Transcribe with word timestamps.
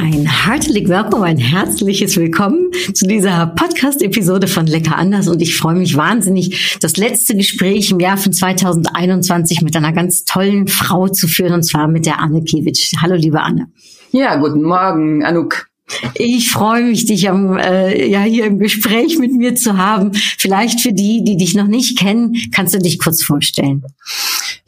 Ein 0.00 0.26
herzlich 0.26 0.88
willkommen, 0.88 1.24
ein 1.24 1.38
herzliches 1.38 2.16
Willkommen 2.16 2.70
zu 2.94 3.04
dieser 3.08 3.48
Podcast-Episode 3.48 4.46
von 4.46 4.68
Lecker 4.68 4.96
anders. 4.96 5.26
Und 5.26 5.42
ich 5.42 5.56
freue 5.56 5.74
mich 5.74 5.96
wahnsinnig, 5.96 6.78
das 6.80 6.96
letzte 6.96 7.34
Gespräch 7.34 7.90
im 7.90 7.98
Jahr 7.98 8.16
von 8.16 8.32
2021 8.32 9.60
mit 9.62 9.74
einer 9.74 9.92
ganz 9.92 10.24
tollen 10.24 10.68
Frau 10.68 11.08
zu 11.08 11.26
führen, 11.26 11.52
und 11.52 11.64
zwar 11.64 11.88
mit 11.88 12.06
der 12.06 12.20
Anne 12.20 12.44
Kiewicz. 12.44 12.92
Hallo, 13.02 13.16
liebe 13.16 13.40
Anne. 13.40 13.72
Ja, 14.12 14.36
guten 14.36 14.62
Morgen, 14.62 15.24
Anuk. 15.24 15.66
Ich 16.14 16.48
freue 16.48 16.84
mich, 16.84 17.06
dich 17.06 17.28
am, 17.28 17.56
äh, 17.56 18.06
ja, 18.06 18.22
hier 18.22 18.44
im 18.44 18.60
Gespräch 18.60 19.18
mit 19.18 19.32
mir 19.32 19.56
zu 19.56 19.78
haben. 19.78 20.12
Vielleicht 20.14 20.80
für 20.80 20.92
die, 20.92 21.24
die 21.24 21.36
dich 21.36 21.56
noch 21.56 21.66
nicht 21.66 21.98
kennen, 21.98 22.36
kannst 22.54 22.72
du 22.72 22.78
dich 22.78 23.00
kurz 23.00 23.24
vorstellen. 23.24 23.82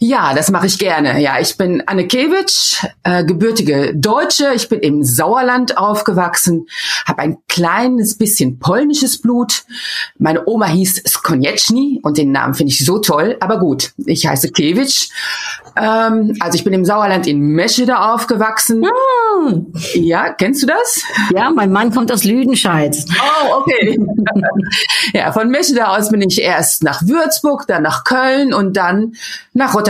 Ja, 0.03 0.33
das 0.33 0.51
mache 0.51 0.67
ich 0.67 0.79
gerne. 0.79 1.21
Ja, 1.21 1.39
ich 1.41 1.59
bin 1.59 1.83
Anne 1.85 2.09
Kewitsch, 2.09 2.83
äh, 3.03 3.23
gebürtige 3.23 3.93
Deutsche. 3.95 4.55
Ich 4.55 4.71
bin 4.71 4.81
im 4.81 5.05
Sauerland 5.05 5.77
aufgewachsen, 5.77 6.69
habe 7.05 7.21
ein 7.21 7.37
kleines 7.51 8.17
bisschen 8.17 8.59
polnisches 8.59 9.21
Blut. 9.21 9.65
Meine 10.17 10.47
Oma 10.47 10.69
hieß 10.69 11.03
Skonieczny 11.07 12.01
und 12.03 12.17
den 12.17 12.33
Namen 12.33 12.55
finde 12.55 12.73
ich 12.73 12.83
so 12.83 12.99
toll. 12.99 13.37
Aber 13.41 13.59
gut, 13.59 13.93
ich 14.07 14.27
heiße 14.27 14.53
Kewitsch. 14.53 15.11
Ähm, 15.77 16.35
also 16.41 16.55
ich 16.57 16.65
bin 16.65 16.73
im 16.73 16.87
Sauerland 16.87 17.27
in 17.27 17.39
Meschede 17.39 18.01
aufgewachsen. 18.01 18.83
Ah. 18.87 19.53
Ja, 19.93 20.33
kennst 20.33 20.63
du 20.63 20.67
das? 20.67 21.03
Ja, 21.35 21.51
mein 21.51 21.73
Mann 21.73 21.93
kommt 21.93 22.11
aus 22.11 22.25
Lüdenscheid. 22.25 22.97
Oh, 23.21 23.57
okay. 23.59 24.01
ja, 25.13 25.31
von 25.33 25.51
Meschede 25.51 25.87
aus 25.89 26.09
bin 26.09 26.23
ich 26.23 26.41
erst 26.41 26.85
nach 26.85 27.03
Würzburg, 27.07 27.67
dann 27.67 27.83
nach 27.83 28.05
Köln 28.05 28.55
und 28.55 28.79
dann 28.79 29.13
nach 29.53 29.75
Rotterdam 29.75 29.90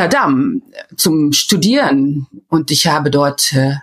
zum 0.97 1.33
Studieren. 1.33 2.27
Und 2.49 2.71
ich 2.71 2.87
habe 2.87 3.11
dort 3.11 3.53
äh, 3.53 3.75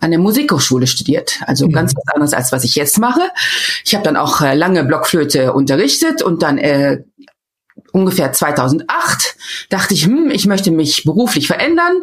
an 0.00 0.10
der 0.10 0.20
Musikhochschule 0.20 0.86
studiert. 0.86 1.40
Also 1.46 1.66
mhm. 1.66 1.72
ganz 1.72 1.94
was 1.94 2.14
anderes 2.14 2.32
als 2.32 2.52
was 2.52 2.64
ich 2.64 2.74
jetzt 2.74 2.98
mache. 2.98 3.20
Ich 3.84 3.94
habe 3.94 4.04
dann 4.04 4.16
auch 4.16 4.40
äh, 4.40 4.54
lange 4.54 4.84
Blockflöte 4.84 5.52
unterrichtet 5.52 6.22
und 6.22 6.42
dann 6.42 6.58
äh, 6.58 7.02
ungefähr 7.92 8.32
2008 8.32 9.36
dachte 9.68 9.94
ich, 9.94 10.06
hm, 10.06 10.30
ich 10.30 10.46
möchte 10.46 10.70
mich 10.70 11.04
beruflich 11.04 11.46
verändern, 11.46 12.02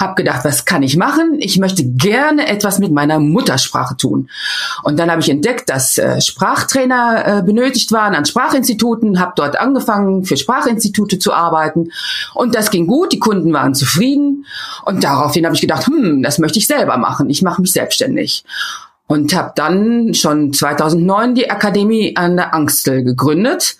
habe 0.00 0.14
gedacht, 0.14 0.44
was 0.44 0.64
kann 0.64 0.82
ich 0.82 0.96
machen? 0.96 1.36
Ich 1.38 1.58
möchte 1.58 1.84
gerne 1.84 2.48
etwas 2.48 2.78
mit 2.78 2.92
meiner 2.92 3.18
Muttersprache 3.18 3.96
tun. 3.96 4.28
Und 4.82 4.98
dann 4.98 5.10
habe 5.10 5.20
ich 5.20 5.28
entdeckt, 5.28 5.68
dass 5.68 5.98
äh, 5.98 6.20
Sprachtrainer 6.20 7.38
äh, 7.38 7.42
benötigt 7.42 7.92
waren 7.92 8.14
an 8.14 8.24
Sprachinstituten, 8.24 9.20
habe 9.20 9.32
dort 9.36 9.58
angefangen, 9.58 10.24
für 10.24 10.36
Sprachinstitute 10.36 11.18
zu 11.18 11.32
arbeiten 11.32 11.90
und 12.34 12.54
das 12.54 12.70
ging 12.70 12.86
gut, 12.86 13.12
die 13.12 13.18
Kunden 13.18 13.52
waren 13.52 13.74
zufrieden 13.74 14.46
und 14.84 15.04
daraufhin 15.04 15.44
habe 15.44 15.54
ich 15.54 15.60
gedacht, 15.60 15.86
hm, 15.86 16.22
das 16.22 16.38
möchte 16.38 16.58
ich 16.58 16.66
selber 16.66 16.96
machen. 16.96 17.30
Ich 17.30 17.42
mache 17.42 17.60
mich 17.60 17.72
selbstständig 17.72 18.44
und 19.08 19.34
habe 19.34 19.52
dann 19.56 20.14
schon 20.14 20.52
2009 20.52 21.34
die 21.34 21.50
Akademie 21.50 22.14
an 22.16 22.36
der 22.36 22.54
Angstel 22.54 23.02
gegründet, 23.02 23.76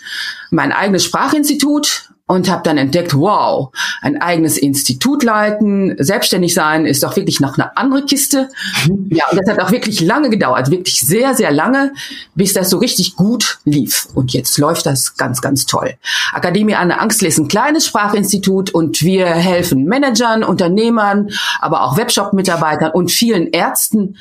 mein 0.50 0.72
eigenes 0.72 1.04
Sprachinstitut 1.04 2.08
und 2.26 2.50
habe 2.50 2.62
dann 2.62 2.76
entdeckt, 2.76 3.14
wow, 3.14 3.70
ein 4.02 4.20
eigenes 4.20 4.58
Institut 4.58 5.22
leiten, 5.22 5.96
selbstständig 5.98 6.52
sein 6.52 6.84
ist 6.84 7.02
doch 7.02 7.16
wirklich 7.16 7.40
noch 7.40 7.56
eine 7.56 7.76
andere 7.76 8.04
Kiste. 8.04 8.50
Mhm. 8.86 9.08
Ja, 9.10 9.24
und 9.30 9.38
das 9.40 9.50
hat 9.50 9.60
auch 9.60 9.70
wirklich 9.70 10.00
lange 10.00 10.28
gedauert, 10.28 10.70
wirklich 10.70 11.00
sehr, 11.00 11.34
sehr 11.34 11.50
lange, 11.50 11.92
bis 12.34 12.52
das 12.52 12.68
so 12.70 12.78
richtig 12.78 13.16
gut 13.16 13.58
lief. 13.64 14.08
Und 14.14 14.34
jetzt 14.34 14.58
läuft 14.58 14.84
das 14.84 15.16
ganz, 15.16 15.40
ganz 15.40 15.64
toll. 15.64 15.94
Akademie 16.32 16.74
an 16.74 16.88
der 16.88 17.00
Angstel 17.00 17.28
ist 17.28 17.38
ein 17.38 17.48
kleines 17.48 17.86
Sprachinstitut 17.86 18.70
und 18.70 19.02
wir 19.02 19.26
helfen 19.26 19.84
Managern, 19.84 20.44
Unternehmern, 20.44 21.30
aber 21.60 21.82
auch 21.82 21.96
Webshop-Mitarbeitern 21.96 22.92
und 22.92 23.10
vielen 23.10 23.46
Ärzten, 23.48 24.16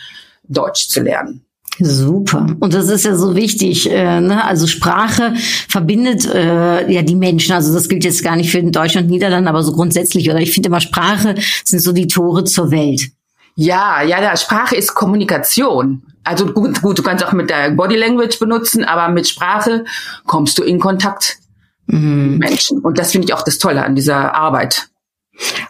Deutsch 0.47 0.89
zu 0.89 1.01
lernen. 1.01 1.43
Super. 1.79 2.47
Und 2.59 2.73
das 2.73 2.89
ist 2.89 3.05
ja 3.05 3.15
so 3.15 3.35
wichtig. 3.35 3.89
Äh, 3.89 4.19
ne? 4.19 4.43
Also 4.43 4.65
Sprache 4.67 5.35
verbindet 5.67 6.25
äh, 6.25 6.91
ja 6.91 7.01
die 7.03 7.15
Menschen. 7.15 7.53
Also 7.53 7.73
das 7.73 7.87
gilt 7.87 8.03
jetzt 8.03 8.23
gar 8.23 8.35
nicht 8.35 8.51
für 8.51 8.63
Deutschland, 8.63 9.09
Niederlande, 9.09 9.49
aber 9.49 9.63
so 9.63 9.73
grundsätzlich. 9.73 10.29
Oder 10.29 10.39
ich 10.39 10.51
finde 10.51 10.67
immer, 10.67 10.81
Sprache 10.81 11.35
sind 11.63 11.79
so 11.79 11.91
die 11.91 12.07
Tore 12.07 12.45
zur 12.45 12.71
Welt. 12.71 13.11
Ja, 13.55 14.01
ja, 14.01 14.21
ja. 14.21 14.35
Sprache 14.37 14.75
ist 14.75 14.95
Kommunikation. 14.95 16.03
Also 16.23 16.47
gut, 16.47 16.81
gut, 16.81 16.97
du 16.97 17.03
kannst 17.03 17.25
auch 17.25 17.31
mit 17.31 17.49
der 17.49 17.71
Body 17.71 17.95
Language 17.95 18.39
benutzen, 18.39 18.83
aber 18.83 19.11
mit 19.13 19.27
Sprache 19.27 19.85
kommst 20.25 20.57
du 20.57 20.63
in 20.63 20.79
Kontakt 20.79 21.37
mhm. 21.85 22.31
mit 22.31 22.49
Menschen. 22.49 22.79
Und 22.79 22.97
das 22.97 23.11
finde 23.11 23.27
ich 23.27 23.33
auch 23.33 23.43
das 23.43 23.59
Tolle 23.59 23.83
an 23.83 23.95
dieser 23.95 24.33
Arbeit. 24.35 24.89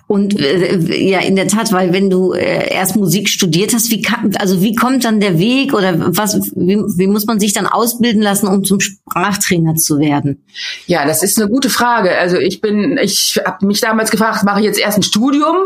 Und 0.08 0.40
äh, 0.40 0.78
ja, 0.78 1.20
in 1.20 1.36
der 1.36 1.48
Tat, 1.48 1.74
weil 1.74 1.92
wenn 1.92 2.10
du 2.10 2.32
äh, 2.32 2.74
erst 2.74 2.96
Musik 2.96 3.28
studiert 3.28 3.74
hast, 3.74 3.92
wie 3.92 4.02
kann, 4.02 4.34
also 4.38 4.62
wie 4.62 4.74
kommt 4.74 5.04
dann 5.04 5.20
der 5.20 5.38
Weg 5.38 5.74
oder 5.74 6.16
was, 6.16 6.36
wie, 6.56 6.78
wie 6.78 7.08
muss 7.08 7.26
man 7.26 7.40
sich 7.40 7.52
dann 7.52 7.68
ausbilden 7.68 8.22
lassen, 8.22 8.48
um 8.48 8.64
zum 8.64 8.80
Sprachtrainer 8.80 9.76
zu 9.76 10.00
werden? 10.00 10.44
Ja, 10.86 11.06
das 11.06 11.24
ist 11.24 11.40
eine 11.40 11.50
gute 11.50 11.70
Frage. 11.70 12.18
Also 12.18 12.38
ich 12.38 12.62
bin, 12.62 12.98
ich 13.02 13.40
habe 13.46 13.66
mich 13.66 13.82
damals 13.82 14.10
gefragt, 14.10 14.44
mache 14.46 14.62
ich 14.62 14.66
jetzt 14.66 14.80
erst 14.80 15.00
ein 15.00 15.04
Studium 15.04 15.58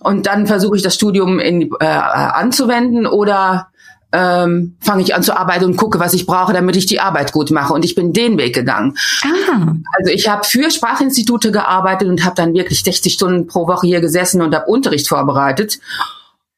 und 0.00 0.26
dann 0.26 0.46
versuche 0.46 0.76
ich 0.76 0.82
das 0.82 0.94
Studium 0.94 1.38
in, 1.38 1.70
äh, 1.80 1.84
anzuwenden 1.84 3.06
oder 3.06 3.68
ähm, 4.14 4.76
fange 4.80 5.02
ich 5.02 5.14
an 5.14 5.24
zu 5.24 5.36
arbeiten 5.36 5.64
und 5.64 5.76
gucke, 5.76 5.98
was 5.98 6.14
ich 6.14 6.24
brauche, 6.24 6.52
damit 6.52 6.76
ich 6.76 6.86
die 6.86 7.00
Arbeit 7.00 7.32
gut 7.32 7.50
mache. 7.50 7.74
Und 7.74 7.84
ich 7.84 7.96
bin 7.96 8.12
den 8.12 8.38
Weg 8.38 8.54
gegangen. 8.54 8.96
Ah. 9.22 9.74
Also 9.98 10.12
ich 10.12 10.28
habe 10.28 10.44
für 10.44 10.70
Sprachinstitute 10.70 11.50
gearbeitet 11.50 12.08
und 12.08 12.24
habe 12.24 12.36
dann 12.36 12.54
wirklich 12.54 12.84
60 12.84 13.12
Stunden 13.12 13.46
pro 13.48 13.66
Woche 13.66 13.88
hier 13.88 14.00
gesessen 14.00 14.40
und 14.40 14.54
habe 14.54 14.66
Unterricht 14.66 15.08
vorbereitet, 15.08 15.80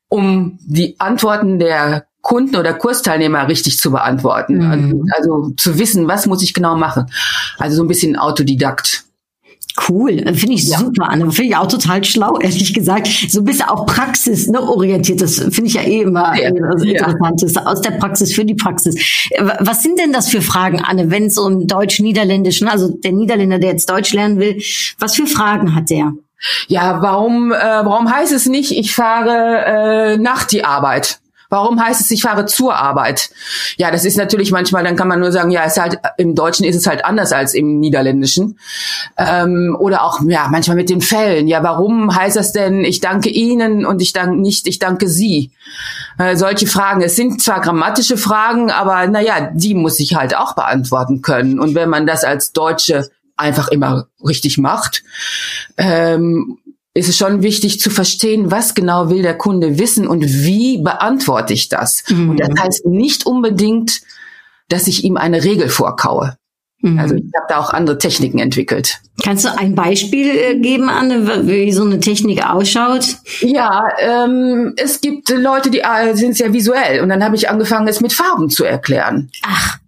um 0.09 0.59
die 0.61 0.97
Antworten 1.01 1.59
der 1.59 2.07
Kunden 2.21 2.57
oder 2.57 2.75
Kursteilnehmer 2.75 3.49
richtig 3.49 3.79
zu 3.79 3.91
beantworten. 3.91 4.59
Mhm. 4.59 5.11
Also 5.17 5.51
zu 5.57 5.79
wissen, 5.79 6.09
was 6.09 6.27
muss 6.27 6.43
ich 6.43 6.53
genau 6.53 6.77
machen. 6.77 7.07
Also 7.57 7.77
so 7.77 7.85
ein 7.85 7.89
bisschen 7.89 8.17
Autodidakt. 8.17 8.96
Cool, 9.89 10.17
finde 10.35 10.55
ich 10.55 10.65
ja. 10.65 10.79
super, 10.79 11.09
Anne. 11.09 11.31
Finde 11.31 11.51
ich 11.51 11.57
auch 11.57 11.69
total 11.69 12.03
schlau, 12.05 12.39
ehrlich 12.39 12.75
gesagt. 12.75 13.07
So 13.29 13.41
ein 13.41 13.45
bisschen 13.45 13.69
auch 13.69 13.87
Praxis 13.87 14.49
ne, 14.49 14.61
orientiert. 14.61 15.21
Das 15.21 15.37
finde 15.37 15.67
ich 15.67 15.75
ja 15.75 15.83
eh 15.83 16.03
immer 16.03 16.37
ja. 16.37 16.51
also 16.71 16.85
Interessantes. 16.85 17.55
Ja. 17.55 17.67
Aus 17.67 17.81
der 17.81 17.93
Praxis 17.93 18.35
für 18.35 18.45
die 18.45 18.55
Praxis. 18.55 18.97
Was 19.61 19.83
sind 19.83 19.99
denn 19.99 20.13
das 20.13 20.29
für 20.29 20.43
Fragen, 20.43 20.81
Anne, 20.81 21.11
wenn 21.11 21.27
es 21.27 21.39
um 21.39 21.67
Deutsch-Niederländisch, 21.67 22.63
ne, 22.63 22.71
also 22.71 22.89
der 22.89 23.13
Niederländer, 23.13 23.59
der 23.59 23.71
jetzt 23.71 23.89
Deutsch 23.89 24.13
lernen 24.13 24.39
will, 24.39 24.61
was 24.99 25.15
für 25.15 25.27
Fragen 25.27 25.75
hat 25.75 25.91
der? 25.91 26.13
Ja, 26.69 27.01
warum, 27.03 27.53
äh, 27.53 27.57
warum 27.57 28.11
heißt 28.11 28.33
es 28.33 28.47
nicht, 28.47 28.73
ich 28.73 28.95
fahre 28.95 30.15
äh, 30.15 30.17
nach 30.19 30.45
die 30.45 30.65
Arbeit? 30.65 31.19
Warum 31.49 31.83
heißt 31.83 32.01
es, 32.01 32.11
ich 32.11 32.23
fahre 32.23 32.47
zur 32.47 32.75
Arbeit? 32.75 33.31
Ja, 33.77 33.91
das 33.91 34.05
ist 34.05 34.17
natürlich 34.17 34.51
manchmal, 34.51 34.85
dann 34.85 34.97
kann 34.97 35.09
man 35.09 35.21
nur 35.21 35.33
sagen, 35.33 35.51
ja, 35.51 35.65
ist 35.65 35.79
halt, 35.79 35.99
im 36.19 36.35
Deutschen 36.35 36.65
ist 36.65 36.77
es 36.77 36.87
halt 36.87 37.05
anders 37.05 37.33
als 37.33 37.55
im 37.55 37.79
Niederländischen. 37.79 38.59
Ähm, 39.17 39.77
oder 39.79 40.03
auch, 40.03 40.21
ja, 40.27 40.49
manchmal 40.51 40.77
mit 40.77 40.91
den 40.91 41.01
Fällen. 41.01 41.47
Ja, 41.47 41.63
warum 41.63 42.15
heißt 42.15 42.37
das 42.37 42.53
denn, 42.53 42.85
ich 42.85 43.01
danke 43.01 43.29
Ihnen 43.29 43.87
und 43.87 44.03
ich 44.03 44.13
danke 44.13 44.41
nicht, 44.41 44.67
ich 44.67 44.79
danke 44.79 45.09
Sie? 45.09 45.53
Äh, 46.19 46.37
solche 46.37 46.67
Fragen. 46.67 47.03
Es 47.03 47.17
sind 47.17 47.43
zwar 47.43 47.61
grammatische 47.61 48.17
Fragen, 48.17 48.71
aber 48.71 49.07
naja, 49.07 49.51
die 49.53 49.75
muss 49.75 50.01
ich 50.01 50.15
halt 50.15 50.37
auch 50.37 50.55
beantworten 50.55 51.23
können. 51.23 51.61
Und 51.61 51.75
wenn 51.75 51.89
man 51.89 52.07
das 52.07 52.25
als 52.25 52.53
Deutsche 52.53 53.09
einfach 53.37 53.69
immer 53.69 54.07
richtig 54.25 54.59
macht, 54.59 55.05
ähm, 55.77 56.59
ist 56.97 57.09
es 57.09 57.17
schon 57.17 57.43
wichtig 57.43 57.79
zu 57.79 57.91
verstehen, 57.91 58.51
was 58.51 58.75
genau 58.75 59.11
will 59.11 59.23
der 59.23 59.37
Kunde 59.37 59.79
wissen 59.79 60.09
und 60.09 60.25
wie 60.25 60.79
beantworte 60.79 61.53
ich 61.53 61.69
das. 61.69 62.03
Mhm. 62.09 62.31
Und 62.31 62.41
das 62.41 62.49
heißt 62.59 62.87
nicht 62.87 63.27
unbedingt, 63.27 64.01
dass 64.69 64.87
ich 64.87 65.05
ihm 65.05 65.17
eine 65.17 65.45
Regel 65.45 65.69
vorkaue. 65.69 66.37
Mhm. 66.81 66.99
Also 66.99 67.15
ich 67.15 67.25
habe 67.37 67.47
da 67.49 67.59
auch 67.59 67.71
andere 67.71 67.99
Techniken 67.99 68.39
entwickelt. 68.39 69.01
Kannst 69.23 69.45
du 69.45 69.57
ein 69.57 69.75
Beispiel 69.75 70.29
äh, 70.29 70.59
geben, 70.59 70.89
Anne, 70.89 71.47
wie 71.47 71.71
so 71.73 71.85
eine 71.85 72.01
Technik 72.01 72.45
ausschaut? 72.49 73.17
Ja, 73.41 73.89
ähm, 73.99 74.73
es 74.77 75.01
gibt 75.01 75.29
Leute, 75.29 75.71
die 75.71 75.81
äh, 75.81 76.15
sind 76.15 76.37
sehr 76.37 76.53
visuell 76.53 77.03
und 77.03 77.11
dann 77.11 77.23
habe 77.23 77.37
ich 77.37 77.51
angefangen, 77.51 77.89
es 77.89 78.01
mit 78.01 78.13
Farben 78.13 78.49
zu 78.49 78.65
erklären. 78.65 79.31
Ach. 79.43 79.79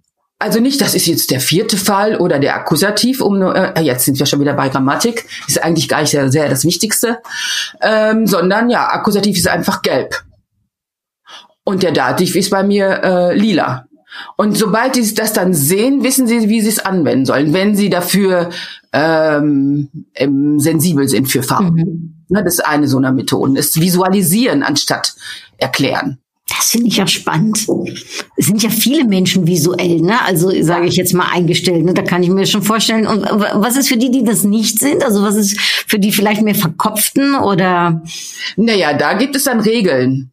Also 0.40 0.60
nicht, 0.60 0.80
das 0.80 0.94
ist 0.94 1.06
jetzt 1.06 1.32
der 1.32 1.40
vierte 1.40 1.76
Fall 1.76 2.16
oder 2.16 2.38
der 2.38 2.54
Akkusativ, 2.54 3.20
um 3.20 3.42
äh, 3.42 3.80
jetzt 3.80 4.04
sind 4.04 4.18
wir 4.20 4.26
schon 4.26 4.40
wieder 4.40 4.54
bei 4.54 4.68
Grammatik, 4.68 5.26
ist 5.48 5.62
eigentlich 5.62 5.88
gar 5.88 6.02
nicht 6.02 6.10
sehr, 6.10 6.30
sehr 6.30 6.48
das 6.48 6.64
Wichtigste, 6.64 7.18
ähm, 7.80 8.26
sondern 8.26 8.70
ja, 8.70 8.86
Akkusativ 8.88 9.36
ist 9.36 9.48
einfach 9.48 9.82
gelb. 9.82 10.22
Und 11.64 11.82
der 11.82 11.90
Dativ 11.92 12.36
ist 12.36 12.50
bei 12.50 12.62
mir 12.62 13.02
äh, 13.02 13.34
lila. 13.34 13.88
Und 14.36 14.56
sobald 14.56 14.94
sie 14.94 15.14
das 15.14 15.32
dann 15.32 15.54
sehen, 15.54 16.02
wissen 16.02 16.26
sie, 16.26 16.48
wie 16.48 16.60
sie 16.60 16.68
es 16.68 16.78
anwenden 16.78 17.26
sollen, 17.26 17.52
wenn 17.52 17.76
sie 17.76 17.90
dafür 17.90 18.50
ähm, 18.92 19.90
sensibel 20.14 21.08
sind 21.08 21.26
für 21.28 21.42
Farben. 21.42 21.74
Mhm. 21.74 22.24
Ne, 22.28 22.44
das 22.44 22.54
ist 22.54 22.66
eine 22.66 22.88
so 22.88 22.98
einer 22.98 23.12
Methoden, 23.12 23.56
ist 23.56 23.80
visualisieren 23.80 24.62
anstatt 24.62 25.14
erklären. 25.56 26.18
Das 26.48 26.70
finde 26.70 26.88
ich 26.88 26.96
ja 26.96 27.06
spannend. 27.06 27.66
Es 28.36 28.46
sind 28.46 28.62
ja 28.62 28.70
viele 28.70 29.04
Menschen 29.04 29.46
visuell, 29.46 30.00
ne? 30.00 30.20
Also 30.24 30.50
sage 30.62 30.86
ich 30.86 30.96
jetzt 30.96 31.12
mal 31.12 31.28
eingestellt, 31.30 31.84
ne? 31.84 31.92
Da 31.92 32.02
kann 32.02 32.22
ich 32.22 32.30
mir 32.30 32.46
schon 32.46 32.62
vorstellen. 32.62 33.06
Und 33.06 33.22
was 33.22 33.76
ist 33.76 33.88
für 33.88 33.98
die, 33.98 34.10
die 34.10 34.24
das 34.24 34.44
nicht 34.44 34.78
sind? 34.78 35.04
Also 35.04 35.22
was 35.22 35.36
ist 35.36 35.60
für 35.60 35.98
die 35.98 36.12
vielleicht 36.12 36.42
mehr 36.42 36.54
Verkopften 36.54 37.34
oder? 37.34 38.02
Naja, 38.56 38.94
da 38.94 39.12
gibt 39.12 39.36
es 39.36 39.44
dann 39.44 39.60
Regeln. 39.60 40.32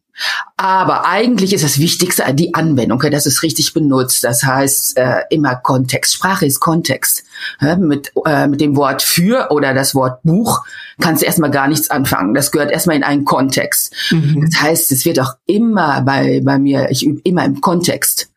Aber 0.56 1.06
eigentlich 1.06 1.52
ist 1.52 1.64
das 1.64 1.78
Wichtigste 1.78 2.24
die 2.32 2.54
Anwendung, 2.54 2.98
dass 3.10 3.26
es 3.26 3.42
richtig 3.42 3.74
benutzt. 3.74 4.24
Das 4.24 4.42
heißt 4.44 4.96
äh, 4.96 5.22
immer 5.30 5.56
Kontext. 5.56 6.14
Sprache 6.14 6.46
ist 6.46 6.60
Kontext. 6.60 7.24
Ja, 7.60 7.76
mit, 7.76 8.12
äh, 8.24 8.46
mit 8.46 8.60
dem 8.60 8.76
Wort 8.76 9.02
für 9.02 9.50
oder 9.50 9.74
das 9.74 9.94
Wort 9.94 10.22
Buch 10.22 10.64
kannst 11.00 11.22
du 11.22 11.26
erstmal 11.26 11.50
gar 11.50 11.68
nichts 11.68 11.90
anfangen. 11.90 12.34
Das 12.34 12.50
gehört 12.50 12.70
erstmal 12.70 12.96
in 12.96 13.04
einen 13.04 13.24
Kontext. 13.24 13.94
Mhm. 14.10 14.48
Das 14.50 14.60
heißt, 14.60 14.92
es 14.92 15.04
wird 15.04 15.20
auch 15.20 15.34
immer 15.46 16.00
bei, 16.02 16.40
bei 16.42 16.58
mir, 16.58 16.90
ich 16.90 17.04
übe 17.04 17.20
immer 17.24 17.44
im 17.44 17.60
Kontext. 17.60 18.30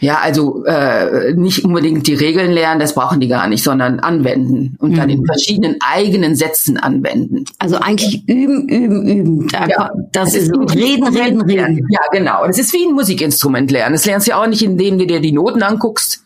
Ja, 0.00 0.18
also 0.18 0.64
äh, 0.64 1.32
nicht 1.34 1.64
unbedingt 1.64 2.06
die 2.06 2.14
Regeln 2.14 2.52
lernen, 2.52 2.80
das 2.80 2.94
brauchen 2.94 3.18
die 3.20 3.26
gar 3.26 3.48
nicht, 3.48 3.64
sondern 3.64 3.98
anwenden 3.98 4.76
und 4.78 4.92
mhm. 4.92 4.96
dann 4.96 5.10
in 5.10 5.20
mhm. 5.20 5.26
verschiedenen 5.26 5.76
eigenen 5.80 6.36
Sätzen 6.36 6.76
anwenden. 6.76 7.44
Also 7.58 7.76
eigentlich 7.76 8.28
üben, 8.28 8.68
üben, 8.68 9.08
üben. 9.08 9.48
Da, 9.48 9.66
ja. 9.66 9.90
Das, 10.12 10.32
das 10.32 10.42
ist 10.42 10.52
reden, 10.52 11.08
reden, 11.08 11.42
reden. 11.42 11.86
Ja, 11.90 12.00
genau. 12.12 12.46
Das 12.46 12.58
ist 12.58 12.72
wie 12.72 12.86
ein 12.86 12.94
Musikinstrument 12.94 13.70
lernen. 13.70 13.94
Das 13.94 14.06
lernst 14.06 14.28
du 14.28 14.30
ja 14.30 14.42
auch 14.42 14.46
nicht, 14.46 14.62
indem 14.62 14.98
du 14.98 15.06
dir 15.06 15.20
die 15.20 15.32
Noten 15.32 15.62
anguckst, 15.62 16.22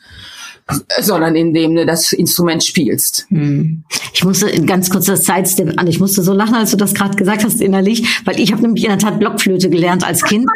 sondern 1.01 1.35
indem 1.35 1.75
du 1.75 1.87
das 1.87 2.13
Instrument 2.13 2.65
spielst. 2.65 3.27
Hm. 3.29 3.85
Ich 4.13 4.25
musste 4.25 4.47
ganz 4.65 4.91
kurz 4.91 5.07
das 5.07 5.25
Sidestep 5.25 5.79
an. 5.79 5.87
Ich 5.87 6.01
musste 6.01 6.23
so 6.23 6.33
lachen, 6.33 6.55
als 6.55 6.71
du 6.71 6.77
das 6.77 6.95
gerade 6.95 7.17
gesagt 7.17 7.45
hast 7.45 7.61
innerlich, 7.61 8.21
weil 8.25 8.39
ich 8.41 8.53
habe 8.53 8.63
nämlich 8.63 8.85
in 8.85 8.91
der 8.91 8.99
Tat 8.99 9.19
Blockflöte 9.19 9.71
gelernt 9.71 10.05
als 10.05 10.23
Kind 10.23 10.47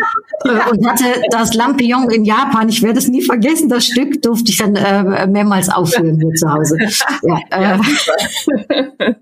ja. 0.44 0.66
und 0.70 0.86
hatte 0.86 1.04
das 1.30 1.54
Lampion 1.54 2.10
in 2.10 2.24
Japan. 2.24 2.68
Ich 2.68 2.82
werde 2.82 2.98
es 2.98 3.08
nie 3.08 3.22
vergessen. 3.22 3.68
Das 3.68 3.86
Stück 3.86 4.22
durfte 4.22 4.50
ich 4.50 4.58
dann 4.58 4.76
äh, 4.76 5.26
mehrmals 5.26 5.68
aufführen 5.68 6.20
hier 6.20 6.34
zu 6.34 6.52
Hause. 6.52 6.76
Ja, 7.22 7.38
äh, 7.50 7.78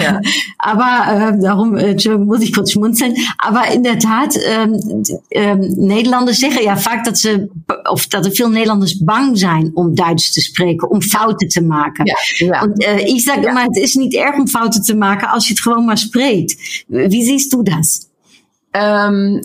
ja. 0.00 0.20
Aber 0.58 1.32
äh, 1.34 1.40
darum 1.40 1.76
äh, 1.76 1.96
muss 2.16 2.40
ich 2.42 2.54
kurz 2.54 2.72
schmunzeln. 2.72 3.14
Aber 3.38 3.70
in 3.72 3.82
der 3.82 3.98
Tat, 3.98 4.36
ähm, 4.46 5.02
ähm, 5.30 5.60
Nederlanders 5.76 6.38
zeggen 6.38 6.62
ja 6.62 6.76
vaak 6.76 7.04
dat 7.04 7.18
ze, 7.18 7.48
of 7.90 8.06
dat 8.06 8.26
er 8.26 8.32
veel 8.32 8.48
Nederlanders 8.48 8.98
bang 9.04 9.38
zijn 9.38 9.70
om 9.74 9.94
Duits 9.94 10.31
te 10.32 10.40
spreken, 10.40 10.90
om 10.90 11.02
fouten 11.02 11.48
te 11.48 11.62
maken. 11.62 12.06
Ja, 12.06 12.16
ja. 12.46 12.62
Und 12.62 12.84
äh, 12.84 13.06
ich 13.06 13.24
sage 13.24 13.42
ja. 13.42 13.50
immer, 13.50 13.66
es 13.70 13.78
ist 13.82 13.96
nicht 13.96 14.14
erg 14.14 14.34
om 14.34 14.48
fouten 14.48 14.82
te 14.82 14.94
maken 14.94 15.28
als 15.28 15.46
je 15.46 15.54
het 15.54 15.62
gewoon 15.62 15.84
maar 15.84 15.98
spreekt. 15.98 16.84
Wie 16.88 17.24
siehst 17.24 17.52
du 17.52 17.62
das? 17.62 18.08
Ähm, 18.72 19.40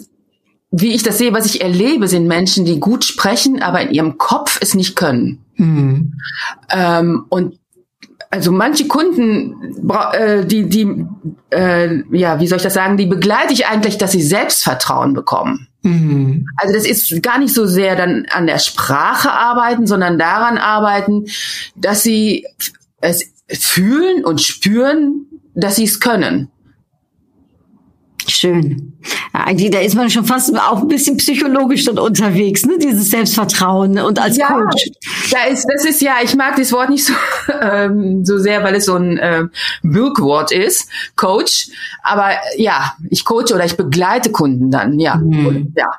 wie 0.69 0.93
ich 0.93 1.03
das 1.03 1.17
sehe, 1.17 1.33
was 1.33 1.45
ich 1.45 1.61
erlebe, 1.61 2.07
sind 2.07 2.27
Menschen, 2.27 2.65
die 2.65 2.79
gut 2.79 3.03
sprechen, 3.05 3.61
aber 3.61 3.81
in 3.81 3.93
ihrem 3.93 4.17
Kopf 4.17 4.59
es 4.61 4.73
nicht 4.73 4.95
können. 4.95 5.39
Mhm. 5.55 6.13
Ähm, 6.69 7.25
und 7.29 7.59
also 8.37 8.51
manche 8.51 8.87
Kunden, 8.87 9.89
äh, 10.13 10.45
die, 10.45 10.69
die, 10.69 11.05
äh, 11.49 12.03
ja, 12.15 12.39
wie 12.39 12.47
soll 12.47 12.57
ich 12.57 12.63
das 12.63 12.75
sagen, 12.75 12.97
die 12.97 13.07
begleite 13.07 13.51
ich 13.51 13.65
eigentlich, 13.65 13.97
dass 13.97 14.11
sie 14.11 14.21
Selbstvertrauen 14.21 15.13
bekommen. 15.15 15.67
Mhm. 15.81 16.45
Also 16.55 16.75
das 16.75 16.85
ist 16.85 17.23
gar 17.23 17.39
nicht 17.39 17.53
so 17.53 17.65
sehr 17.65 17.95
dann 17.95 18.27
an 18.31 18.45
der 18.45 18.59
Sprache 18.59 19.31
arbeiten, 19.31 19.87
sondern 19.87 20.19
daran 20.19 20.59
arbeiten, 20.59 21.25
dass 21.75 22.03
sie 22.03 22.45
es 23.01 23.33
fühlen 23.49 24.23
und 24.23 24.39
spüren, 24.39 25.25
dass 25.55 25.77
sie 25.77 25.85
es 25.85 25.99
können. 25.99 26.49
Schön. 28.27 28.93
Ja, 29.37 29.43
eigentlich, 29.43 29.69
da 29.69 29.79
ist 29.79 29.95
man 29.95 30.09
schon 30.09 30.25
fast 30.25 30.55
auch 30.57 30.81
ein 30.81 30.87
bisschen 30.87 31.17
psychologisch 31.17 31.85
dann 31.85 31.99
unterwegs, 31.99 32.65
ne? 32.65 32.79
Dieses 32.81 33.11
Selbstvertrauen 33.11 33.99
und 33.99 34.19
als 34.19 34.37
ja, 34.37 34.47
Coach. 34.47 34.89
Da 35.31 35.43
ist, 35.43 35.67
das 35.71 35.85
ist 35.85 36.01
ja, 36.01 36.15
ich 36.23 36.35
mag 36.35 36.55
das 36.55 36.71
Wort 36.71 36.89
nicht 36.89 37.05
so, 37.05 37.13
ähm, 37.61 38.25
so 38.25 38.39
sehr, 38.39 38.63
weil 38.63 38.75
es 38.75 38.85
so 38.85 38.95
ein 38.95 39.17
äh, 39.17 39.43
Bürgwort 39.83 40.51
ist, 40.51 40.89
Coach. 41.15 41.69
Aber 42.01 42.31
ja, 42.55 42.93
ich 43.09 43.25
coache 43.25 43.53
oder 43.53 43.65
ich 43.65 43.77
begleite 43.77 44.31
Kunden 44.31 44.71
dann, 44.71 44.99
ja. 44.99 45.17
Mhm. 45.17 45.45
Und, 45.45 45.73
ja. 45.77 45.91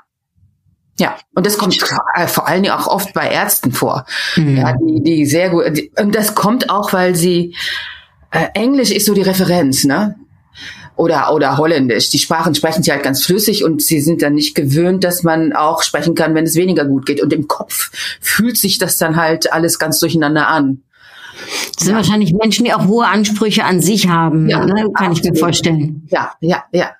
Ja, 0.98 1.16
und 1.34 1.46
das 1.46 1.58
kommt 1.58 1.80
äh, 2.16 2.26
vor 2.26 2.48
allen 2.48 2.64
Dingen 2.64 2.74
auch 2.74 2.88
oft 2.88 3.12
bei 3.14 3.30
Ärzten 3.30 3.70
vor. 3.70 4.04
Mhm. 4.34 4.56
Ja, 4.56 4.72
die, 4.72 5.02
die 5.02 5.26
sehr 5.26 5.50
gut, 5.50 5.76
die, 5.76 5.92
und 5.96 6.12
das 6.12 6.34
kommt 6.34 6.70
auch, 6.70 6.92
weil 6.92 7.14
sie, 7.14 7.54
äh, 8.32 8.48
Englisch 8.54 8.90
ist 8.90 9.06
so 9.06 9.14
die 9.14 9.22
Referenz, 9.22 9.84
ne? 9.84 10.16
Oder, 10.98 11.32
oder 11.32 11.56
Holländisch. 11.56 12.10
Die 12.10 12.18
Sprachen 12.18 12.54
sprechen 12.54 12.82
sie 12.82 12.90
halt 12.90 13.02
ganz 13.02 13.24
flüssig 13.24 13.64
und 13.64 13.80
sie 13.80 14.00
sind 14.00 14.20
dann 14.20 14.34
nicht 14.34 14.54
gewöhnt, 14.54 15.04
dass 15.04 15.22
man 15.22 15.52
auch 15.52 15.82
sprechen 15.82 16.14
kann, 16.14 16.34
wenn 16.34 16.44
es 16.44 16.56
weniger 16.56 16.84
gut 16.84 17.06
geht. 17.06 17.22
Und 17.22 17.32
im 17.32 17.46
Kopf 17.46 17.90
fühlt 18.20 18.56
sich 18.56 18.78
das 18.78 18.98
dann 18.98 19.16
halt 19.16 19.52
alles 19.52 19.78
ganz 19.78 20.00
durcheinander 20.00 20.48
an. 20.48 20.82
Das 21.74 21.84
sind 21.84 21.92
ja. 21.92 21.98
wahrscheinlich 21.98 22.34
Menschen, 22.34 22.64
die 22.64 22.72
auch 22.72 22.86
hohe 22.86 23.06
Ansprüche 23.06 23.64
an 23.64 23.80
sich 23.80 24.08
haben, 24.08 24.48
ja, 24.48 24.66
ne? 24.66 24.88
kann 24.92 25.12
ich 25.12 25.22
mir 25.22 25.36
vorstellen. 25.36 26.06
Ja, 26.10 26.32
ja, 26.40 26.64
ja. 26.72 26.90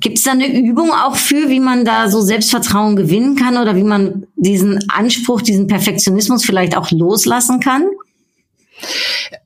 Gibt 0.00 0.18
es 0.18 0.24
da 0.24 0.30
eine 0.30 0.46
Übung 0.46 0.92
auch 0.92 1.16
für, 1.16 1.48
wie 1.48 1.58
man 1.58 1.84
da 1.84 2.08
so 2.08 2.20
Selbstvertrauen 2.20 2.94
gewinnen 2.94 3.34
kann 3.34 3.56
oder 3.56 3.74
wie 3.74 3.82
man 3.82 4.26
diesen 4.36 4.88
Anspruch, 4.88 5.42
diesen 5.42 5.66
Perfektionismus 5.66 6.44
vielleicht 6.44 6.76
auch 6.76 6.92
loslassen 6.92 7.58
kann? 7.58 7.86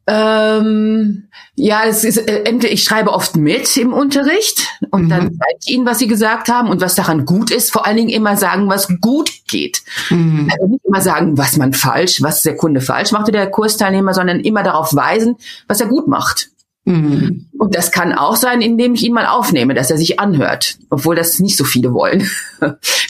Ähm, 0.06 1.28
ja, 1.56 1.84
es 1.86 2.04
ist 2.04 2.18
äh, 2.18 2.44
entweder 2.44 2.72
ich 2.72 2.84
schreibe 2.84 3.12
oft 3.12 3.36
mit 3.36 3.76
im 3.76 3.92
Unterricht 3.92 4.68
und 4.90 5.04
mhm. 5.04 5.08
dann 5.08 5.20
zeige 5.22 5.58
ich 5.64 5.74
ihnen, 5.74 5.86
was 5.86 5.98
sie 5.98 6.06
gesagt 6.06 6.48
haben 6.48 6.68
und 6.68 6.80
was 6.80 6.94
daran 6.94 7.24
gut 7.24 7.50
ist. 7.50 7.72
Vor 7.72 7.86
allen 7.86 7.96
Dingen 7.96 8.10
immer 8.10 8.36
sagen, 8.36 8.68
was 8.68 8.88
gut 9.00 9.30
geht. 9.48 9.82
Mhm. 10.10 10.50
Also 10.52 10.66
nicht 10.72 10.84
immer 10.84 11.00
sagen, 11.00 11.38
was 11.38 11.56
man 11.56 11.72
falsch, 11.72 12.22
was 12.22 12.42
der 12.42 12.56
Kunde 12.56 12.80
falsch 12.80 13.12
macht 13.12 13.28
oder 13.28 13.40
der 13.40 13.50
Kursteilnehmer, 13.50 14.14
sondern 14.14 14.40
immer 14.40 14.62
darauf 14.62 14.94
weisen, 14.94 15.36
was 15.66 15.80
er 15.80 15.88
gut 15.88 16.08
macht. 16.08 16.50
Mhm. 16.86 17.48
Und 17.58 17.74
das 17.74 17.90
kann 17.90 18.12
auch 18.12 18.36
sein, 18.36 18.60
indem 18.60 18.94
ich 18.94 19.04
ihn 19.04 19.12
mal 19.12 19.26
aufnehme, 19.26 19.74
dass 19.74 19.90
er 19.90 19.98
sich 19.98 20.20
anhört, 20.20 20.78
obwohl 20.88 21.16
das 21.16 21.40
nicht 21.40 21.56
so 21.56 21.64
viele 21.64 21.92
wollen. 21.92 22.30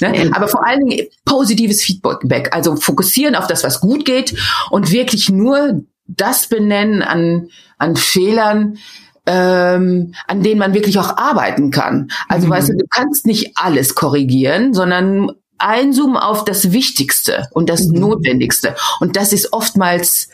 ne? 0.00 0.30
Aber 0.32 0.48
vor 0.48 0.66
allen 0.66 0.86
Dingen 0.86 1.06
positives 1.26 1.82
Feedback, 1.82 2.54
also 2.54 2.76
fokussieren 2.76 3.34
auf 3.34 3.46
das, 3.46 3.64
was 3.64 3.80
gut 3.80 4.06
geht 4.06 4.34
und 4.70 4.92
wirklich 4.92 5.28
nur 5.28 5.82
das 6.08 6.48
benennen 6.48 7.02
an, 7.02 7.48
an 7.78 7.96
Fehlern, 7.96 8.78
ähm, 9.26 10.14
an 10.26 10.42
denen 10.42 10.58
man 10.58 10.74
wirklich 10.74 10.98
auch 10.98 11.16
arbeiten 11.16 11.70
kann. 11.70 12.10
Also 12.28 12.46
mhm. 12.46 12.50
weißt 12.50 12.68
du, 12.68 12.72
du 12.74 12.86
kannst 12.88 13.26
nicht 13.26 13.56
alles 13.56 13.94
korrigieren, 13.94 14.72
sondern 14.72 15.32
einzoomen 15.58 16.16
auf 16.16 16.44
das 16.44 16.72
Wichtigste 16.72 17.48
und 17.52 17.68
das 17.68 17.86
mhm. 17.86 18.00
Notwendigste. 18.00 18.76
Und 19.00 19.16
das 19.16 19.32
ist 19.32 19.52
oftmals, 19.52 20.28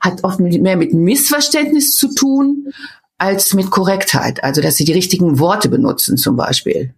hat 0.00 0.24
oft 0.24 0.40
mehr 0.40 0.76
mit 0.76 0.92
Missverständnis 0.92 1.94
zu 1.94 2.12
tun 2.12 2.72
als 3.18 3.54
mit 3.54 3.70
Korrektheit. 3.70 4.42
Also, 4.42 4.60
dass 4.60 4.76
sie 4.76 4.84
die 4.84 4.92
richtigen 4.92 5.38
Worte 5.38 5.68
benutzen 5.68 6.16
zum 6.16 6.36
Beispiel. 6.36 6.94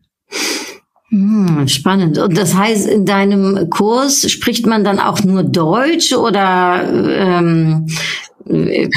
Hm, 1.14 1.68
spannend. 1.68 2.18
Und 2.18 2.36
das 2.36 2.56
heißt, 2.56 2.88
in 2.88 3.04
deinem 3.06 3.70
Kurs 3.70 4.28
spricht 4.28 4.66
man 4.66 4.82
dann 4.82 4.98
auch 4.98 5.22
nur 5.22 5.44
Deutsch 5.44 6.12
oder 6.12 6.82
ähm, 6.92 7.86
äh, 8.50 8.88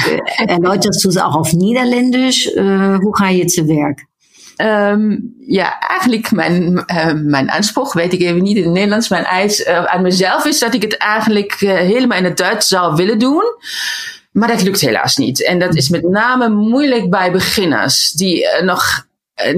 erläuterst 0.48 1.04
du 1.04 1.10
es 1.10 1.16
auch 1.16 1.36
auf 1.36 1.52
Niederländisch? 1.52 2.48
Äh, 2.56 2.98
hoe 2.98 3.12
ga 3.12 3.28
je 3.28 3.46
te 3.46 3.68
werk? 3.68 4.00
Um, 4.60 5.36
ja, 5.46 5.78
eigenlijk 5.88 6.32
mijn, 6.32 6.84
uh, 6.90 7.12
mijn 7.12 7.50
aanspraak, 7.50 7.92
weet 7.92 8.12
ik 8.12 8.20
even 8.20 8.42
niet 8.42 8.56
in 8.56 8.64
het 8.64 8.72
Nederlands, 8.72 9.08
mijn 9.08 9.24
eis 9.24 9.60
uh, 9.60 9.84
aan 9.84 10.02
mezelf 10.02 10.44
is 10.44 10.58
dat 10.58 10.74
ik 10.74 10.82
het 10.82 10.96
eigenlijk 10.96 11.60
uh, 11.60 11.72
helemaal 11.72 12.18
in 12.18 12.24
het 12.24 12.36
Duits 12.36 12.68
zou 12.68 12.96
willen 12.96 13.18
doen. 13.18 13.42
Maar 14.32 14.48
dat 14.48 14.62
lukt 14.62 14.80
helaas 14.80 15.16
niet. 15.16 15.44
En 15.44 15.58
dat 15.58 15.74
is 15.76 15.88
met 15.88 16.02
name 16.02 16.48
moeilijk 16.48 17.10
bij 17.10 17.32
beginners 17.32 18.12
die 18.12 18.46
nog 18.62 19.06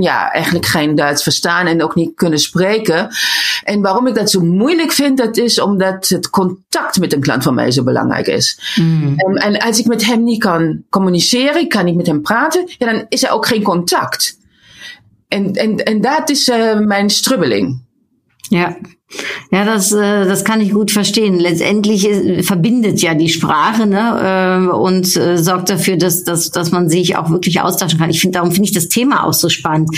ja, 0.00 0.32
eigenlijk 0.32 0.66
geen 0.66 0.94
Duits 0.94 1.22
verstaan 1.22 1.66
en 1.66 1.82
ook 1.82 1.94
niet 1.94 2.14
kunnen 2.14 2.38
spreken. 2.38 3.08
En 3.62 3.80
waarom 3.80 4.06
ik 4.06 4.14
dat 4.14 4.30
zo 4.30 4.40
moeilijk 4.40 4.92
vind, 4.92 5.18
dat 5.18 5.37
is 5.37 5.60
omdat 5.60 6.08
het 6.08 6.30
contact 6.30 6.99
met 6.99 7.12
een 7.12 7.20
klant 7.20 7.42
van 7.42 7.54
mij 7.54 7.70
zo 7.70 7.82
belangrijk 7.82 8.26
is. 8.26 8.75
Mm. 8.76 9.14
En, 9.16 9.34
en, 9.34 9.58
als 9.58 9.78
ik 9.78 9.87
met 9.87 10.04
hem 10.04 10.25
niet 10.25 10.42
kan 10.42 10.82
communiceren, 10.90 11.60
ik 11.60 11.68
kan 11.68 11.84
niet 11.84 11.96
met 11.96 12.06
hem 12.06 12.22
praten, 12.22 12.64
ja, 12.78 12.92
dan 12.92 13.06
is 13.08 13.25
er 13.25 13.30
ook 13.30 13.46
geen 13.46 13.62
contact. 13.62 14.38
En, 15.28 15.52
en, 15.52 15.76
en 15.76 16.00
dat 16.00 16.30
is 16.30 16.49
uh, 16.49 16.78
mijn 16.78 17.10
strubbeling. 17.10 17.82
Ja, 18.49 18.76
Ja, 19.50 19.64
das, 19.64 19.90
äh, 19.90 20.26
das 20.26 20.44
kann 20.44 20.60
ich 20.60 20.72
gut 20.72 20.92
verstehen. 20.92 21.40
Letztendlich 21.40 22.08
verbindet 22.46 23.02
ja 23.02 23.14
die 23.14 23.28
Sprache 23.28 23.86
ne, 23.86 24.68
äh, 24.70 24.72
und 24.72 25.16
äh, 25.16 25.36
sorgt 25.36 25.70
dafür, 25.70 25.96
dass, 25.96 26.22
dass, 26.22 26.52
dass 26.52 26.70
man 26.70 26.88
sich 26.88 27.16
auch 27.16 27.30
wirklich 27.30 27.60
austauschen 27.60 27.98
kann. 27.98 28.10
Ich 28.10 28.20
finde, 28.20 28.38
darum 28.38 28.52
finde 28.52 28.68
ich 28.68 28.74
das 28.74 28.88
Thema 28.88 29.26
auch 29.26 29.32
so 29.32 29.48
spannend. 29.48 29.90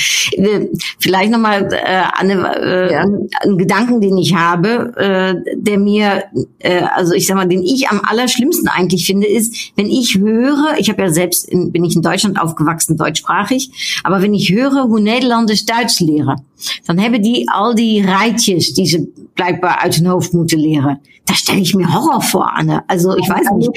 Vielleicht 0.98 1.30
nochmal 1.30 1.68
äh, 1.72 2.02
eine, 2.18 2.56
äh, 2.56 2.96
einen 3.42 3.58
Gedanken, 3.58 4.00
den 4.00 4.16
ich 4.16 4.34
habe, 4.34 4.94
äh, 4.96 5.34
der 5.56 5.78
mir, 5.78 6.24
äh, 6.60 6.82
also 6.94 7.12
ich 7.12 7.26
sag 7.26 7.36
mal, 7.36 7.46
den 7.46 7.62
ich 7.62 7.88
am 7.90 8.00
allerschlimmsten 8.02 8.68
eigentlich 8.68 9.04
finde, 9.04 9.26
ist, 9.26 9.72
wenn 9.76 9.90
ich 9.90 10.16
höre, 10.16 10.76
ich 10.78 10.88
habe 10.88 11.02
ja 11.02 11.10
selbst, 11.10 11.46
in, 11.46 11.70
bin 11.70 11.84
ich 11.84 11.94
in 11.94 12.02
Deutschland 12.02 12.40
aufgewachsen, 12.40 12.96
deutschsprachig, 12.96 14.00
aber 14.04 14.22
wenn 14.22 14.32
ich 14.32 14.50
höre, 14.50 14.84
hoe 14.84 15.00
Nederlanders 15.00 15.66
Duits 15.66 16.00
leren, 16.00 16.40
dann 16.86 16.98
hebben 16.98 17.22
die 17.22 17.46
al 17.48 17.74
die 17.74 18.00
rijtjes, 18.00 18.74
die 18.74 19.01
blijkbaar 19.34 19.76
uit 19.76 19.94
hun 19.94 20.06
hoofd 20.06 20.32
moeten 20.32 20.60
leren. 20.60 21.00
Daar 21.24 21.36
stel 21.36 21.56
ik 21.56 21.74
me 21.74 21.86
horror 21.86 22.22
voor, 22.22 22.44
Anne. 22.44 22.82
Also, 22.86 23.12
ik 23.12 23.32
weet 23.32 23.50
niet. 23.56 23.70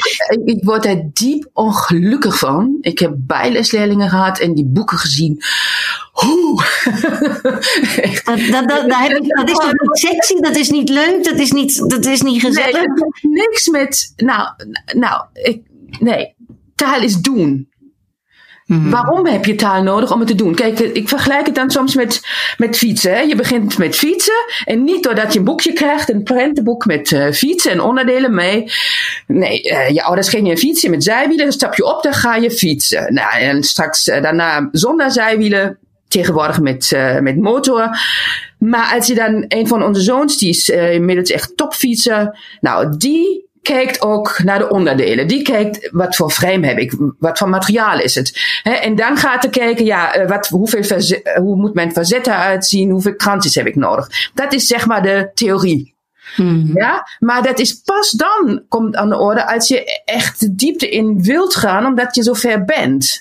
Ik 0.45 0.63
word 0.63 0.85
er 0.85 1.09
diep 1.13 1.49
ongelukkig 1.53 2.37
van. 2.37 2.77
Ik 2.81 2.99
heb 2.99 3.15
bijlesleerlingen 3.17 4.09
gehad 4.09 4.39
en 4.39 4.53
die 4.53 4.65
boeken 4.65 4.97
gezien. 4.97 5.43
Hoe? 6.11 6.55
dat, 8.25 8.39
dat, 8.51 8.69
dat, 8.69 8.89
dat, 8.89 8.97
heb 8.97 9.11
ik, 9.11 9.35
dat 9.35 9.49
is 9.49 9.57
toch 9.57 9.71
niet 9.71 9.97
sexy, 9.97 10.39
dat 10.39 10.55
is 10.55 10.69
niet 10.69 10.89
leuk, 10.89 11.23
dat 11.23 11.39
is 11.39 11.51
niet, 11.51 11.89
dat 11.89 12.05
is 12.05 12.21
niet 12.21 12.41
gezellig. 12.41 12.85
Nee, 13.21 13.33
niks 13.33 13.69
met, 13.69 14.13
nou, 14.15 14.49
nou, 14.93 15.25
ik, 15.33 15.61
nee. 15.99 16.33
Taal 16.75 17.01
is 17.01 17.15
doen. 17.15 17.69
Mm. 18.65 18.89
Waarom 18.89 19.25
heb 19.25 19.45
je 19.45 19.55
taal 19.55 19.83
nodig 19.83 20.11
om 20.11 20.19
het 20.19 20.27
te 20.27 20.35
doen? 20.35 20.55
Kijk, 20.55 20.79
ik 20.79 21.09
vergelijk 21.09 21.45
het 21.45 21.55
dan 21.55 21.69
soms 21.69 21.95
met, 21.95 22.21
met 22.57 22.77
fietsen. 22.77 23.13
Hè? 23.13 23.19
Je 23.19 23.35
begint 23.35 23.77
met 23.77 23.95
fietsen 23.95 24.45
en 24.63 24.83
niet 24.83 25.03
doordat 25.03 25.33
je 25.33 25.39
een 25.39 25.45
boekje 25.45 25.73
krijgt, 25.73 26.09
een 26.09 26.23
prentenboek 26.23 26.85
met 26.85 27.11
uh, 27.11 27.31
fietsen 27.31 27.71
en 27.71 27.81
onderdelen 27.81 28.33
mee. 28.33 28.71
Nee, 29.27 29.63
uh, 29.63 29.89
je 29.89 30.03
ouders 30.03 30.29
geven 30.29 30.45
je 30.45 30.51
een 30.51 30.57
fietsje 30.57 30.89
met 30.89 31.03
zijwielen, 31.03 31.45
dan 31.45 31.53
stap 31.53 31.75
je 31.75 31.85
op, 31.85 32.03
dan 32.03 32.13
ga 32.13 32.35
je 32.35 32.51
fietsen. 32.51 33.13
Nou, 33.13 33.39
en 33.39 33.63
straks 33.63 34.07
uh, 34.07 34.21
daarna 34.21 34.69
zonder 34.71 35.11
zijwielen, 35.11 35.77
tegenwoordig 36.07 36.61
met, 36.61 36.97
met 37.21 37.37
motor. 37.37 37.89
Maar 38.59 38.93
als 38.95 39.07
je 39.07 39.15
dan 39.15 39.45
een 39.47 39.67
van 39.67 39.83
onze 39.83 40.01
zoons, 40.01 40.37
die 40.37 40.49
is 40.49 40.69
inmiddels 40.69 41.29
echt 41.29 41.57
topfietser, 41.57 42.39
nou, 42.61 42.97
die 42.97 43.45
kijkt 43.65 44.01
ook 44.01 44.39
naar 44.43 44.59
de 44.59 44.69
onderdelen. 44.69 45.27
Die 45.27 45.41
kijkt 45.41 45.89
wat 45.91 46.15
voor 46.15 46.31
frame 46.31 46.67
heb 46.67 46.77
ik, 46.77 46.93
wat 47.19 47.37
voor 47.37 47.49
materiaal 47.49 47.99
is 47.99 48.15
het. 48.15 48.59
en 48.63 48.95
dan 48.95 49.17
gaat 49.17 49.43
er 49.43 49.49
kijken, 49.49 49.85
ja, 49.85 50.13
eh, 50.13 50.27
wat, 50.27 50.47
hoeveel 50.47 50.99
hoe 51.35 51.55
moet 51.55 51.73
mijn 51.73 51.93
verzet 51.93 52.27
eruit 52.27 52.65
zien, 52.65 52.89
hoeveel 52.89 53.15
krantjes 53.15 53.55
heb 53.55 53.67
ik 53.67 53.75
nodig. 53.75 54.09
Dat 54.33 54.53
is 54.53 54.67
zeg 54.67 54.85
maar 54.85 55.01
de 55.01 55.31
theorie. 55.33 55.95
Hmm. 56.35 56.71
Ja, 56.73 57.07
maar 57.19 57.43
dat 57.43 57.59
is 57.59 57.73
pas 57.73 58.11
dan 58.11 58.63
komt 58.69 58.95
aan 58.95 59.09
de 59.09 59.17
orde 59.17 59.47
als 59.53 59.67
je 59.67 60.01
echt 60.05 60.39
de 60.39 60.55
diepte 60.55 60.89
in 60.89 61.23
wilt 61.23 61.55
gaan, 61.55 61.85
omdat 61.85 62.15
je 62.15 62.23
zo 62.23 62.33
ver 62.33 62.65
bent. 62.65 63.19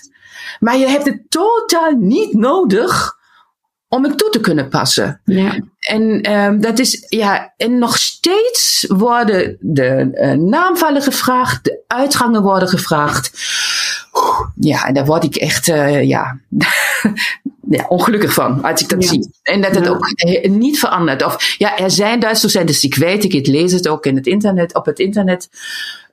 Maar 0.59 0.77
je 0.77 0.87
hebt 0.87 1.05
het 1.05 1.21
totaal 1.29 1.91
niet 1.91 2.33
nodig 2.33 3.17
om 3.95 4.03
het 4.03 4.17
toe 4.17 4.29
te 4.29 4.39
kunnen 4.39 4.69
passen. 4.69 5.21
Ja. 5.25 5.59
En 5.79 6.31
um, 6.33 6.61
dat 6.61 6.79
is, 6.79 7.05
ja, 7.09 7.53
en 7.57 7.77
nog 7.77 7.97
steeds 7.97 8.85
worden 8.87 9.57
de 9.59 10.09
uh, 10.13 10.31
naamvallen 10.31 11.01
gevraagd, 11.01 11.63
de 11.63 11.83
uitgangen 11.87 12.41
worden 12.41 12.67
gevraagd. 12.67 13.31
Ja, 14.55 14.85
en 14.85 14.93
daar 14.93 15.05
word 15.05 15.23
ik 15.23 15.35
echt, 15.35 15.67
uh, 15.67 16.03
ja, 16.03 16.39
ja, 17.69 17.85
ongelukkig 17.87 18.33
van 18.33 18.63
als 18.63 18.81
ik 18.81 18.89
dat 18.89 19.03
ja. 19.03 19.09
zie. 19.09 19.29
En 19.43 19.61
dat 19.61 19.75
het 19.75 19.85
ja. 19.85 19.91
ook 19.91 20.07
niet 20.43 20.79
verandert. 20.79 21.25
Of 21.25 21.55
ja, 21.57 21.77
er 21.77 21.91
zijn 21.91 22.19
Duits 22.19 22.41
docenten, 22.41 22.71
dus 22.71 22.83
ik 22.83 22.95
weet, 22.95 23.33
ik 23.33 23.47
lees 23.47 23.71
het 23.71 23.87
ook 23.87 24.05
in 24.05 24.15
het 24.15 24.27
internet, 24.27 24.75
op 24.75 24.85
het 24.85 24.99
internet. 24.99 25.49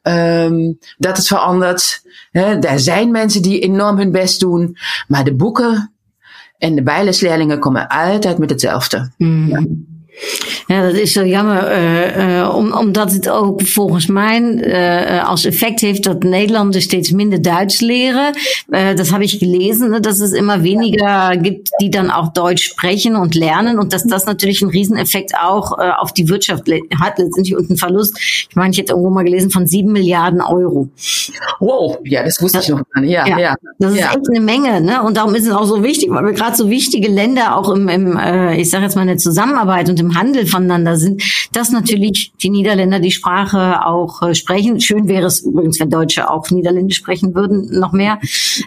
Um, 0.02 0.78
dat 0.98 1.16
het 1.16 1.26
verandert. 1.26 2.02
He, 2.30 2.58
er 2.58 2.80
zijn 2.80 3.10
mensen 3.10 3.42
die 3.42 3.60
enorm 3.60 3.96
hun 3.96 4.12
best 4.12 4.40
doen, 4.40 4.76
maar 5.08 5.24
de 5.24 5.34
boeken 5.34 5.91
En 6.62 6.74
de 6.74 6.82
bijlesleerlingen 6.82 7.58
komen 7.58 7.88
altijd 7.88 8.38
met 8.38 8.50
hetzelfde. 8.50 9.10
Mm. 9.16 9.48
Ja. 9.48 9.64
Ja, 10.66 10.82
dat 10.82 10.94
is 10.94 11.12
zo 11.12 11.24
jammer, 11.24 11.72
uh, 11.76 12.16
uh, 12.16 12.54
om, 12.56 12.72
omdat 12.72 13.12
het 13.12 13.28
ook 13.28 13.62
volgens 13.62 14.06
mij 14.06 14.40
uh, 14.40 15.28
als 15.28 15.44
effect 15.44 15.80
heeft 15.80 16.04
dat 16.04 16.22
Nederlanders 16.22 16.84
steeds 16.84 17.10
minder 17.10 17.42
Duits 17.42 17.80
leren. 17.80 18.34
das 18.96 19.10
habe 19.10 19.24
ich 19.24 19.38
gelesen, 19.38 19.90
ne, 19.90 20.00
dass 20.00 20.20
es 20.20 20.32
immer 20.32 20.62
weniger 20.62 21.36
gibt, 21.36 21.70
die 21.80 21.90
dann 21.90 22.10
auch 22.10 22.32
Deutsch 22.32 22.64
sprechen 22.64 23.16
und 23.16 23.34
lernen 23.34 23.78
und 23.78 23.92
dass 23.92 24.04
das 24.04 24.24
natürlich 24.24 24.62
einen 24.62 24.70
Rieseneffekt 24.70 25.32
auch 25.38 25.72
auf 25.72 26.12
die 26.12 26.28
Wirtschaft 26.28 26.62
hat, 27.00 27.18
letztendlich 27.18 27.56
und 27.56 27.70
einen 27.70 27.78
Verlust. 27.78 28.18
Ich 28.18 28.56
meine, 28.56 28.70
ich 28.70 28.78
hätte 28.78 28.92
irgendwo 28.92 29.10
mal 29.10 29.24
gelesen 29.24 29.50
von 29.50 29.66
sieben 29.66 29.92
Milliarden 29.92 30.40
Euro. 30.40 30.88
Wow, 31.60 31.98
ja, 32.04 32.22
das 32.22 32.40
wusste 32.40 32.58
das, 32.58 32.68
ich 32.68 32.74
noch 32.74 32.82
gar 32.90 33.00
nicht. 33.00 33.10
Ja, 33.10 33.26
ja, 33.26 33.38
ja. 33.38 33.54
Das 33.78 33.92
ist 33.92 34.00
ja. 34.00 34.06
echt 34.06 34.28
eine 34.28 34.40
Menge, 34.40 34.80
ne? 34.80 35.02
Und 35.02 35.16
darum 35.16 35.34
ist 35.34 35.46
es 35.46 35.52
auch 35.52 35.64
so 35.64 35.82
wichtig, 35.82 36.10
weil 36.10 36.24
wir 36.24 36.32
gerade 36.32 36.56
so 36.56 36.70
wichtige 36.70 37.08
Länder 37.08 37.56
auch 37.56 37.70
im, 37.70 37.88
im 37.88 38.18
ich 38.56 38.70
sage 38.70 38.84
jetzt 38.84 38.94
mal, 38.94 39.02
in 39.02 39.08
der 39.08 39.16
Zusammenarbeit 39.18 39.88
und 39.88 40.01
im 40.02 40.14
Handel 40.14 40.46
voneinander 40.46 40.96
sind, 40.96 41.22
dass 41.52 41.70
natürlich 41.70 42.32
die 42.42 42.50
Niederländer 42.50 42.98
die 42.98 43.10
Sprache 43.10 43.86
auch 43.86 44.22
äh, 44.22 44.34
sprechen. 44.34 44.80
Schön 44.80 45.08
wäre 45.08 45.26
es 45.26 45.40
übrigens, 45.40 45.80
wenn 45.80 45.90
Deutsche 45.90 46.28
auch 46.28 46.50
Niederländisch 46.50 46.98
sprechen 46.98 47.34
würden, 47.34 47.78
noch 47.78 47.92
mehr. 47.92 48.18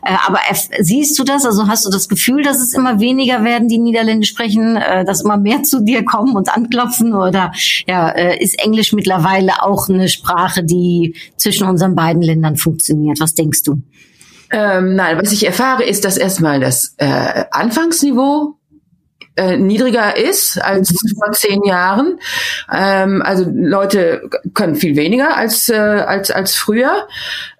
Äh, 0.04 0.16
aber 0.26 0.40
siehst 0.80 1.18
du 1.20 1.24
das? 1.24 1.46
Also 1.46 1.68
hast 1.68 1.86
du 1.86 1.90
das 1.90 2.10
Gefühl, 2.10 2.44
dass 2.44 2.60
es 2.60 2.74
immer 2.74 3.00
weniger 3.00 3.44
werden, 3.44 3.68
die 3.68 3.78
Niederländisch 3.78 4.30
sprechen, 4.30 4.78
äh, 4.78 5.06
dass 5.06 5.22
immer 5.22 5.38
mehr 5.38 5.64
zu 5.64 5.84
dir 5.84 6.04
kommen 6.04 6.36
und 6.36 6.50
anklopfen? 6.50 7.14
Oder 7.14 7.52
ja, 7.88 8.10
äh, 8.10 8.42
ist 8.42 8.60
Englisch 8.64 8.94
mittlerweile 8.94 9.62
auch 9.62 9.90
eine 9.90 10.10
Sprache, 10.10 10.64
die 10.64 11.16
zwischen 11.38 11.68
unseren 11.68 11.96
beiden 11.96 12.22
Ländern 12.22 12.56
funktioniert? 12.56 13.20
Was 13.20 13.34
denkst 13.34 13.64
du? 13.64 13.82
Ähm, 14.52 14.96
nein, 14.96 15.18
was 15.20 15.32
ich 15.32 15.46
erfahre, 15.46 15.84
ist, 15.84 16.06
dass 16.06 16.18
erstmal 16.18 16.60
das 16.60 16.96
äh, 16.98 17.46
Anfangsniveau 17.52 18.58
äh, 19.36 19.58
niedriger 19.58 20.16
ist 20.16 20.58
als 20.58 20.92
mhm. 20.92 21.18
vor 21.18 21.32
zehn 21.34 21.64
Jahren. 21.64 22.20
Ähm, 22.72 23.22
also 23.22 23.46
Leute 23.54 24.30
können 24.54 24.76
viel 24.76 24.96
weniger 24.96 25.36
als 25.38 25.70
äh, 25.70 25.76
als 25.76 26.32
als 26.32 26.56
früher. 26.56 27.08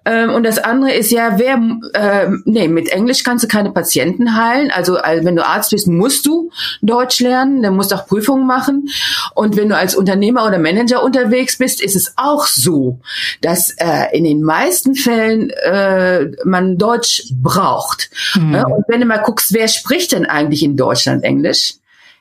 Ähm, 0.06 0.32
und 0.32 0.44
das 0.44 0.58
andere 0.58 0.92
ist 0.92 1.10
ja, 1.10 1.38
wer, 1.38 1.60
äh, 1.92 2.28
nee, 2.44 2.68
mit 2.68 2.88
Englisch 2.88 3.24
kannst 3.24 3.44
du 3.44 3.48
keine 3.48 3.72
Patienten 3.72 4.36
heilen. 4.36 4.70
Also, 4.70 4.96
also 4.98 5.24
wenn 5.24 5.34
du 5.34 5.44
Arzt 5.44 5.72
bist, 5.72 5.88
musst 5.88 6.24
du 6.26 6.50
Deutsch 6.80 7.18
lernen, 7.20 7.60
dann 7.62 7.74
musst 7.74 7.90
du 7.90 7.96
auch 7.96 8.06
Prüfungen 8.06 8.46
machen. 8.46 8.88
Und 9.34 9.56
wenn 9.56 9.68
du 9.68 9.76
als 9.76 9.96
Unternehmer 9.96 10.46
oder 10.46 10.58
Manager 10.58 11.02
unterwegs 11.02 11.58
bist, 11.58 11.82
ist 11.82 11.96
es 11.96 12.14
auch 12.16 12.46
so, 12.46 13.00
dass 13.40 13.70
äh, 13.78 14.16
in 14.16 14.22
den 14.22 14.42
meisten 14.42 14.94
Fällen 14.94 15.50
äh, 15.50 16.30
man 16.44 16.78
Deutsch 16.78 17.24
braucht. 17.34 18.10
Mhm. 18.34 18.54
Und 18.54 18.84
wenn 18.88 19.00
du 19.00 19.06
mal 19.06 19.18
guckst, 19.18 19.52
wer 19.52 19.66
spricht 19.66 20.12
denn 20.12 20.26
eigentlich 20.26 20.62
in 20.62 20.76
Deutschland 20.76 21.24
Englisch? 21.24 21.74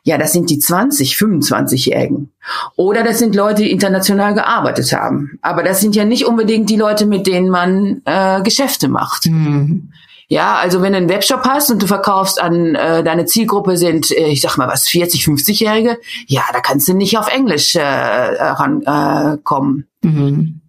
Ja, 0.07 0.19
das 0.19 0.33
sind 0.33 0.51
die 0.51 0.59
20, 0.59 1.15
25-Jährigen. 1.15 2.31
Oder 2.75 3.03
das 3.03 3.17
sind 3.17 3.33
Leute, 3.33 3.63
die 3.63 3.71
international 3.71 4.35
gearbeitet 4.35 4.93
haben. 4.93 5.39
Aber 5.41 5.63
das 5.63 5.81
sind 5.81 5.95
ja 5.95 6.05
nicht 6.05 6.25
unbedingt 6.25 6.69
die 6.69 6.75
Leute, 6.75 7.07
mit 7.07 7.25
denen 7.25 7.49
man 7.49 8.03
äh, 8.05 8.43
Geschäfte 8.43 8.87
macht. 8.87 9.25
Mhm. 9.25 9.89
Ja, 10.27 10.57
also 10.57 10.83
wenn 10.83 10.93
du 10.93 10.97
einen 10.97 11.09
Webshop 11.09 11.43
hast 11.43 11.71
und 11.71 11.81
du 11.81 11.87
verkaufst 11.87 12.39
an 12.39 12.75
äh, 12.75 13.03
deine 13.03 13.25
Zielgruppe 13.25 13.77
sind, 13.77 14.11
äh, 14.11 14.27
ich 14.27 14.41
sag 14.41 14.57
mal 14.57 14.67
was, 14.67 14.87
40, 14.87 15.23
50-Jährige, 15.23 15.97
ja, 16.27 16.43
da 16.53 16.59
kannst 16.59 16.87
du 16.87 16.93
nicht 16.93 17.17
auf 17.17 17.27
Englisch 17.27 17.75
äh, 17.75 17.81
rankommen. 17.81 19.87
Äh, 20.03 20.07
mhm. 20.07 20.61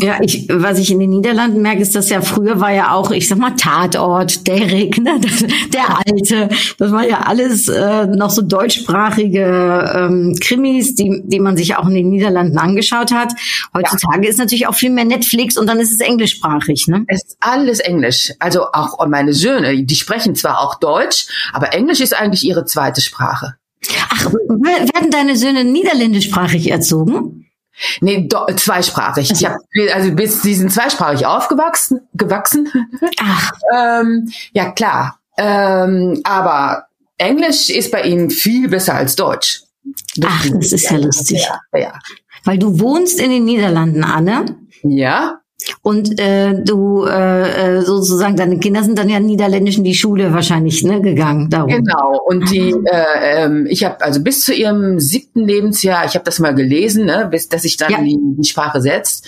Ja, 0.00 0.18
ich, 0.22 0.46
was 0.48 0.78
ich 0.78 0.90
in 0.90 1.00
den 1.00 1.10
Niederlanden 1.10 1.60
merke, 1.60 1.82
ist, 1.82 1.94
dass 1.94 2.08
ja 2.08 2.20
früher 2.20 2.60
war 2.60 2.72
ja 2.72 2.92
auch, 2.92 3.10
ich 3.10 3.28
sag 3.28 3.38
mal, 3.38 3.50
Tatort, 3.50 4.46
Derrick, 4.46 4.98
ne, 4.98 5.20
der 5.72 5.98
Alte, 5.98 6.48
das 6.78 6.92
war 6.92 7.06
ja 7.06 7.20
alles 7.20 7.68
äh, 7.68 8.06
noch 8.06 8.30
so 8.30 8.42
deutschsprachige 8.42 9.92
ähm, 9.94 10.36
Krimis, 10.40 10.94
die, 10.94 11.22
die 11.24 11.40
man 11.40 11.56
sich 11.56 11.76
auch 11.76 11.88
in 11.88 11.94
den 11.94 12.08
Niederlanden 12.08 12.58
angeschaut 12.58 13.12
hat. 13.12 13.32
Heutzutage 13.74 14.24
ja. 14.24 14.30
ist 14.30 14.38
natürlich 14.38 14.66
auch 14.66 14.74
viel 14.74 14.90
mehr 14.90 15.04
Netflix 15.04 15.56
und 15.56 15.66
dann 15.66 15.78
ist 15.78 15.92
es 15.92 16.00
englischsprachig, 16.00 16.86
ne? 16.88 17.04
Es 17.08 17.24
ist 17.24 17.36
alles 17.40 17.80
Englisch. 17.80 18.32
Also 18.38 18.66
auch 18.72 19.04
meine 19.06 19.32
Söhne, 19.32 19.84
die 19.84 19.96
sprechen 19.96 20.34
zwar 20.34 20.60
auch 20.60 20.76
Deutsch, 20.76 21.26
aber 21.52 21.72
Englisch 21.72 22.00
ist 22.00 22.14
eigentlich 22.14 22.44
ihre 22.44 22.64
zweite 22.64 23.00
Sprache. 23.00 23.54
Ach, 24.10 24.26
werden 24.26 25.10
deine 25.10 25.36
Söhne 25.36 25.64
niederländischsprachig 25.64 26.70
erzogen? 26.70 27.45
Nee, 28.00 28.26
do, 28.26 28.46
zweisprachig. 28.56 29.30
Ich 29.30 29.44
hab, 29.44 29.58
also 29.92 30.12
bis 30.12 30.42
sie 30.42 30.54
sind 30.54 30.72
zweisprachig 30.72 31.26
aufgewachsen, 31.26 32.00
gewachsen. 32.14 32.68
Ach. 33.20 33.52
ähm, 33.74 34.32
ja 34.52 34.70
klar. 34.70 35.18
Ähm, 35.38 36.20
aber 36.24 36.86
Englisch 37.18 37.68
ist 37.68 37.90
bei 37.90 38.02
ihnen 38.02 38.30
viel 38.30 38.68
besser 38.68 38.94
als 38.94 39.16
Deutsch. 39.16 39.62
Das 40.16 40.30
Ach, 40.32 40.46
das 40.50 40.72
ist 40.72 40.90
ja 40.90 40.96
lustig. 40.96 41.46
Ja, 41.72 41.78
ja. 41.78 41.98
Weil 42.44 42.58
du 42.58 42.80
wohnst 42.80 43.20
in 43.20 43.30
den 43.30 43.44
Niederlanden, 43.44 44.04
Anne. 44.04 44.56
Ja. 44.82 45.40
Und 45.82 46.20
äh, 46.20 46.54
du 46.62 47.06
äh, 47.06 47.78
äh, 47.78 47.82
sozusagen, 47.82 48.36
deine 48.36 48.58
Kinder 48.58 48.82
sind 48.82 48.98
dann 48.98 49.08
ja 49.08 49.18
niederländisch 49.20 49.78
in 49.78 49.84
die 49.84 49.94
Schule 49.94 50.32
wahrscheinlich 50.32 50.82
ne, 50.84 51.00
gegangen. 51.00 51.48
Darum. 51.48 51.68
Genau. 51.68 52.20
Und 52.26 52.50
die, 52.50 52.74
äh, 52.84 53.44
ähm, 53.44 53.66
ich 53.68 53.82
habe 53.82 54.04
also 54.04 54.22
bis 54.22 54.44
zu 54.44 54.52
ihrem 54.52 55.00
siebten 55.00 55.46
Lebensjahr, 55.46 56.04
ich 56.04 56.14
habe 56.14 56.24
das 56.24 56.38
mal 56.40 56.54
gelesen, 56.54 57.06
ne, 57.06 57.26
bis 57.30 57.48
dass 57.48 57.62
sich 57.62 57.78
dann 57.78 57.90
ja. 57.90 58.02
die, 58.02 58.18
die 58.20 58.48
Sprache 58.48 58.82
setzt. 58.82 59.26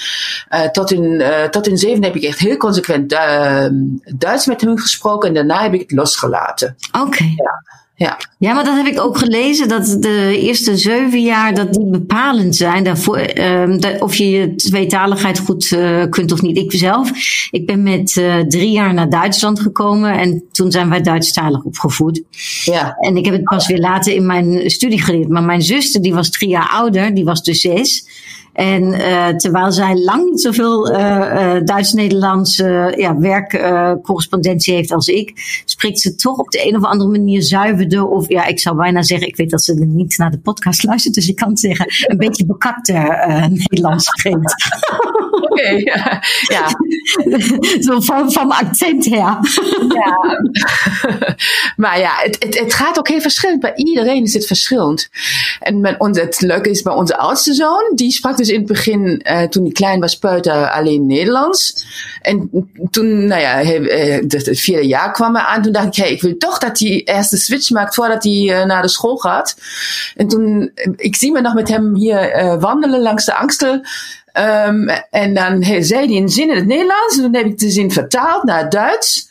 Äh, 0.50 0.70
tot 0.70 0.92
in 0.92 1.20
äh, 1.20 1.50
tot 1.50 1.66
in 1.66 1.78
zeven 1.78 2.04
heb 2.04 2.16
ik 2.16 2.25
echt 2.25 2.40
heel 2.40 2.58
consequent 2.58 3.12
äh, 3.12 3.70
Duits 4.14 4.47
met 4.47 4.61
hun 4.61 4.78
gesproken 4.78 5.28
en 5.28 5.35
daarna 5.35 5.62
heb 5.62 5.75
ik 5.75 5.80
het 5.80 5.92
losgelaten. 5.92 6.76
Okay. 6.92 7.35
Ja. 7.37 7.78
Ja. 7.99 8.19
ja, 8.38 8.55
maar 8.55 8.64
dat 8.64 8.76
heb 8.76 8.87
ik 8.87 9.00
ook 9.00 9.19
gelezen, 9.19 9.69
dat 9.69 9.97
de 10.00 10.38
eerste 10.40 10.76
zeven 10.76 11.23
jaar 11.23 11.55
dat 11.55 11.75
die 11.75 11.87
bepalend 11.87 12.57
zijn. 12.57 12.85
Daarvoor, 12.85 13.35
dat, 13.78 14.00
of 14.00 14.14
je 14.14 14.31
je 14.31 14.55
tweetaligheid 14.55 15.38
goed 15.38 15.71
uh, 15.71 16.05
kunt 16.11 16.33
of 16.33 16.43
niet. 16.43 16.57
Ik 16.57 16.73
zelf, 16.73 17.11
ik 17.50 17.67
ben 17.67 17.83
met 17.83 18.17
uh, 18.17 18.38
drie 18.38 18.71
jaar 18.71 18.95
naar 18.95 19.09
Duitsland 19.09 19.61
gekomen 19.61 20.19
en 20.19 20.45
toen 20.52 20.71
zijn 20.71 20.88
wij 20.88 21.00
Duitsstalig 21.00 21.62
opgevoed. 21.62 22.23
Ja. 22.64 22.97
En 22.99 23.17
ik 23.17 23.25
heb 23.25 23.35
het 23.35 23.45
pas 23.45 23.67
weer 23.67 23.78
later 23.78 24.14
in 24.14 24.26
mijn 24.26 24.71
studie 24.71 25.02
geleerd. 25.02 25.28
Maar 25.28 25.45
mijn 25.45 25.62
zuster, 25.62 26.02
die 26.02 26.14
was 26.14 26.31
drie 26.31 26.49
jaar 26.49 26.69
ouder, 26.69 27.14
die 27.14 27.25
was 27.25 27.43
dus 27.43 27.61
zes. 27.61 28.09
En 28.58 28.82
uh, 28.82 29.28
terwijl 29.28 29.72
zij 29.72 29.96
lang 29.96 30.30
niet 30.30 30.40
zoveel 30.40 30.90
uh, 30.90 30.98
uh, 30.98 31.56
Duits-Nederlandse 31.64 32.94
ja, 32.96 33.18
werkcorrespondentie 33.18 34.74
heeft 34.74 34.92
als 34.92 35.08
ik, 35.08 35.32
spreekt 35.64 36.00
ze 36.00 36.14
toch 36.14 36.38
op 36.38 36.50
de 36.50 36.68
een 36.68 36.76
of 36.76 36.84
andere 36.84 37.10
manier 37.10 37.42
zuiverder. 37.42 38.06
Of 38.06 38.28
ja, 38.28 38.46
ik 38.46 38.58
zou 38.58 38.76
bijna 38.76 39.02
zeggen, 39.02 39.28
ik 39.28 39.36
weet 39.36 39.50
dat 39.50 39.64
ze 39.64 39.80
er 39.80 39.86
niet 39.86 40.18
naar 40.18 40.30
de 40.30 40.38
podcast 40.38 40.82
luistert, 40.88 41.14
dus 41.14 41.28
ik 41.28 41.36
kan 41.36 41.48
het 41.48 41.60
zeggen, 41.60 41.86
een 42.10 42.16
beetje 42.16 42.46
bekakter 42.46 43.26
Nederlands 43.50 44.04
spreekt. 44.04 44.54
Oké, 45.30 45.52
okay, 45.52 45.80
ja. 45.80 46.22
ja. 46.48 46.66
Zo 47.86 48.00
van, 48.00 48.32
van 48.32 48.50
accent 48.50 49.04
her. 49.04 49.38
ja. 49.94 50.38
maar 51.76 51.98
ja, 51.98 52.12
het, 52.16 52.36
het, 52.38 52.58
het 52.58 52.74
gaat 52.74 52.98
ook 52.98 53.08
heel 53.08 53.20
verschillend. 53.20 53.60
Bij 53.60 53.74
iedereen 53.74 54.22
is 54.22 54.34
het 54.34 54.46
verschillend. 54.46 55.08
En 55.60 55.80
met 55.80 56.00
ons, 56.00 56.20
het 56.20 56.40
leuke 56.40 56.70
is 56.70 56.82
bij 56.82 56.92
onze 56.92 57.16
oudste 57.16 57.54
zoon, 57.54 57.92
die 57.94 58.10
sprak 58.10 58.36
dus 58.36 58.48
in 58.49 58.59
het 58.59 58.67
begin, 58.67 59.25
uh, 59.31 59.43
toen 59.43 59.62
hij 59.62 59.73
klein 59.73 60.00
was, 60.00 60.19
peuter 60.19 60.71
alleen 60.71 61.07
Nederlands. 61.07 61.87
En 62.23 62.50
toen, 62.90 63.26
nou 63.26 63.40
ja, 63.40 63.57
het 64.28 64.61
vierde 64.61 64.87
jaar 64.87 65.12
kwam 65.12 65.37
er 65.37 65.43
aan. 65.43 65.62
Toen 65.62 65.73
dacht 65.73 65.87
ik, 65.87 65.95
hey, 65.95 66.11
ik 66.11 66.21
wil 66.21 66.37
toch 66.37 66.59
dat 66.59 66.78
hij 66.78 67.02
eerst 67.05 67.31
de 67.31 67.37
switch 67.37 67.71
maakt 67.71 67.95
voordat 67.95 68.25
hij 68.25 68.33
uh, 68.33 68.64
naar 68.64 68.83
de 68.83 68.88
school 68.88 69.17
gaat. 69.17 69.57
En 70.17 70.28
toen, 70.28 70.71
ik 70.97 71.17
zie 71.17 71.33
me 71.33 71.40
nog 71.40 71.55
met 71.55 71.69
hem 71.69 71.95
hier 71.95 72.57
wandelen 72.61 73.00
langs 73.00 73.25
de 73.25 73.35
Angstel. 73.35 73.81
Um, 74.67 74.88
en 75.11 75.35
dan 75.35 75.64
zei 75.64 76.07
hij 76.07 76.17
een 76.17 76.28
zin 76.28 76.50
in 76.50 76.57
het 76.57 76.67
Nederlands. 76.67 77.17
En 77.17 77.23
toen 77.23 77.35
heb 77.35 77.47
ik 77.47 77.59
de 77.59 77.71
zin 77.71 77.90
vertaald 77.90 78.45
naar 78.45 78.59
het 78.59 78.71
Duits. 78.71 79.27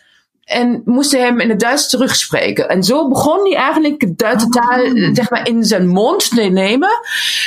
En 0.48 0.82
moest 0.86 1.12
hij 1.12 1.22
hem 1.22 1.40
in 1.40 1.50
het 1.50 1.60
Duits 1.60 1.90
terugspreken. 1.90 2.70
En 2.70 2.84
zo 2.84 3.08
begon 3.08 3.40
hij 3.44 3.56
eigenlijk 3.56 4.00
de 4.00 4.16
Duitse 4.16 4.50
taal 4.50 4.86
zeg 5.14 5.30
maar, 5.30 5.48
in 5.48 5.64
zijn 5.64 5.88
mond 5.88 6.30
te 6.30 6.42
nemen. 6.42 6.90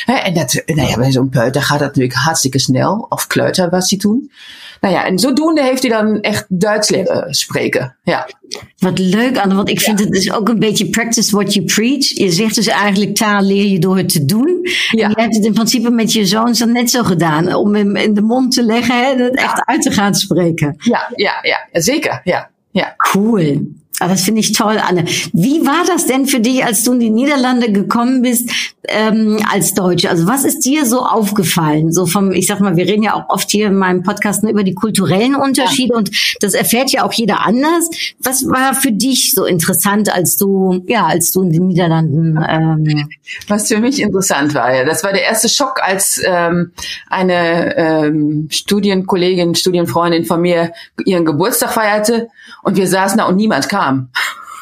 en 0.06 0.34
dat, 0.34 0.62
nou 0.66 0.88
ja, 0.88 0.96
bij 0.96 1.12
zo'n 1.12 1.28
peuter 1.28 1.62
gaat 1.62 1.78
dat 1.78 1.86
natuurlijk 1.88 2.14
hartstikke 2.14 2.58
snel. 2.58 3.06
Of 3.08 3.26
kleuter 3.26 3.70
was 3.70 3.90
hij 3.90 3.98
toen. 3.98 4.30
Nou 4.80 4.94
ja, 4.94 5.04
en 5.04 5.18
zodoende 5.18 5.62
heeft 5.62 5.82
hij 5.82 5.90
dan 5.90 6.20
echt 6.20 6.44
Duits 6.48 6.88
leren 6.88 7.34
spreken. 7.34 7.96
Ja. 8.02 8.28
Wat 8.78 8.98
leuk, 8.98 9.38
Anne, 9.38 9.54
want 9.54 9.68
ik 9.68 9.80
vind 9.80 9.98
het 9.98 10.10
dus 10.10 10.32
ook 10.32 10.48
een 10.48 10.58
beetje 10.58 10.90
practice 10.90 11.36
what 11.36 11.54
you 11.54 11.66
preach. 11.66 12.08
Je 12.08 12.30
zegt 12.30 12.54
dus 12.54 12.66
eigenlijk 12.66 13.14
taal 13.14 13.42
leer 13.42 13.66
je 13.66 13.78
door 13.78 13.96
het 13.96 14.08
te 14.08 14.24
doen. 14.24 14.58
Ja. 14.90 15.04
En 15.04 15.10
je 15.10 15.20
hebt 15.20 15.36
het 15.36 15.44
in 15.44 15.52
principe 15.52 15.90
met 15.90 16.12
je 16.12 16.26
zoons 16.26 16.58
dan 16.58 16.72
net 16.72 16.90
zo 16.90 17.02
gedaan. 17.02 17.54
Om 17.54 17.74
hem 17.74 17.96
in 17.96 18.14
de 18.14 18.22
mond 18.22 18.52
te 18.52 18.62
leggen 18.62 19.06
en 19.06 19.18
het 19.18 19.36
echt 19.36 19.62
uit 19.64 19.82
te 19.82 19.90
gaan 19.90 20.14
spreken. 20.14 20.74
Ja, 20.78 21.12
ja, 21.14 21.38
ja, 21.42 21.68
zeker. 21.72 22.20
Ja. 22.24 22.50
Ja. 22.72 22.94
Cool. 23.14 23.79
Aber 24.00 24.12
das 24.12 24.22
finde 24.22 24.40
ich 24.40 24.52
toll, 24.52 24.78
Anne. 24.82 25.04
Wie 25.32 25.64
war 25.66 25.84
das 25.86 26.06
denn 26.06 26.26
für 26.26 26.40
dich, 26.40 26.64
als 26.64 26.84
du 26.84 26.92
in 26.92 27.00
die 27.00 27.10
Niederlande 27.10 27.70
gekommen 27.70 28.22
bist 28.22 28.50
ähm, 28.88 29.38
als 29.52 29.74
Deutsche? 29.74 30.08
Also 30.08 30.26
was 30.26 30.44
ist 30.44 30.64
dir 30.64 30.86
so 30.86 31.00
aufgefallen? 31.00 31.92
So 31.92 32.06
vom, 32.06 32.32
ich 32.32 32.46
sag 32.46 32.60
mal, 32.60 32.76
wir 32.76 32.86
reden 32.86 33.02
ja 33.02 33.14
auch 33.14 33.28
oft 33.28 33.50
hier 33.50 33.66
in 33.66 33.76
meinem 33.76 34.02
Podcast 34.02 34.42
ne, 34.42 34.50
über 34.50 34.64
die 34.64 34.74
kulturellen 34.74 35.34
Unterschiede 35.34 35.92
ja. 35.92 35.98
und 35.98 36.10
das 36.40 36.54
erfährt 36.54 36.90
ja 36.92 37.04
auch 37.04 37.12
jeder 37.12 37.46
anders. 37.46 37.90
Was 38.18 38.46
war 38.46 38.74
für 38.74 38.90
dich 38.90 39.32
so 39.32 39.44
interessant, 39.44 40.12
als 40.12 40.36
du, 40.36 40.82
ja, 40.86 41.06
als 41.06 41.30
du 41.30 41.42
in 41.42 41.52
den 41.52 41.66
Niederlanden? 41.68 42.38
Ähm 42.48 43.08
was 43.48 43.68
für 43.68 43.78
mich 43.78 44.00
interessant 44.00 44.54
war, 44.54 44.74
ja, 44.74 44.84
das 44.84 45.04
war 45.04 45.12
der 45.12 45.22
erste 45.22 45.48
Schock, 45.48 45.80
als 45.82 46.20
ähm, 46.24 46.72
eine 47.08 47.76
ähm, 47.76 48.48
Studienkollegin, 48.50 49.54
Studienfreundin 49.54 50.24
von 50.24 50.40
mir 50.40 50.72
ihren 51.04 51.24
Geburtstag 51.24 51.72
feierte 51.72 52.28
und 52.62 52.76
wir 52.76 52.86
saßen 52.86 53.18
da 53.18 53.26
und 53.26 53.36
niemand 53.36 53.68
kam. 53.68 53.89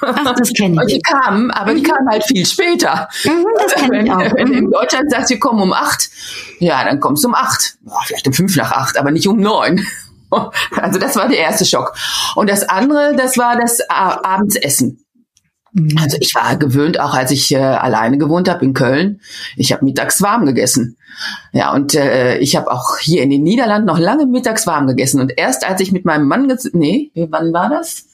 Ach, 0.00 0.34
das 0.36 0.52
kenne 0.52 0.74
ich. 0.74 0.80
Und 0.80 0.90
die 0.90 1.00
kamen, 1.00 1.50
aber 1.50 1.74
die 1.74 1.80
mhm. 1.80 1.86
kamen 1.86 2.08
halt 2.08 2.24
viel 2.24 2.46
später. 2.46 3.08
Mhm, 3.24 3.46
das 3.56 3.74
kenne 3.74 4.04
ich 4.04 4.10
auch. 4.10 4.34
Wenn, 4.36 4.52
in 4.52 4.70
Deutschland 4.70 5.10
sagt, 5.10 5.28
sie 5.28 5.38
kommen 5.38 5.60
um 5.60 5.72
acht, 5.72 6.08
ja, 6.60 6.84
dann 6.84 7.00
kommst 7.00 7.24
du 7.24 7.28
um 7.28 7.34
acht. 7.34 7.76
vielleicht 8.06 8.26
um 8.26 8.32
fünf 8.32 8.56
nach 8.56 8.72
acht, 8.72 8.96
aber 8.96 9.10
nicht 9.10 9.28
um 9.28 9.38
neun. 9.38 9.84
Also 10.76 10.98
das 10.98 11.16
war 11.16 11.26
der 11.26 11.38
erste 11.38 11.64
Schock. 11.64 11.94
Und 12.34 12.50
das 12.50 12.68
andere, 12.68 13.16
das 13.16 13.38
war 13.38 13.58
das 13.58 13.80
Abendsessen. 13.88 15.02
Mhm. 15.72 15.96
Also 15.98 16.18
ich 16.20 16.34
war 16.34 16.56
gewöhnt, 16.56 17.00
auch 17.00 17.14
als 17.14 17.30
ich 17.30 17.50
äh, 17.52 17.56
alleine 17.56 18.18
gewohnt 18.18 18.46
habe 18.48 18.62
in 18.62 18.74
Köln, 18.74 19.22
ich 19.56 19.72
habe 19.72 19.86
mittags 19.86 20.20
warm 20.20 20.44
gegessen. 20.44 20.98
Ja, 21.52 21.72
und 21.72 21.94
äh, 21.94 22.36
ich 22.38 22.56
habe 22.56 22.70
auch 22.70 22.98
hier 22.98 23.22
in 23.22 23.30
den 23.30 23.42
Niederlanden 23.42 23.86
noch 23.86 23.98
lange 23.98 24.26
mittags 24.26 24.66
warm 24.66 24.86
gegessen. 24.86 25.18
Und 25.18 25.32
erst 25.36 25.66
als 25.66 25.80
ich 25.80 25.92
mit 25.92 26.04
meinem 26.04 26.28
Mann, 26.28 26.52
nee, 26.72 27.10
wann 27.14 27.52
war 27.54 27.70
das? 27.70 28.04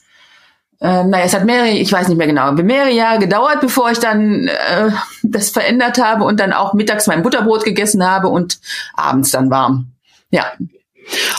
Äh, 0.81 1.03
naja, 1.03 1.25
es 1.25 1.33
hat 1.33 1.45
mehrere, 1.45 1.69
ich 1.69 1.91
weiß 1.91 2.07
nicht 2.07 2.17
mehr 2.17 2.27
genau, 2.27 2.51
mehrere 2.51 2.91
Jahre 2.91 3.19
gedauert, 3.19 3.61
bevor 3.61 3.91
ich 3.91 3.99
dann 3.99 4.47
äh, 4.47 4.91
das 5.23 5.49
verändert 5.49 6.01
habe 6.01 6.23
und 6.23 6.39
dann 6.39 6.53
auch 6.53 6.73
mittags 6.73 7.07
mein 7.07 7.23
Butterbrot 7.23 7.63
gegessen 7.63 8.05
habe 8.05 8.27
und 8.27 8.59
abends 8.93 9.31
dann 9.31 9.49
warm. 9.49 9.91
Ja, 10.31 10.45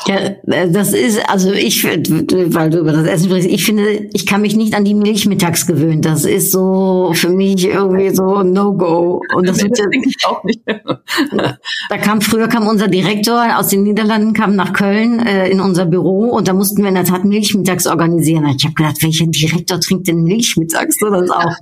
ja, 0.06 0.16
äh, 0.16 0.70
das 0.70 0.92
ist, 0.92 1.28
also 1.28 1.52
ich, 1.52 1.84
weil 1.84 2.70
du 2.70 2.78
über 2.78 2.92
das 2.92 3.06
Essen 3.06 3.28
sprichst, 3.28 3.48
ich 3.48 3.64
finde, 3.64 4.08
ich 4.12 4.26
kann 4.26 4.42
mich 4.42 4.54
nicht 4.54 4.74
an 4.74 4.84
die 4.84 4.94
Milch 4.94 5.26
mittags 5.26 5.66
gewöhnen. 5.66 6.02
Das 6.02 6.24
ist 6.24 6.52
so 6.52 7.12
für 7.14 7.28
mich 7.28 7.66
irgendwie 7.66 8.10
so 8.10 8.42
No-Go. 8.42 9.22
Und 9.34 9.48
das, 9.48 9.58
das 9.58 9.70
denke 9.70 10.08
ich 10.08 10.26
auch 10.26 10.44
nicht. 10.44 10.60
da 11.88 11.98
kam, 11.98 12.20
früher 12.20 12.48
kam 12.48 12.68
unser 12.68 12.88
Direktor 12.88 13.58
aus 13.58 13.68
den 13.68 13.82
Niederlanden, 13.82 14.32
kam 14.32 14.54
nach 14.54 14.72
Köln 14.72 15.18
äh, 15.20 15.48
in 15.48 15.60
unser 15.60 15.86
Büro 15.86 16.30
und 16.30 16.48
da 16.48 16.52
mussten 16.52 16.82
wir 16.82 16.88
in 16.88 16.94
der 16.94 17.04
Tat 17.04 17.24
Milch 17.24 17.54
mittags 17.54 17.86
organisieren. 17.86 18.46
Ich 18.56 18.64
habe 18.64 18.74
gedacht, 18.74 19.02
welcher 19.02 19.26
Direktor 19.26 19.80
trinkt 19.80 20.06
denn 20.08 20.22
Milch 20.22 20.56
mittags? 20.56 20.98
So, 20.98 21.10
das 21.10 21.30
auch, 21.30 21.52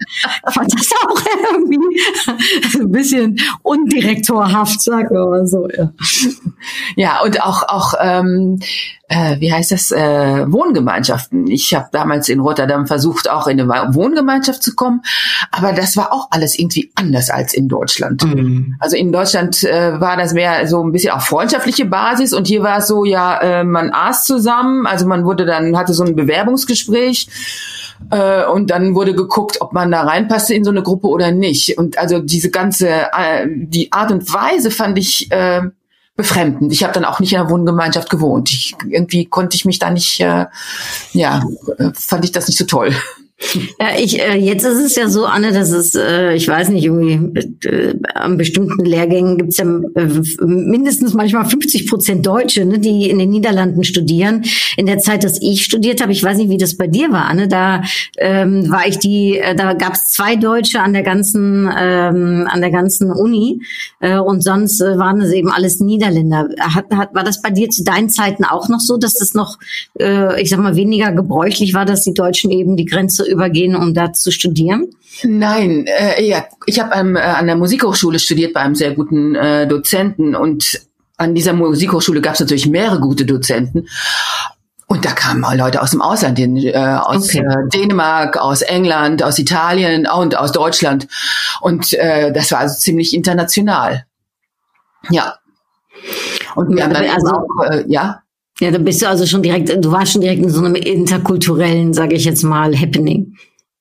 ich 0.48 0.54
fand 0.54 0.72
das 0.72 0.90
auch 1.06 1.22
irgendwie 1.52 1.78
ein 2.80 2.92
bisschen 2.92 3.38
undirektorhaft, 3.62 4.82
sag 4.82 5.10
mal 5.10 5.46
so, 5.46 5.68
ja. 5.76 5.92
Ja, 6.96 7.22
und 7.22 7.42
auch, 7.42 7.62
auch 7.68 7.93
ähm, 8.00 8.60
äh, 9.08 9.38
wie 9.40 9.52
heißt 9.52 9.72
das, 9.72 9.92
äh, 9.92 10.50
Wohngemeinschaften. 10.50 11.46
Ich 11.46 11.74
habe 11.74 11.88
damals 11.92 12.28
in 12.28 12.40
Rotterdam 12.40 12.86
versucht, 12.86 13.28
auch 13.30 13.46
in 13.46 13.60
eine 13.60 13.94
Wohngemeinschaft 13.94 14.62
zu 14.62 14.74
kommen, 14.74 15.02
aber 15.50 15.72
das 15.72 15.96
war 15.96 16.12
auch 16.12 16.28
alles 16.30 16.58
irgendwie 16.58 16.90
anders 16.94 17.30
als 17.30 17.54
in 17.54 17.68
Deutschland. 17.68 18.24
Mhm. 18.24 18.76
Also 18.80 18.96
in 18.96 19.12
Deutschland 19.12 19.62
äh, 19.64 20.00
war 20.00 20.16
das 20.16 20.32
mehr 20.32 20.66
so 20.66 20.82
ein 20.82 20.92
bisschen 20.92 21.12
auf 21.12 21.24
freundschaftliche 21.24 21.84
Basis 21.84 22.32
und 22.32 22.46
hier 22.46 22.62
war 22.62 22.78
es 22.78 22.86
so, 22.86 23.04
ja, 23.04 23.38
äh, 23.40 23.64
man 23.64 23.92
aß 23.92 24.24
zusammen, 24.24 24.86
also 24.86 25.06
man 25.06 25.24
wurde 25.24 25.44
dann, 25.44 25.76
hatte 25.76 25.92
so 25.92 26.04
ein 26.04 26.16
Bewerbungsgespräch 26.16 27.28
äh, 28.10 28.44
und 28.46 28.70
dann 28.70 28.94
wurde 28.94 29.14
geguckt, 29.14 29.60
ob 29.60 29.72
man 29.72 29.90
da 29.90 30.02
reinpasste 30.02 30.54
in 30.54 30.64
so 30.64 30.70
eine 30.70 30.82
Gruppe 30.82 31.08
oder 31.08 31.30
nicht. 31.30 31.78
Und 31.78 31.98
also 31.98 32.20
diese 32.20 32.50
ganze, 32.50 32.88
äh, 32.88 33.46
die 33.48 33.92
Art 33.92 34.10
und 34.10 34.32
Weise 34.32 34.70
fand 34.70 34.98
ich 34.98 35.30
äh, 35.30 35.62
befremdend. 36.16 36.72
Ich 36.72 36.82
habe 36.82 36.92
dann 36.92 37.04
auch 37.04 37.20
nicht 37.20 37.32
in 37.32 37.40
einer 37.40 37.50
Wohngemeinschaft 37.50 38.08
gewohnt. 38.08 38.50
Ich, 38.50 38.74
irgendwie 38.88 39.26
konnte 39.26 39.56
ich 39.56 39.64
mich 39.64 39.78
da 39.78 39.90
nicht, 39.90 40.20
äh, 40.20 40.46
ja, 41.12 41.42
äh, 41.78 41.90
fand 41.94 42.24
ich 42.24 42.32
das 42.32 42.46
nicht 42.46 42.58
so 42.58 42.64
toll. 42.64 42.94
Ja, 43.80 43.88
ich, 43.98 44.20
äh, 44.20 44.36
jetzt 44.36 44.64
ist 44.64 44.78
es 44.78 44.94
ja 44.94 45.08
so, 45.08 45.26
Anne, 45.26 45.52
dass 45.52 45.70
es, 45.70 45.94
äh, 45.94 46.34
ich 46.34 46.46
weiß 46.46 46.68
nicht, 46.68 46.84
irgendwie 46.84 47.40
äh, 47.68 47.94
an 48.14 48.38
bestimmten 48.38 48.84
Lehrgängen 48.84 49.38
gibt 49.38 49.50
es 49.50 49.56
ja 49.56 49.64
äh, 49.64 50.44
mindestens 50.44 51.14
manchmal 51.14 51.44
50 51.44 51.88
Prozent 51.88 52.24
Deutsche, 52.24 52.64
ne, 52.64 52.78
die 52.78 53.10
in 53.10 53.18
den 53.18 53.30
Niederlanden 53.30 53.82
studieren. 53.82 54.44
In 54.76 54.86
der 54.86 54.98
Zeit, 54.98 55.24
dass 55.24 55.42
ich 55.42 55.64
studiert 55.64 56.00
habe, 56.00 56.12
ich 56.12 56.22
weiß 56.22 56.38
nicht, 56.38 56.48
wie 56.48 56.58
das 56.58 56.76
bei 56.76 56.86
dir 56.86 57.10
war, 57.10 57.26
Anne, 57.26 57.48
da 57.48 57.82
ähm, 58.18 58.70
war 58.70 58.86
ich 58.86 58.98
die, 59.00 59.38
äh, 59.38 59.56
da 59.56 59.72
gab 59.72 59.94
es 59.94 60.06
zwei 60.06 60.36
Deutsche 60.36 60.80
an 60.80 60.92
der 60.92 61.02
ganzen, 61.02 61.68
ähm, 61.76 62.48
an 62.48 62.60
der 62.60 62.70
ganzen 62.70 63.10
Uni 63.10 63.60
äh, 64.00 64.16
und 64.16 64.42
sonst 64.42 64.80
äh, 64.80 64.96
waren 64.96 65.20
es 65.20 65.32
eben 65.32 65.50
alles 65.50 65.80
Niederländer. 65.80 66.48
Hat, 66.60 66.86
hat, 66.92 67.14
war 67.14 67.24
das 67.24 67.42
bei 67.42 67.50
dir 67.50 67.68
zu 67.68 67.82
deinen 67.82 68.10
Zeiten 68.10 68.44
auch 68.44 68.68
noch 68.68 68.80
so, 68.80 68.96
dass 68.96 69.14
das 69.14 69.34
noch, 69.34 69.58
äh, 69.98 70.40
ich 70.40 70.50
sag 70.50 70.60
mal, 70.60 70.76
weniger 70.76 71.10
gebräuchlich 71.10 71.74
war, 71.74 71.84
dass 71.84 72.04
die 72.04 72.14
Deutschen 72.14 72.50
eben 72.52 72.76
die 72.76 72.84
Grenze 72.84 73.23
übergehen, 73.26 73.76
um 73.76 73.94
da 73.94 74.12
zu 74.12 74.30
studieren? 74.30 74.90
Nein, 75.22 75.86
äh, 75.86 76.26
ja, 76.26 76.44
ich 76.66 76.80
habe 76.80 76.94
ähm, 76.94 77.16
äh, 77.16 77.20
an 77.20 77.46
der 77.46 77.56
Musikhochschule 77.56 78.18
studiert 78.18 78.52
bei 78.52 78.60
einem 78.60 78.74
sehr 78.74 78.92
guten 78.94 79.34
äh, 79.34 79.66
Dozenten 79.66 80.34
und 80.34 80.80
an 81.16 81.34
dieser 81.34 81.52
Musikhochschule 81.52 82.20
gab 82.20 82.34
es 82.34 82.40
natürlich 82.40 82.66
mehrere 82.66 83.00
gute 83.00 83.24
Dozenten. 83.24 83.86
Und 84.86 85.04
da 85.04 85.12
kamen 85.12 85.44
Leute 85.56 85.80
aus 85.80 85.92
dem 85.92 86.02
Ausland 86.02 86.38
hin, 86.38 86.56
äh, 86.56 86.76
aus 86.76 87.28
okay. 87.28 87.38
äh, 87.38 87.68
Dänemark, 87.68 88.36
aus 88.36 88.62
England, 88.62 89.22
aus 89.22 89.38
Italien 89.38 90.06
und 90.06 90.36
aus 90.36 90.52
Deutschland. 90.52 91.08
Und 91.60 91.94
äh, 91.94 92.32
das 92.32 92.52
war 92.52 92.60
also 92.60 92.78
ziemlich 92.78 93.14
international. 93.14 94.04
Ja. 95.10 95.36
Und 96.54 96.76
wir 96.76 96.84
haben 96.84 96.92
dann 96.92 97.08
also, 97.08 97.32
auch, 97.32 97.64
äh, 97.70 97.84
ja. 97.88 98.20
Ja, 98.60 98.70
da 98.70 98.78
bist 98.78 99.02
du 99.02 99.08
also 99.08 99.26
schon 99.26 99.42
direkt, 99.42 99.84
du 99.84 99.90
warst 99.90 100.12
schon 100.12 100.20
direkt 100.20 100.42
in 100.42 100.50
so 100.50 100.60
einem 100.60 100.76
interkulturellen, 100.76 101.92
sage 101.92 102.14
ich 102.14 102.24
jetzt 102.24 102.42
mal, 102.42 102.76
Happening. 102.78 103.34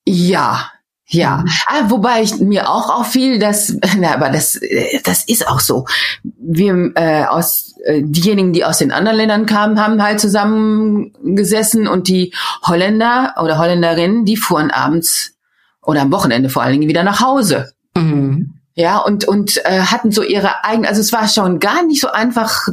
Ja, 0.06 0.72
ja, 1.08 1.38
mhm. 1.38 1.50
ah, 1.68 1.90
wobei 1.90 2.22
ich 2.24 2.40
mir 2.40 2.70
auch 2.70 2.90
auffiel, 2.90 3.38
dass, 3.38 3.78
na, 3.98 4.14
aber 4.16 4.30
das, 4.30 4.56
äh, 4.56 5.00
das 5.04 5.24
ist 5.26 5.48
auch 5.48 5.60
so. 5.60 5.86
Wir 6.24 6.92
äh, 6.96 7.26
aus 7.26 7.76
äh, 7.86 8.02
diejenigen, 8.04 8.54
die 8.54 8.66
aus 8.66 8.80
den 8.80 8.92
anderen 8.92 9.18
Ländern 9.18 9.46
kamen, 9.46 9.80
haben 9.80 10.02
halt 10.02 10.20
zusammengesessen 10.20 11.88
und 11.88 12.08
die 12.08 12.34
Holländer 12.64 13.36
oder 13.42 13.58
Holländerinnen, 13.58 14.26
die 14.26 14.38
fuhren 14.38 14.72
abends 14.72 15.34
oder 15.82 16.02
am 16.02 16.12
Wochenende 16.12 16.50
vor 16.50 16.64
allen 16.64 16.74
Dingen 16.74 16.90
wieder 16.90 17.04
nach 17.04 17.20
Hause. 17.20 17.74
Mhm. 17.96 18.56
Ja, 18.76 18.98
und, 18.98 19.26
und 19.26 19.64
äh, 19.66 19.82
hatten 19.82 20.12
so 20.12 20.24
ihre 20.24 20.64
eigenen, 20.64 20.88
also 20.88 21.02
es 21.02 21.14
war 21.14 21.28
schon 21.28 21.60
gar 21.60 21.86
nicht 21.86 22.02
so 22.02 22.10
einfach, 22.10 22.70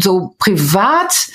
so 0.00 0.34
privat 0.38 1.28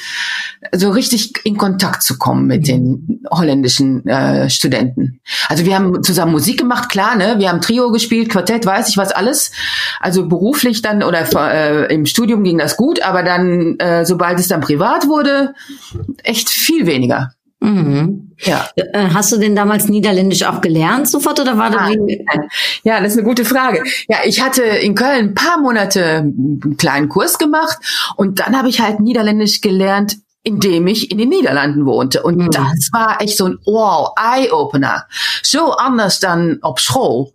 so 0.74 0.90
richtig 0.90 1.34
in 1.44 1.58
Kontakt 1.58 2.04
zu 2.04 2.18
kommen 2.18 2.48
mit 2.48 2.68
den 2.68 3.22
holländischen 3.30 4.06
äh, 4.08 4.50
Studenten. 4.50 5.20
Also 5.48 5.66
wir 5.66 5.76
haben 5.76 6.04
zusammen 6.04 6.32
Musik 6.32 6.60
gemacht, 6.60 6.90
klar, 6.90 7.16
ne? 7.16 7.36
Wir 7.38 7.50
haben 7.50 7.62
Trio 7.62 7.92
gespielt, 7.92 8.30
Quartett, 8.30 8.66
weiß 8.66 8.90
ich 8.90 8.98
was 8.98 9.12
alles. 9.12 9.52
Also 10.00 10.28
beruflich 10.28 10.82
dann 10.82 11.04
oder 11.04 11.26
äh, 11.36 11.94
im 11.94 12.06
Studium 12.06 12.44
ging 12.44 12.58
das 12.58 12.78
gut, 12.78 13.02
aber 13.02 13.24
dann, 13.24 13.78
äh, 13.80 14.06
sobald 14.06 14.40
es 14.40 14.48
dann 14.48 14.62
privat 14.62 15.08
wurde, 15.08 15.54
echt 16.24 16.50
viel 16.50 16.86
weniger. 16.86 17.32
Mhm. 17.66 18.32
Ja. 18.40 18.70
Äh, 18.76 19.08
hast 19.14 19.32
du 19.32 19.38
denn 19.38 19.56
damals 19.56 19.88
Niederländisch 19.88 20.44
auch 20.44 20.62
gelernt 20.62 21.08
sofort 21.08 21.40
oder 21.40 21.58
war 21.58 21.72
da 21.72 21.90
Ja, 22.84 23.00
das 23.00 23.14
ist 23.14 23.18
eine 23.18 23.28
gute 23.28 23.46
Frage. 23.46 23.84
Ja, 24.08 24.18
ich 24.26 24.42
hatte 24.42 24.62
in 24.64 24.94
Köln 24.94 25.30
ein 25.30 25.34
paar 25.34 25.60
Monate 25.60 26.18
einen 26.18 26.78
kleinen 26.78 27.10
Kurs 27.10 27.38
gemacht 27.38 27.78
und 28.18 28.40
dann 28.40 28.58
habe 28.58 28.70
ich 28.70 28.82
halt 28.82 29.00
Niederländisch 29.00 29.62
gelernt 29.62 30.18
indem 30.46 30.86
ich 30.88 31.10
in 31.10 31.18
den 31.18 31.30
Niederlanden 31.30 31.86
wohnte. 31.86 32.22
Und 32.22 32.38
mhm. 32.38 32.52
das 32.52 32.90
war 32.92 33.20
echt 33.20 33.36
so 33.36 33.46
ein 33.46 33.58
wow, 33.66 34.14
Eye-Opener. 34.16 35.08
So 35.42 35.72
anders 35.72 36.20
dan 36.20 36.58
op 36.62 36.80
school. 36.80 37.34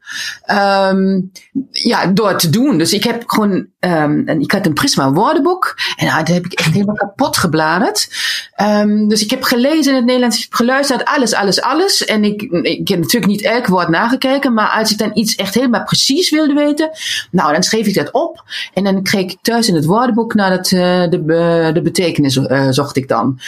Um, 0.48 1.32
ja, 1.70 2.06
dort 2.06 2.38
te 2.38 2.50
doen. 2.50 2.78
Dus 2.78 2.92
ik 2.92 3.04
heb 3.04 3.22
gewoon, 3.26 3.66
um, 3.80 4.28
ik 4.28 4.52
had 4.52 4.66
een 4.66 4.72
Prisma 4.72 5.12
woordenboek. 5.12 5.76
En 5.96 6.06
nou, 6.06 6.24
daar 6.24 6.34
heb 6.34 6.44
ik 6.44 6.52
echt 6.52 6.72
helemaal 6.72 6.94
kapot 6.94 7.36
gebladerd. 7.36 8.08
Um, 8.62 9.08
dus 9.08 9.22
ik 9.22 9.30
heb 9.30 9.42
gelezen 9.42 9.90
in 9.90 9.96
het 9.96 10.04
Nederlands, 10.04 10.36
ik 10.36 10.42
heb 10.42 10.54
geluisterd, 10.54 11.04
alles, 11.04 11.34
alles, 11.34 11.60
alles. 11.60 12.04
En 12.04 12.24
ik, 12.24 12.42
ik 12.62 12.88
heb 12.88 12.98
natuurlijk 12.98 13.32
niet 13.32 13.42
elk 13.42 13.66
woord 13.66 13.88
nagekeken. 13.88 14.54
Maar 14.54 14.68
als 14.68 14.90
ik 14.90 14.98
dan 14.98 15.10
iets 15.14 15.34
echt 15.34 15.54
helemaal 15.54 15.84
precies 15.84 16.30
wilde 16.30 16.54
weten, 16.54 16.90
nou, 17.30 17.52
dan 17.52 17.62
schreef 17.62 17.86
ik 17.86 17.94
dat 17.94 18.12
op. 18.12 18.44
En 18.74 18.84
dan 18.84 19.02
kreeg 19.02 19.32
ik 19.32 19.38
thuis 19.42 19.68
in 19.68 19.74
het 19.74 19.84
woordenboek 19.84 20.34
naar 20.34 20.50
het, 20.50 20.70
uh, 20.70 20.80
de, 21.08 21.70
de 21.74 21.82
betekenis 21.82 22.36
uh, 22.36 22.66
zocht 22.70 22.96
ik 22.96 22.99
dan. 23.08 23.38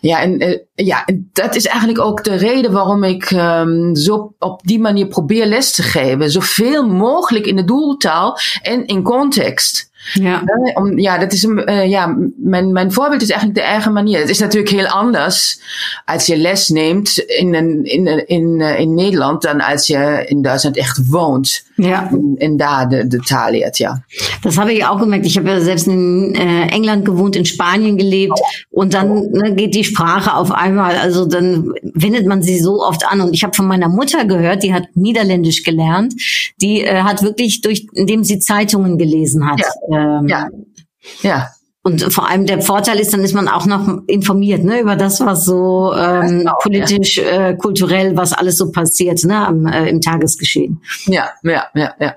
Ja, 0.00 0.20
en 0.20 0.42
uh, 0.42 0.58
ja, 0.74 1.04
dat 1.32 1.54
is 1.54 1.66
eigenlijk 1.66 2.00
ook 2.00 2.24
de 2.24 2.34
reden 2.34 2.72
waarom 2.72 3.04
ik 3.04 3.30
um, 3.30 3.96
zo 3.96 4.34
op 4.38 4.60
die 4.62 4.80
manier 4.80 5.06
probeer 5.06 5.46
les 5.46 5.72
te 5.72 5.82
geven. 5.82 6.30
Zoveel 6.30 6.86
mogelijk 6.86 7.46
in 7.46 7.56
de 7.56 7.64
doeltaal 7.64 8.38
en 8.62 8.86
in 8.86 9.02
context. 9.02 9.89
Ja. 10.12 10.42
Om, 10.74 10.98
ja, 10.98 11.18
dat 11.18 11.32
is 11.32 11.42
een, 11.42 11.70
uh, 11.70 11.88
ja, 11.88 12.16
mijn, 12.36 12.72
mijn 12.72 12.92
voorbeeld 12.92 13.22
is 13.22 13.30
eigenlijk 13.30 13.60
de 13.60 13.66
eigen 13.66 13.92
manier. 13.92 14.18
Het 14.18 14.28
is 14.28 14.38
natuurlijk 14.38 14.72
heel 14.72 14.86
anders 14.86 15.60
als 16.04 16.26
je 16.26 16.36
les 16.36 16.68
neemt 16.68 17.18
in, 17.18 17.54
een, 17.54 17.84
in, 17.84 18.28
in, 18.28 18.60
uh, 18.60 18.80
in 18.80 18.94
Nederland 18.94 19.42
dan 19.42 19.60
als 19.60 19.86
je 19.86 20.24
in 20.26 20.42
Duitsland 20.42 20.76
echt 20.76 21.00
woont. 21.06 21.68
Ja. 21.76 22.08
En, 22.10 22.34
en 22.38 22.56
da 22.56 22.86
de, 22.86 23.06
de 23.06 23.18
Taal 23.18 23.50
leert, 23.50 23.78
ja. 23.78 24.04
Das 24.42 24.56
habe 24.56 24.72
ich 24.72 24.84
auch 24.84 24.98
gemerkt. 24.98 25.26
Ich 25.26 25.36
habe 25.36 25.48
ja 25.48 25.60
selbst 25.60 25.86
in 25.86 26.34
äh, 26.34 26.66
England 26.66 27.04
gewohnt, 27.04 27.36
in 27.36 27.44
Spanien 27.44 27.96
gelebt 27.96 28.38
und 28.70 28.92
dann 28.92 29.30
ne, 29.30 29.54
geht 29.54 29.74
die 29.74 29.84
Sprache 29.84 30.34
auf 30.34 30.50
einmal, 30.50 30.96
also 30.96 31.26
dann 31.26 31.72
wendet 31.94 32.26
man 32.26 32.42
sie 32.42 32.58
so 32.58 32.82
oft 32.82 33.06
an. 33.06 33.20
Und 33.20 33.32
ich 33.34 33.42
habe 33.42 33.54
von 33.54 33.66
meiner 33.66 33.88
Mutter 33.88 34.24
gehört, 34.24 34.62
die 34.62 34.74
hat 34.74 34.84
Niederländisch 34.94 35.62
gelernt, 35.62 36.14
die 36.60 36.82
äh, 36.82 37.02
hat 37.02 37.22
wirklich 37.22 37.60
durch, 37.62 37.86
indem 37.92 38.24
sie 38.24 38.38
Zeitungen 38.40 38.98
gelesen 38.98 39.48
hat. 39.50 39.60
Ja. 39.90 39.99
Ähm, 40.00 40.28
ja. 40.28 40.48
ja. 41.22 41.48
Und 41.82 42.12
vor 42.12 42.28
allem 42.28 42.44
der 42.44 42.60
Vorteil 42.60 42.98
ist, 42.98 43.14
dann 43.14 43.24
ist 43.24 43.34
man 43.34 43.48
auch 43.48 43.64
noch 43.64 44.02
informiert 44.06 44.64
ne, 44.64 44.80
über 44.80 44.96
das, 44.96 45.20
was 45.20 45.46
so 45.46 45.94
ähm, 45.96 46.46
auch, 46.46 46.58
politisch, 46.62 47.16
ja. 47.16 47.48
äh, 47.48 47.56
kulturell, 47.56 48.16
was 48.16 48.34
alles 48.34 48.58
so 48.58 48.70
passiert 48.70 49.24
ne, 49.24 49.46
am, 49.46 49.66
äh, 49.66 49.88
im 49.88 50.02
Tagesgeschehen. 50.02 50.82
Ja, 51.06 51.30
ja, 51.42 51.64
ja, 51.74 51.94
ja. 51.98 52.16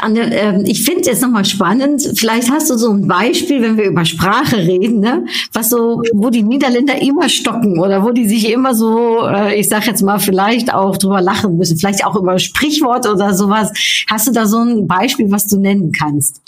Anne, 0.00 0.34
äh, 0.34 0.62
ich 0.64 0.82
finde 0.82 1.02
es 1.02 1.06
jetzt 1.06 1.22
nochmal 1.22 1.44
spannend. 1.44 2.02
Vielleicht 2.16 2.50
hast 2.50 2.70
du 2.70 2.78
so 2.78 2.90
ein 2.90 3.06
Beispiel, 3.06 3.60
wenn 3.62 3.76
wir 3.76 3.84
über 3.84 4.04
Sprache 4.04 4.56
reden, 4.56 5.00
ne? 5.00 5.26
was 5.52 5.70
so, 5.70 6.02
wo 6.12 6.30
die 6.30 6.42
Niederländer 6.42 7.00
immer 7.00 7.28
stocken 7.28 7.78
oder 7.78 8.04
wo 8.04 8.10
die 8.10 8.28
sich 8.28 8.50
immer 8.50 8.74
so, 8.74 9.26
äh, 9.26 9.58
ich 9.58 9.68
sag 9.68 9.86
jetzt 9.86 10.02
mal, 10.02 10.18
vielleicht 10.18 10.72
auch 10.72 10.96
drüber 10.96 11.20
lachen 11.20 11.56
müssen, 11.56 11.76
vielleicht 11.76 12.04
auch 12.04 12.16
über 12.16 12.38
Sprichworte 12.38 13.12
oder 13.12 13.34
sowas. 13.34 13.72
Hast 14.08 14.28
du 14.28 14.32
da 14.32 14.46
so 14.46 14.58
ein 14.58 14.86
Beispiel, 14.86 15.30
was 15.30 15.46
du 15.46 15.58
nennen 15.58 15.92
kannst? 15.92 16.40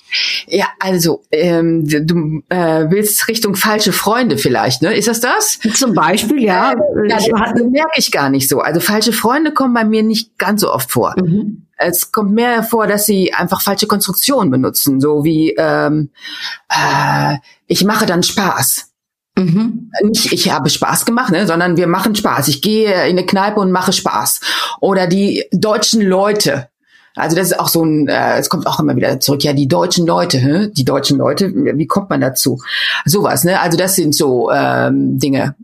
Ja, 0.46 0.66
also 0.79 1.22
ähm, 1.31 1.87
du 1.87 2.42
äh, 2.48 2.87
willst 2.90 3.29
Richtung 3.29 3.57
falsche 3.57 3.92
Freunde 3.92 4.38
vielleicht, 4.38 4.83
ne? 4.83 4.94
Ist 4.94 5.09
das 5.09 5.20
das? 5.20 5.59
Zum 5.75 5.94
Beispiel, 5.94 6.42
ja. 6.42 6.72
Äh, 6.72 7.09
ja, 7.09 7.16
das 7.16 7.29
merke 7.29 7.96
ich 7.96 8.11
gar 8.11 8.29
nicht 8.29 8.48
so. 8.48 8.61
Also 8.61 8.81
falsche 8.81 9.12
Freunde 9.12 9.53
kommen 9.53 9.75
bei 9.75 9.85
mir 9.85 10.03
nicht 10.03 10.38
ganz 10.38 10.61
so 10.61 10.72
oft 10.72 10.90
vor. 10.90 11.14
Mhm. 11.18 11.66
Es 11.77 12.12
kommt 12.12 12.33
mehr 12.33 12.62
vor, 12.62 12.87
dass 12.87 13.07
sie 13.07 13.33
einfach 13.33 13.61
falsche 13.61 13.87
Konstruktionen 13.87 14.51
benutzen, 14.51 15.01
so 15.01 15.25
wie 15.25 15.55
ähm, 15.57 16.11
äh, 16.68 17.37
ich 17.66 17.85
mache 17.85 18.07
dann 18.07 18.22
Spaß. 18.22 18.92
Mhm. 19.37 19.90
Nicht, 20.03 20.33
ich 20.33 20.53
habe 20.53 20.68
Spaß 20.68 21.07
gemacht, 21.07 21.33
ne, 21.33 21.46
sondern 21.46 21.77
wir 21.77 21.87
machen 21.87 22.14
Spaß. 22.14 22.48
Ich 22.48 22.61
gehe 22.61 22.92
in 22.92 23.18
eine 23.18 23.25
Kneipe 23.25 23.61
und 23.61 23.72
mache 23.72 23.92
Spaß. 23.92 24.40
Oder 24.81 25.07
die 25.07 25.44
deutschen 25.53 26.03
Leute, 26.03 26.68
also 27.14 27.37
das 27.37 27.48
ist 27.48 27.59
auch 27.59 27.68
so 27.68 27.85
ein, 27.85 28.09
äh, 28.09 28.38
es 28.38 28.48
kommt 28.48 28.66
auch 28.66 28.81
immer 28.81 28.96
wieder 28.96 29.20
zurück, 29.20 29.44
ja, 29.44 29.53
die 29.53 29.68
deutschen 29.68 30.07
Leute, 30.07 30.38
hä? 30.38 30.68
die 30.72 30.85
deutschen 30.85 31.18
Leute, 31.18 31.53
wie 31.55 31.87
kommt 31.87 32.11
man 32.11 32.20
dazu? 32.20 32.61
Sowas, 33.05 33.44
ne? 33.44 33.61
Also 33.61 33.77
das 33.77 33.96
sind 33.96 34.14
so 34.14 34.51
ähm, 34.51 35.18
Dinge. 35.18 35.55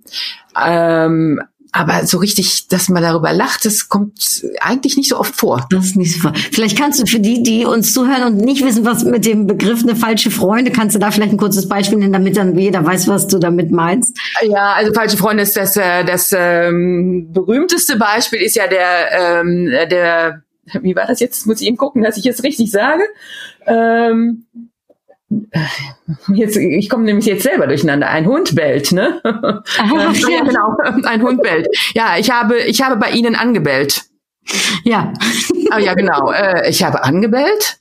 Ähm, 0.61 1.41
aber 1.73 2.07
so 2.07 2.19
richtig, 2.19 2.69
dass 2.69 2.89
man 2.89 3.03
darüber 3.03 3.33
lacht, 3.33 3.65
das 3.65 3.89
kommt 3.89 4.43
eigentlich 4.61 4.97
nicht 4.97 5.11
so 5.11 5.19
oft 5.19 5.35
vor. 5.37 5.67
Das 5.71 5.87
ist 5.87 5.97
nicht 5.97 6.15
so 6.15 6.21
vor. 6.21 6.33
Vielleicht 6.35 6.79
kannst 6.79 7.01
du 7.01 7.07
für 7.07 7.21
die, 7.21 7.43
die 7.43 7.67
uns 7.67 7.93
zuhören 7.93 8.25
und 8.25 8.37
nicht 8.39 8.65
wissen, 8.65 8.85
was 8.85 9.05
mit 9.05 9.27
dem 9.27 9.47
Begriff 9.47 9.83
eine 9.83 9.95
falsche 9.95 10.31
Freunde, 10.31 10.73
kannst 10.73 10.97
du 10.97 10.99
da 10.99 11.11
vielleicht 11.11 11.33
ein 11.33 11.39
kurzes 11.39 11.69
Beispiel 11.69 11.99
nennen, 11.99 12.13
damit 12.13 12.37
dann 12.37 12.59
jeder 12.59 12.85
weiß, 12.85 13.09
was 13.09 13.27
du 13.27 13.39
damit 13.39 13.71
meinst? 13.71 14.17
Ja, 14.43 14.73
also 14.73 14.93
falsche 14.95 15.19
Freunde 15.19 15.43
ist 15.43 15.57
das, 15.57 15.77
äh, 15.77 16.05
das 16.05 16.35
ähm, 16.37 17.29
berühmteste 17.33 17.97
Beispiel 17.97 18.41
ist 18.41 18.57
ja 18.57 18.67
der, 18.67 19.41
ähm, 19.41 19.67
der 19.91 20.43
wie 20.83 20.97
war 20.97 21.07
das 21.07 21.21
jetzt? 21.21 21.47
Muss 21.47 21.61
ich 21.61 21.67
eben 21.67 21.77
gucken, 21.77 22.03
dass 22.03 22.17
ich 22.17 22.27
es 22.27 22.43
richtig 22.43 22.71
sage. 22.71 23.03
Ähm, 23.67 24.47
Jetzt, 26.33 26.57
ich 26.57 26.89
komme 26.89 27.05
nämlich 27.05 27.27
jetzt 27.27 27.43
selber 27.43 27.67
durcheinander. 27.67 28.09
Ein 28.09 28.27
Hund 28.27 28.55
bellt, 28.55 28.93
ne? 28.93 29.21
Aha, 29.25 29.63
ja, 30.31 30.43
genau. 30.43 30.75
Ein 31.05 31.23
Hund 31.23 31.43
bellt. 31.43 31.69
Ja, 31.95 32.17
ich 32.19 32.31
habe, 32.31 32.59
ich 32.61 32.81
habe 32.81 32.97
bei 32.97 33.11
Ihnen 33.11 33.35
angebellt. 33.35 34.05
Ja. 34.85 35.13
Ah, 35.71 35.79
ja, 35.79 35.93
genau. 35.93 36.33
Äh, 36.33 36.71
ich 36.71 36.83
habe 36.83 37.05
angebellt. 37.05 37.79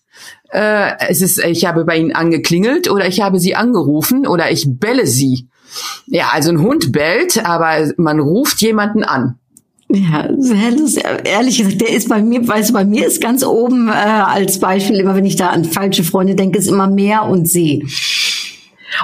Äh, 0.49 0.91
es 1.07 1.21
ist, 1.21 1.43
ich 1.43 1.65
habe 1.65 1.85
bei 1.85 1.97
Ihnen 1.97 2.13
angeklingelt 2.13 2.89
oder 2.89 3.07
ich 3.07 3.21
habe 3.21 3.39
Sie 3.39 3.55
angerufen 3.55 4.27
oder 4.27 4.51
ich 4.51 4.65
belle 4.67 5.07
Sie. 5.07 5.47
Ja, 6.05 6.31
also 6.33 6.49
ein 6.49 6.61
Hund 6.61 6.91
bellt, 6.91 7.45
aber 7.45 7.91
man 7.97 8.19
ruft 8.19 8.61
jemanden 8.61 9.03
an. 9.03 9.39
Ja, 9.89 10.27
sehr 10.37 10.71
lustig. 10.71 11.03
Ehrlich 11.23 11.57
gesagt, 11.59 11.79
der 11.79 11.89
ist 11.89 12.09
bei 12.09 12.21
mir, 12.21 12.45
weißt 12.45 12.69
du, 12.69 12.73
bei 12.73 12.83
mir 12.83 13.07
ist 13.07 13.21
ganz 13.21 13.45
oben 13.45 13.87
äh, 13.87 13.91
als 13.91 14.59
Beispiel 14.59 14.99
immer, 14.99 15.15
wenn 15.15 15.25
ich 15.25 15.37
da 15.37 15.49
an 15.49 15.63
falsche 15.63 16.03
Freunde 16.03 16.35
denke, 16.35 16.59
ist 16.59 16.67
immer 16.67 16.87
Meer 16.87 17.23
und 17.23 17.47
See. 17.47 17.85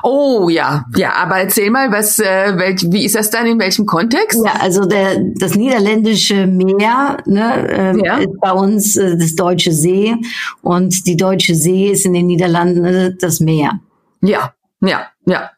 Oh 0.01 0.49
ja, 0.49 0.85
ja, 0.95 1.13
aber 1.13 1.37
erzähl 1.37 1.69
mal, 1.69 1.91
was, 1.91 2.19
äh, 2.19 2.57
welch, 2.57 2.91
wie 2.91 3.05
ist 3.05 3.15
das 3.15 3.29
dann 3.29 3.45
in 3.45 3.59
welchem 3.59 3.85
Kontext? 3.85 4.41
Ja, 4.43 4.53
also 4.59 4.85
der, 4.85 5.19
das 5.35 5.55
niederländische 5.55 6.47
Meer 6.47 7.17
ne, 7.25 7.69
äh, 7.69 8.05
ja. 8.05 8.17
ist 8.17 8.39
bei 8.41 8.51
uns 8.51 8.97
äh, 8.97 9.17
das 9.17 9.35
deutsche 9.35 9.71
See 9.71 10.15
und 10.61 11.05
die 11.05 11.15
deutsche 11.15 11.55
See 11.55 11.91
ist 11.91 12.05
in 12.05 12.13
den 12.13 12.27
Niederlanden 12.27 12.85
äh, 12.85 13.15
das 13.19 13.39
Meer. 13.39 13.79
Ja, 14.21 14.53
ja, 14.81 15.07
ja. 15.25 15.51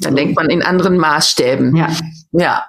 Dann 0.00 0.16
denkt 0.16 0.36
man 0.36 0.50
in 0.50 0.62
anderen 0.62 0.96
Maßstäben. 0.96 1.76
Ja. 1.76 1.88
Ja. 2.32 2.64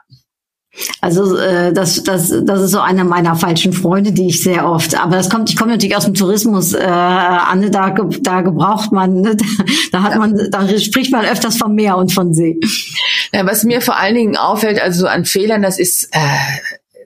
Also 1.01 1.37
äh, 1.37 1.73
das, 1.73 2.03
das, 2.03 2.33
das 2.43 2.61
ist 2.61 2.71
so 2.71 2.79
einer 2.79 3.03
meiner 3.03 3.35
falschen 3.35 3.73
Freunde, 3.73 4.11
die 4.11 4.27
ich 4.27 4.43
sehr 4.43 4.69
oft. 4.69 4.99
Aber 4.99 5.15
das 5.15 5.29
kommt, 5.29 5.49
ich 5.49 5.55
komme 5.55 5.71
natürlich 5.71 5.95
aus 5.95 6.05
dem 6.05 6.13
Tourismus, 6.13 6.73
äh, 6.73 6.83
Anne, 6.83 7.71
da, 7.71 7.95
da 8.21 8.41
gebraucht 8.41 8.91
man, 8.91 9.21
ne, 9.21 9.37
da 9.91 10.03
hat 10.03 10.13
ja. 10.13 10.19
man, 10.19 10.49
da 10.51 10.67
spricht 10.77 11.11
man 11.11 11.25
öfters 11.25 11.57
vom 11.57 11.75
Meer 11.75 11.97
und 11.97 12.11
von 12.13 12.33
See. 12.33 12.59
Ja, 13.33 13.45
was 13.45 13.63
mir 13.63 13.81
vor 13.81 13.97
allen 13.97 14.15
Dingen 14.15 14.37
auffällt, 14.37 14.81
also 14.81 15.07
an 15.07 15.25
Fehlern, 15.25 15.61
das 15.61 15.79
ist 15.79 16.09
äh, 16.13 16.19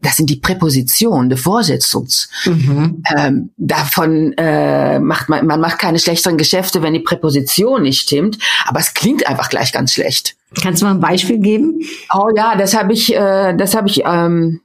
das 0.01 0.17
sind 0.17 0.29
die 0.29 0.37
Präpositionen, 0.37 1.29
der 1.29 1.37
Vorsetzungs. 1.37 2.29
Mhm. 2.45 3.03
Ähm, 3.15 3.49
davon 3.57 4.33
äh, 4.37 4.99
macht 4.99 5.29
man, 5.29 5.45
man 5.45 5.59
macht 5.59 5.79
keine 5.79 5.99
schlechteren 5.99 6.37
Geschäfte, 6.37 6.81
wenn 6.81 6.93
die 6.93 6.99
Präposition 6.99 7.83
nicht 7.83 8.01
stimmt, 8.01 8.37
aber 8.65 8.79
es 8.79 8.93
klingt 8.93 9.27
einfach 9.27 9.49
gleich 9.49 9.71
ganz 9.71 9.93
schlecht. 9.93 10.35
Kannst 10.61 10.81
du 10.81 10.85
mal 10.85 10.93
ein 10.93 10.99
Beispiel 10.99 11.39
geben? 11.39 11.79
Oh 12.13 12.29
ja, 12.35 12.55
das 12.55 12.75
habe 12.75 12.93
ich, 12.93 13.15
äh, 13.15 13.55
das 13.55 13.75
habe 13.75 13.87
ich 13.87 14.03
ähm, 14.05 14.61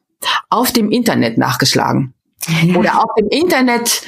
auf 0.49 0.72
dem 0.72 0.90
Internet 0.90 1.38
nachgeschlagen 1.38 2.14
ja. 2.62 2.77
oder 2.77 3.05
auf 3.05 3.11
dem 3.18 3.29
Internet 3.29 4.03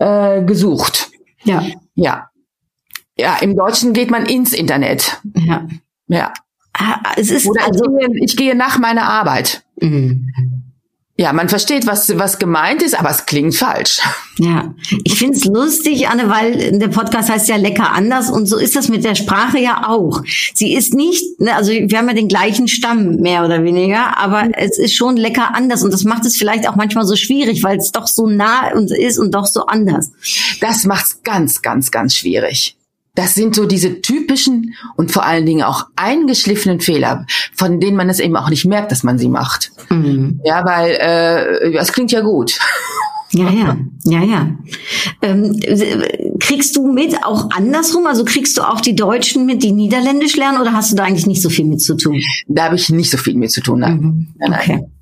äh, 0.00 0.42
gesucht. 0.42 1.10
Ja, 1.44 1.64
ja, 1.94 2.30
ja. 3.16 3.36
Im 3.40 3.56
Deutschen 3.56 3.92
geht 3.92 4.10
man 4.10 4.26
ins 4.26 4.52
Internet. 4.52 5.20
Ja, 5.34 5.66
ja. 6.08 6.32
Ah, 6.72 7.00
es 7.16 7.30
ist 7.30 7.46
oder 7.46 7.64
also, 7.66 7.84
ich, 7.84 8.06
gehe, 8.06 8.24
ich 8.24 8.36
gehe 8.36 8.54
nach 8.54 8.78
meiner 8.78 9.04
Arbeit. 9.04 9.64
Mhm. 9.80 10.28
Ja, 11.20 11.34
man 11.34 11.50
versteht, 11.50 11.86
was, 11.86 12.16
was 12.18 12.38
gemeint 12.38 12.80
ist, 12.80 12.98
aber 12.98 13.10
es 13.10 13.26
klingt 13.26 13.54
falsch. 13.54 14.00
Ja, 14.38 14.74
ich 15.04 15.18
finde 15.18 15.36
es 15.36 15.44
lustig, 15.44 16.08
Anne, 16.08 16.30
weil 16.30 16.78
der 16.78 16.88
Podcast 16.88 17.28
heißt 17.28 17.46
ja 17.46 17.56
lecker 17.56 17.92
anders 17.92 18.30
und 18.30 18.46
so 18.46 18.56
ist 18.56 18.74
das 18.74 18.88
mit 18.88 19.04
der 19.04 19.14
Sprache 19.14 19.58
ja 19.58 19.86
auch. 19.86 20.22
Sie 20.54 20.72
ist 20.72 20.94
nicht, 20.94 21.38
ne, 21.38 21.54
also 21.54 21.72
wir 21.72 21.98
haben 21.98 22.08
ja 22.08 22.14
den 22.14 22.28
gleichen 22.28 22.68
Stamm, 22.68 23.16
mehr 23.16 23.44
oder 23.44 23.62
weniger, 23.64 24.16
aber 24.16 24.48
es 24.56 24.78
ist 24.78 24.94
schon 24.94 25.18
lecker 25.18 25.54
anders 25.54 25.82
und 25.82 25.92
das 25.92 26.04
macht 26.04 26.24
es 26.24 26.38
vielleicht 26.38 26.66
auch 26.66 26.76
manchmal 26.76 27.04
so 27.04 27.16
schwierig, 27.16 27.62
weil 27.62 27.76
es 27.76 27.92
doch 27.92 28.06
so 28.06 28.26
nah 28.26 28.72
und 28.72 28.90
ist 28.90 29.18
und 29.18 29.34
doch 29.34 29.44
so 29.44 29.66
anders. 29.66 30.12
Das 30.62 30.84
macht's 30.84 31.22
ganz, 31.22 31.60
ganz, 31.60 31.90
ganz 31.90 32.14
schwierig. 32.14 32.78
Das 33.14 33.34
sind 33.34 33.54
so 33.54 33.66
diese 33.66 34.00
typischen 34.02 34.74
und 34.96 35.10
vor 35.10 35.24
allen 35.24 35.44
Dingen 35.44 35.62
auch 35.62 35.86
eingeschliffenen 35.96 36.80
Fehler, 36.80 37.26
von 37.54 37.80
denen 37.80 37.96
man 37.96 38.08
es 38.08 38.20
eben 38.20 38.36
auch 38.36 38.50
nicht 38.50 38.64
merkt, 38.64 38.92
dass 38.92 39.02
man 39.02 39.18
sie 39.18 39.28
macht. 39.28 39.72
Mhm. 39.88 40.40
Ja, 40.44 40.64
weil 40.64 40.92
äh, 40.92 41.76
es 41.76 41.92
klingt 41.92 42.12
ja 42.12 42.20
gut. 42.20 42.58
Ja, 43.32 43.48
ja, 43.48 43.76
ja, 44.02 44.24
ja. 44.24 44.56
Ähm, 45.22 45.60
kriegst 46.40 46.74
du 46.74 46.92
mit 46.92 47.14
auch 47.22 47.50
andersrum? 47.50 48.08
Also 48.08 48.24
kriegst 48.24 48.58
du 48.58 48.62
auch 48.62 48.80
die 48.80 48.96
Deutschen 48.96 49.46
mit, 49.46 49.62
die 49.62 49.70
Niederländisch 49.70 50.36
lernen, 50.36 50.60
oder 50.60 50.72
hast 50.72 50.90
du 50.90 50.96
da 50.96 51.04
eigentlich 51.04 51.28
nicht 51.28 51.40
so 51.40 51.48
viel 51.48 51.64
mit 51.64 51.80
zu 51.80 51.96
tun? 51.96 52.20
Da 52.48 52.64
habe 52.64 52.74
ich 52.74 52.90
nicht 52.90 53.08
so 53.08 53.18
viel 53.18 53.36
mit 53.36 53.52
zu 53.52 53.60
tun. 53.60 53.80
Nein. 53.80 54.00
Mhm. 54.00 54.28
Nein, 54.36 54.52
okay. 54.52 54.72
Nein. 54.80 54.92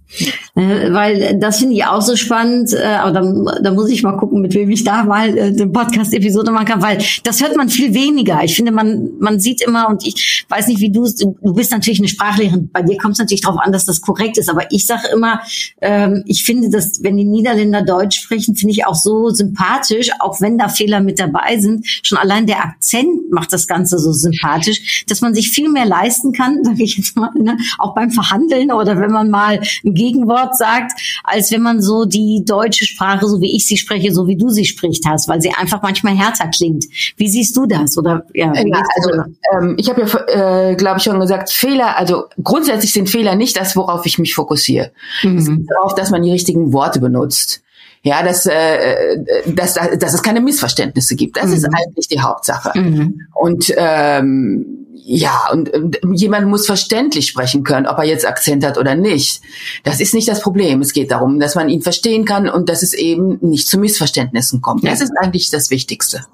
Äh, 0.54 0.92
weil 0.92 1.38
das 1.38 1.58
finde 1.58 1.74
ich 1.74 1.84
auch 1.84 2.00
so 2.00 2.16
spannend, 2.16 2.72
äh, 2.72 2.84
aber 2.84 3.12
da, 3.12 3.60
da 3.60 3.70
muss 3.72 3.90
ich 3.90 4.02
mal 4.02 4.16
gucken, 4.16 4.40
mit 4.40 4.54
wem 4.54 4.70
ich 4.70 4.84
da 4.84 5.04
mal 5.04 5.36
äh, 5.36 5.42
eine 5.42 5.68
Podcast-Episode 5.68 6.50
machen 6.50 6.66
kann, 6.66 6.82
weil 6.82 6.98
das 7.24 7.42
hört 7.42 7.56
man 7.56 7.68
viel 7.68 7.94
weniger. 7.94 8.42
Ich 8.42 8.56
finde, 8.56 8.72
man, 8.72 9.10
man 9.20 9.38
sieht 9.38 9.62
immer, 9.62 9.88
und 9.88 10.06
ich 10.06 10.46
weiß 10.48 10.68
nicht, 10.68 10.80
wie 10.80 10.90
du 10.90 11.06
du 11.18 11.52
bist 11.54 11.72
natürlich 11.72 12.00
eine 12.00 12.08
Sprachlehrerin, 12.08 12.70
bei 12.72 12.82
dir 12.82 12.96
kommt 12.96 13.12
es 13.12 13.18
natürlich 13.18 13.42
darauf 13.42 13.60
an, 13.60 13.72
dass 13.72 13.84
das 13.84 14.00
korrekt 14.00 14.38
ist, 14.38 14.48
aber 14.48 14.70
ich 14.70 14.86
sage 14.86 15.08
immer, 15.12 15.40
ähm, 15.80 16.22
ich 16.26 16.44
finde, 16.44 16.70
dass 16.70 17.02
wenn 17.02 17.16
die 17.16 17.24
Niederländer 17.24 17.82
Deutsch 17.82 18.20
sprechen, 18.20 18.56
finde 18.56 18.72
ich 18.72 18.86
auch 18.86 18.94
so 18.94 19.30
sympathisch, 19.30 20.10
auch 20.18 20.40
wenn 20.40 20.58
da 20.58 20.68
Fehler 20.68 21.00
mit 21.00 21.18
dabei 21.18 21.58
sind. 21.58 21.86
Schon 22.02 22.18
allein 22.18 22.46
der 22.46 22.64
Akzent 22.64 23.30
macht 23.30 23.52
das 23.52 23.66
Ganze 23.66 23.98
so 23.98 24.12
sympathisch, 24.12 25.04
dass 25.08 25.20
man 25.20 25.34
sich 25.34 25.50
viel 25.50 25.68
mehr 25.68 25.86
leisten 25.86 26.32
kann, 26.32 26.58
sage 26.64 26.82
ich 26.82 26.96
jetzt 26.96 27.16
mal, 27.16 27.30
ne? 27.34 27.56
auch 27.78 27.94
beim 27.94 28.10
Verhandeln 28.10 28.72
oder 28.72 28.98
wenn 29.00 29.10
man 29.10 29.30
mal 29.30 29.60
ein 29.84 29.94
Gegenwort 29.98 30.56
sagt, 30.56 30.92
als 31.24 31.52
wenn 31.52 31.60
man 31.60 31.82
so 31.82 32.06
die 32.06 32.42
deutsche 32.46 32.86
Sprache, 32.86 33.26
so 33.28 33.40
wie 33.42 33.54
ich 33.54 33.66
sie 33.66 33.76
spreche, 33.76 34.14
so 34.14 34.26
wie 34.26 34.36
du 34.36 34.48
sie 34.48 34.64
sprichst 34.64 35.04
hast, 35.06 35.28
weil 35.28 35.42
sie 35.42 35.50
einfach 35.50 35.82
manchmal 35.82 36.16
härter 36.16 36.48
klingt. 36.48 36.86
Wie 37.16 37.28
siehst 37.28 37.56
du 37.56 37.66
das? 37.66 37.98
Oder 37.98 38.24
ja, 38.32 38.52
ja 38.54 38.82
also 38.96 39.22
ähm, 39.54 39.74
ich 39.76 39.90
habe 39.90 40.02
ja, 40.02 40.70
äh, 40.70 40.74
glaube 40.76 40.98
ich, 40.98 41.04
schon 41.04 41.20
gesagt, 41.20 41.50
Fehler. 41.50 41.98
Also 41.98 42.24
grundsätzlich 42.42 42.92
sind 42.92 43.10
Fehler 43.10 43.34
nicht 43.34 43.56
das, 43.58 43.76
worauf 43.76 44.06
ich 44.06 44.18
mich 44.18 44.34
fokussiere. 44.34 44.92
Mhm. 45.22 45.38
Es 45.38 45.46
geht 45.48 45.70
darauf, 45.70 45.94
dass 45.94 46.10
man 46.10 46.22
die 46.22 46.30
richtigen 46.30 46.72
Worte 46.72 47.00
benutzt. 47.00 47.62
Ja, 48.08 48.22
dass, 48.22 48.46
äh, 48.46 49.18
dass, 49.46 49.74
dass 49.74 50.14
es 50.14 50.22
keine 50.22 50.40
Missverständnisse 50.40 51.14
gibt. 51.14 51.36
Das 51.36 51.48
mhm. 51.48 51.52
ist 51.52 51.64
eigentlich 51.66 52.08
die 52.08 52.22
Hauptsache. 52.22 52.72
Mhm. 52.78 53.20
Und 53.34 53.70
ähm, 53.76 54.86
ja, 54.94 55.50
und 55.52 55.74
äh, 55.74 55.90
jemand 56.14 56.48
muss 56.48 56.64
verständlich 56.64 57.26
sprechen 57.26 57.64
können, 57.64 57.86
ob 57.86 57.98
er 57.98 58.04
jetzt 58.04 58.26
Akzent 58.26 58.64
hat 58.64 58.78
oder 58.78 58.94
nicht. 58.94 59.42
Das 59.84 60.00
ist 60.00 60.14
nicht 60.14 60.26
das 60.26 60.40
Problem. 60.40 60.80
Es 60.80 60.94
geht 60.94 61.10
darum, 61.10 61.38
dass 61.38 61.54
man 61.54 61.68
ihn 61.68 61.82
verstehen 61.82 62.24
kann 62.24 62.48
und 62.48 62.70
dass 62.70 62.82
es 62.82 62.94
eben 62.94 63.38
nicht 63.42 63.68
zu 63.68 63.78
Missverständnissen 63.78 64.62
kommt. 64.62 64.84
Ja. 64.84 64.90
Das 64.90 65.02
ist 65.02 65.12
eigentlich 65.18 65.50
das 65.50 65.68
Wichtigste. 65.68 66.24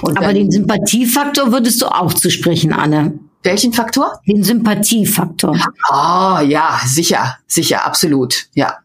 Und 0.00 0.16
Aber 0.16 0.32
den 0.32 0.50
Sympathiefaktor 0.50 1.52
würdest 1.52 1.82
du 1.82 1.88
auch 1.88 2.14
zu 2.14 2.30
sprechen, 2.30 2.72
Anne. 2.72 3.18
Welchen 3.42 3.74
Faktor? 3.74 4.18
Den 4.26 4.42
Sympathiefaktor. 4.42 5.58
Ah, 5.90 6.40
oh, 6.40 6.42
ja, 6.42 6.80
sicher, 6.86 7.36
sicher, 7.46 7.84
absolut, 7.84 8.46
ja. 8.54 8.78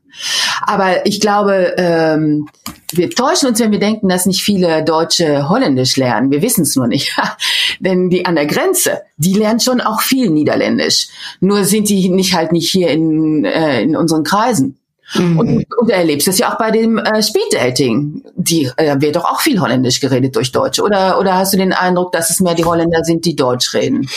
Aber 0.62 1.06
ich 1.06 1.20
glaube, 1.20 1.74
ähm, 1.78 2.48
wir 2.92 3.10
täuschen 3.10 3.50
uns, 3.50 3.60
wenn 3.60 3.72
wir 3.72 3.80
denken, 3.80 4.10
dass 4.10 4.26
nicht 4.26 4.44
viele 4.44 4.84
Deutsche 4.84 5.50
Holländisch 5.50 5.98
lernen. 5.98 6.32
Wir 6.32 6.42
wissen 6.42 6.64
es 6.64 6.76
nur 6.76 6.88
nicht. 6.88 7.16
Denn 7.80 8.10
die 8.10 8.26
an 8.26 8.36
der 8.36 8.46
Grenze, 8.46 9.02
die 9.18 9.34
lernen 9.34 9.60
schon 9.60 9.82
auch 9.82 10.02
viel 10.02 10.30
Niederländisch. 10.30 11.08
Nur 11.40 11.64
sind 11.64 11.90
die 11.90 12.10
nicht 12.10 12.36
halt 12.36 12.52
nicht 12.52 12.70
hier 12.70 12.90
in, 12.90 13.46
äh, 13.46 13.82
in 13.82 13.96
unseren 13.96 14.24
Kreisen. 14.24 14.78
Mhm. 15.16 15.40
Und, 15.40 15.50
und 15.50 15.90
du 15.90 15.94
erlebst 15.94 16.28
es 16.28 16.38
ja 16.38 16.52
auch 16.52 16.58
bei 16.58 16.72
dem 16.72 16.98
äh, 16.98 17.22
Speeddating. 17.22 18.24
Die 18.36 18.70
äh, 18.78 18.96
wird 19.00 19.16
doch 19.16 19.26
auch 19.26 19.42
viel 19.42 19.60
Holländisch 19.60 20.00
geredet 20.00 20.36
durch 20.36 20.52
Deutsche. 20.52 20.84
Oder, 20.84 21.20
oder 21.20 21.36
hast 21.36 21.54
du 21.54 21.58
den 21.58 21.74
Eindruck, 21.74 22.12
dass 22.12 22.30
es 22.30 22.40
mehr 22.40 22.54
die 22.56 22.66
Holländer 22.66 23.04
sind, 23.04 23.26
die 23.26 23.36
Deutsch 23.36 23.74
reden? 23.74 24.08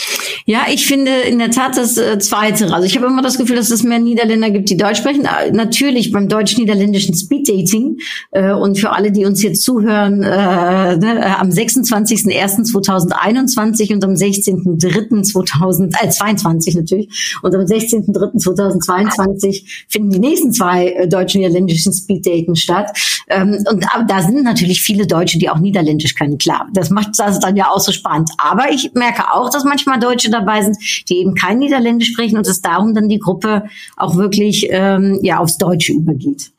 Ja, 0.45 0.61
ich 0.71 0.85
finde 0.85 1.11
in 1.11 1.39
der 1.39 1.49
Tat 1.51 1.77
das 1.77 1.97
äh, 1.97 2.17
Zweite. 2.19 2.73
Also 2.73 2.85
ich 2.85 2.95
habe 2.95 3.07
immer 3.07 3.21
das 3.21 3.37
Gefühl, 3.37 3.57
dass 3.57 3.71
es 3.71 3.83
mehr 3.83 3.99
Niederländer 3.99 4.51
gibt, 4.51 4.69
die 4.69 4.77
Deutsch 4.77 4.99
sprechen. 4.99 5.25
Äh, 5.25 5.51
natürlich 5.51 6.11
beim 6.11 6.29
deutsch-niederländischen 6.29 7.15
Speeddating. 7.15 7.97
Äh, 8.31 8.53
und 8.53 8.77
für 8.77 8.91
alle, 8.91 9.11
die 9.11 9.25
uns 9.25 9.43
jetzt 9.43 9.63
zuhören, 9.63 10.23
äh, 10.23 10.95
ne, 10.97 11.19
äh, 11.19 11.33
am 11.39 11.49
26.01.2021 11.49 13.93
und 13.93 14.03
am 14.03 14.11
16.03.2022 14.11 16.77
natürlich 16.77 17.09
und 17.41 17.55
am 17.55 17.61
16.03.2022 17.61 19.85
finden 19.89 20.11
die 20.11 20.19
nächsten 20.19 20.53
zwei 20.53 20.84
bei 20.85 20.91
äh, 20.91 21.07
deutsch-niederländischen 21.07 21.93
Speeddaten 21.93 22.55
statt. 22.55 22.97
Ähm, 23.27 23.63
und 23.69 23.85
da 24.07 24.21
sind 24.21 24.43
natürlich 24.43 24.81
viele 24.81 25.07
Deutsche, 25.07 25.39
die 25.39 25.49
auch 25.49 25.59
Niederländisch 25.59 26.15
können, 26.15 26.37
klar. 26.37 26.67
Das 26.73 26.89
macht 26.89 27.17
das 27.17 27.39
dann 27.39 27.55
ja 27.55 27.69
auch 27.69 27.79
so 27.79 27.91
spannend. 27.91 28.29
Aber 28.37 28.71
ich 28.71 28.91
merke 28.93 29.31
auch, 29.31 29.49
dass 29.49 29.63
manchmal 29.63 29.99
Deutsche 29.99 30.29
dabei 30.29 30.61
sind, 30.61 30.77
die 31.09 31.17
eben 31.17 31.33
kein 31.33 31.59
Niederländisch 31.59 32.11
sprechen 32.11 32.37
und 32.37 32.47
dass 32.47 32.61
darum 32.61 32.93
dann 32.93 33.09
die 33.09 33.19
Gruppe 33.19 33.65
auch 33.97 34.15
wirklich 34.15 34.67
ähm, 34.69 35.19
ja 35.21 35.39
aufs 35.39 35.57
Deutsche 35.57 35.93
übergeht. 35.93 36.51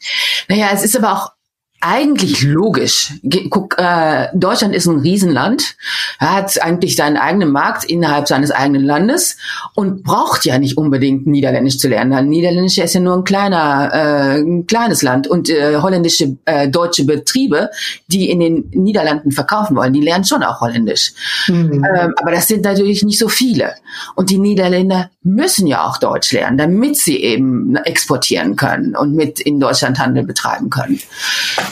Naja, 0.49 0.69
es 0.73 0.85
ist 0.85 0.97
aber 0.97 1.13
auch 1.13 1.36
eigentlich 1.81 2.43
logisch. 2.43 3.13
Guck, 3.51 3.77
äh, 3.79 4.29
Deutschland 4.35 4.75
ist 4.75 4.87
ein 4.87 5.01
Riesenland, 5.01 5.77
hat 6.19 6.61
eigentlich 6.63 6.97
seinen 6.97 7.17
eigenen 7.17 7.53
Markt 7.53 7.85
innerhalb 7.85 8.29
seines 8.29 8.51
eigenen 8.51 8.83
Landes 8.83 9.37
und 9.75 10.03
braucht 10.03 10.45
ja 10.45 10.59
nicht 10.59 10.77
unbedingt 10.79 11.27
Niederländisch 11.27 11.79
zu 11.79 11.89
lernen. 11.89 12.29
Niederländisch 12.29 12.79
ist 12.79 12.95
ja 12.95 13.01
nur 13.01 13.17
ein 13.17 13.25
kleiner, 13.25 13.91
äh, 13.93 14.41
ein 14.41 14.67
kleines 14.67 15.03
Land 15.03 15.29
und 15.29 15.51
äh, 15.51 15.77
holländische 15.77 16.37
äh, 16.47 16.69
deutsche 16.69 17.05
Betriebe, 17.05 17.71
die 18.09 18.31
in 18.31 18.41
den 18.41 18.71
Niederlanden 18.73 19.31
verkaufen 19.31 19.77
wollen, 19.77 19.93
die 19.93 20.01
lernen 20.01 20.25
schon 20.25 20.43
auch 20.43 20.61
Holländisch. 20.61 21.13
Mhm. 21.49 21.85
Ähm, 21.85 22.15
aber 22.17 22.31
das 22.33 22.49
sind 22.49 22.65
natürlich 22.65 23.03
nicht 23.03 23.19
so 23.19 23.29
viele. 23.29 23.75
Und 24.15 24.31
die 24.31 24.39
Niederländer 24.39 25.11
müssen 25.23 25.67
ja 25.67 25.87
auch 25.87 25.99
Deutsch 25.99 26.33
lernen, 26.33 26.59
damit 26.59 26.97
sie 26.97 27.23
eben 27.23 27.77
exportieren 27.77 28.57
können 28.57 28.97
und 28.97 29.15
mit 29.15 29.41
in 29.41 29.61
Deutschland 29.61 29.99
Handel 29.99 30.25
betreiben 30.25 30.71
können. 30.71 31.01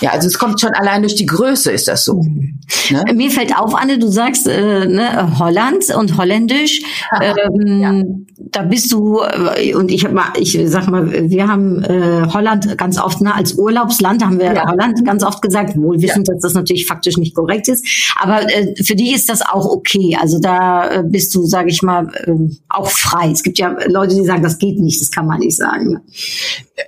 Ja, 0.05 0.11
also 0.11 0.29
es 0.29 0.39
kommt 0.39 0.61
schon 0.61 0.75
allein 0.75 1.01
durch 1.01 1.15
die 1.15 1.25
Größe 1.25 1.73
ist 1.73 1.89
das 1.89 2.05
so. 2.05 2.23
Mhm. 2.23 2.61
Ne? 2.91 3.15
Mir 3.15 3.31
fällt 3.31 3.57
auf, 3.57 3.75
Anne, 3.75 3.99
du 3.99 4.09
sagst 4.09 4.47
äh, 4.47 4.85
ne, 4.85 5.39
Holland 5.39 5.95
und 5.97 6.19
Holländisch. 6.19 6.83
Ähm, 7.23 7.81
ja. 7.81 8.03
Da 8.37 8.63
bist 8.65 8.93
du 8.93 9.23
äh, 9.23 9.75
und 9.75 9.91
ich 9.91 10.05
habe 10.05 10.15
mal, 10.15 10.27
ich 10.37 10.59
sag 10.67 10.89
mal, 10.89 11.31
wir 11.31 11.49
haben 11.49 11.83
äh, 11.85 12.27
Holland 12.35 12.77
ganz 12.77 12.99
oft 12.99 13.23
ne, 13.23 13.35
als 13.35 13.55
Urlaubsland 13.55 14.23
haben 14.23 14.39
wir 14.39 14.53
ja. 14.53 14.69
Holland 14.69 15.03
ganz 15.07 15.25
oft 15.25 15.41
gesagt, 15.41 15.75
wohl 15.75 16.03
wissend, 16.03 16.29
ja. 16.29 16.35
dass 16.35 16.43
das 16.43 16.53
natürlich 16.53 16.87
faktisch 16.87 17.17
nicht 17.17 17.35
korrekt 17.35 17.69
ist. 17.69 17.87
Aber 18.21 18.43
äh, 18.43 18.75
für 18.85 18.97
dich 18.97 19.15
ist 19.15 19.31
das 19.31 19.41
auch 19.41 19.65
okay. 19.65 20.19
Also 20.21 20.39
da 20.39 20.91
äh, 20.91 21.03
bist 21.03 21.35
du, 21.35 21.47
sage 21.47 21.71
ich 21.71 21.81
mal, 21.81 22.09
äh, 22.27 22.33
auch 22.69 22.91
frei. 22.91 23.31
Es 23.31 23.43
gibt 23.43 23.59
ja 23.59 23.75
Leute, 23.87 24.15
die 24.15 24.27
sagen, 24.27 24.43
das 24.43 24.59
geht 24.59 24.79
nicht, 24.79 25.01
das 25.01 25.11
kann 25.11 25.27
man 25.27 25.39
nicht 25.39 25.57
sagen. 25.57 26.03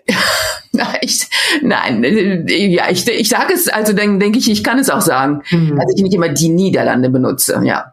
ich, 1.01 1.29
nein, 1.63 2.03
ja, 2.49 2.91
ich, 2.91 3.09
ich 3.09 3.29
sage 3.29 3.55
es, 3.55 3.69
also 3.69 3.93
dann 3.93 4.21
denke 4.21 4.39
ich, 4.39 4.51
ich 4.51 4.65
kann 4.65 4.79
es 4.79 4.91
auch 4.91 5.01
sagen, 5.01 5.43
mhm. 5.51 5.77
dass 5.77 5.93
ich 5.95 6.03
nicht 6.03 6.15
immer 6.15 6.29
die 6.29 6.49
Niederlande 6.49 7.11
benutze, 7.11 7.61
ja. 7.65 7.93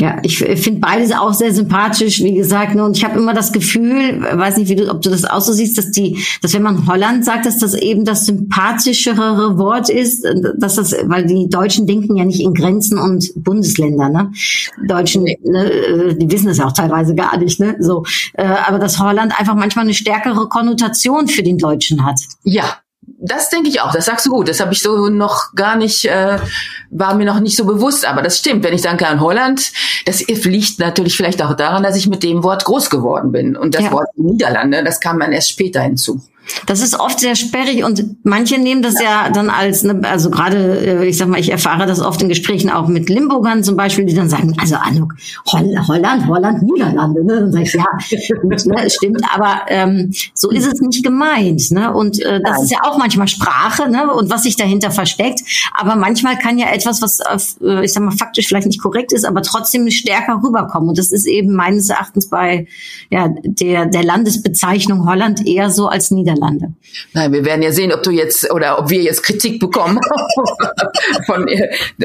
Ja, 0.00 0.18
ich 0.22 0.38
finde 0.38 0.80
beides 0.80 1.12
auch 1.12 1.34
sehr 1.34 1.52
sympathisch, 1.52 2.22
wie 2.22 2.34
gesagt. 2.34 2.74
Ne, 2.74 2.84
und 2.84 2.96
ich 2.96 3.04
habe 3.04 3.18
immer 3.18 3.34
das 3.34 3.52
Gefühl, 3.52 4.22
weiß 4.22 4.56
nicht, 4.56 4.68
wie 4.68 4.76
du, 4.76 4.90
ob 4.90 5.02
du 5.02 5.10
das 5.10 5.24
auch 5.24 5.40
so 5.40 5.52
siehst, 5.52 5.76
dass 5.78 5.90
die, 5.90 6.18
dass 6.42 6.54
wenn 6.54 6.62
man 6.62 6.86
Holland 6.86 7.24
sagt, 7.24 7.46
dass 7.46 7.58
das 7.58 7.74
eben 7.74 8.04
das 8.04 8.26
sympathischere 8.26 9.58
Wort 9.58 9.90
ist, 9.90 10.26
dass 10.58 10.76
das, 10.76 10.94
weil 11.04 11.26
die 11.26 11.48
Deutschen 11.48 11.86
denken 11.86 12.16
ja 12.16 12.24
nicht 12.24 12.40
in 12.40 12.54
Grenzen 12.54 12.98
und 12.98 13.32
Bundesländer, 13.36 14.08
ne? 14.08 14.32
Deutschen, 14.86 15.24
ne, 15.24 15.72
äh, 15.72 16.14
die 16.14 16.30
wissen 16.30 16.46
das 16.46 16.58
ja 16.58 16.66
auch 16.66 16.72
teilweise 16.72 17.14
gar 17.14 17.36
nicht, 17.38 17.60
ne? 17.60 17.76
So, 17.80 18.04
äh, 18.34 18.44
aber 18.44 18.78
dass 18.78 18.98
Holland 18.98 19.38
einfach 19.38 19.54
manchmal 19.54 19.84
eine 19.84 19.94
stärkere 19.94 20.48
Konnotation 20.48 21.28
für 21.28 21.42
den 21.42 21.58
Deutschen 21.58 22.04
hat. 22.04 22.20
Ja, 22.44 22.78
das 23.20 23.50
denke 23.50 23.68
ich 23.68 23.80
auch. 23.80 23.92
Das 23.92 24.04
sagst 24.04 24.26
du 24.26 24.30
gut. 24.30 24.48
Das 24.48 24.60
habe 24.60 24.72
ich 24.72 24.80
so 24.80 25.08
noch 25.08 25.54
gar 25.54 25.76
nicht, 25.76 26.04
äh, 26.04 26.38
war 26.90 27.14
mir 27.14 27.26
noch 27.26 27.40
nicht 27.40 27.56
so 27.56 27.64
bewusst. 27.64 28.06
Aber 28.06 28.22
das 28.22 28.38
stimmt. 28.38 28.64
Wenn 28.64 28.74
ich 28.74 28.82
denke 28.82 29.06
an 29.08 29.20
Holland, 29.20 29.72
das 30.06 30.24
liegt 30.26 30.78
natürlich 30.78 31.16
vielleicht 31.16 31.42
auch 31.42 31.54
daran, 31.54 31.82
dass 31.82 31.96
ich 31.96 32.08
mit 32.08 32.22
dem 32.22 32.44
Wort 32.44 32.64
groß 32.64 32.90
geworden 32.90 33.32
bin. 33.32 33.56
Und 33.56 33.74
das 33.74 33.82
ja. 33.82 33.92
Wort 33.92 34.08
Niederlande, 34.16 34.84
das 34.84 35.00
kam 35.00 35.18
dann 35.18 35.32
erst 35.32 35.50
später 35.50 35.80
hinzu. 35.80 36.20
Das 36.66 36.80
ist 36.80 36.98
oft 36.98 37.20
sehr 37.20 37.36
sperrig 37.36 37.84
und 37.84 38.24
manche 38.24 38.58
nehmen 38.58 38.82
das 38.82 38.94
ja, 38.94 39.26
ja 39.26 39.30
dann 39.30 39.50
als, 39.50 39.82
ne, 39.82 40.00
also 40.04 40.30
gerade, 40.30 41.02
äh, 41.02 41.06
ich 41.06 41.16
sag 41.16 41.28
mal, 41.28 41.40
ich 41.40 41.50
erfahre 41.50 41.86
das 41.86 42.00
oft 42.00 42.20
in 42.22 42.28
Gesprächen 42.28 42.70
auch 42.70 42.88
mit 42.88 43.08
Limburgern 43.08 43.62
zum 43.62 43.76
Beispiel, 43.76 44.04
die 44.04 44.14
dann 44.14 44.28
sagen, 44.28 44.54
also 44.58 44.76
Anuk, 44.76 45.14
Holland, 45.46 46.26
Holland, 46.26 46.62
Niederlande, 46.62 47.24
ne? 47.24 47.40
Dann 47.40 47.52
sag 47.52 47.62
ich, 47.62 47.74
ja, 47.74 47.84
gut, 48.42 48.66
ne, 48.66 48.90
stimmt, 48.90 49.22
aber 49.34 49.62
ähm, 49.68 50.12
so 50.34 50.50
ist 50.50 50.66
es 50.66 50.80
nicht 50.80 51.04
gemeint, 51.04 51.70
ne? 51.70 51.92
Und 51.92 52.20
äh, 52.20 52.40
das 52.42 52.62
ist 52.62 52.70
ja 52.70 52.78
auch 52.84 52.98
manchmal 52.98 53.28
Sprache, 53.28 53.90
ne? 53.90 54.12
Und 54.12 54.30
was 54.30 54.44
sich 54.44 54.56
dahinter 54.56 54.90
versteckt. 54.90 55.40
Aber 55.74 55.96
manchmal 55.96 56.38
kann 56.38 56.58
ja 56.58 56.70
etwas, 56.70 57.02
was, 57.02 57.20
äh, 57.62 57.84
ich 57.84 57.92
sag 57.92 58.02
mal, 58.02 58.12
faktisch 58.12 58.48
vielleicht 58.48 58.66
nicht 58.66 58.82
korrekt 58.82 59.12
ist, 59.12 59.24
aber 59.24 59.42
trotzdem 59.42 59.90
stärker 59.90 60.40
rüberkommen. 60.42 60.90
Und 60.90 60.98
das 60.98 61.12
ist 61.12 61.26
eben 61.26 61.54
meines 61.54 61.88
Erachtens 61.88 62.28
bei 62.28 62.66
ja, 63.10 63.28
der, 63.42 63.86
der 63.86 64.02
Landesbezeichnung 64.02 65.08
Holland 65.08 65.46
eher 65.46 65.70
so 65.70 65.88
als 65.88 66.10
Niederlande. 66.10 66.37
Niederlande. 66.38 66.72
Nein, 67.12 67.32
wir 67.32 67.44
werden 67.44 67.62
ja 67.62 67.72
sehen, 67.72 67.92
ob 67.92 68.02
du 68.02 68.10
jetzt 68.10 68.50
oder 68.52 68.78
ob 68.78 68.90
wir 68.90 69.02
jetzt 69.02 69.22
Kritik 69.22 69.60
bekommen 69.60 69.98
von 71.26 71.46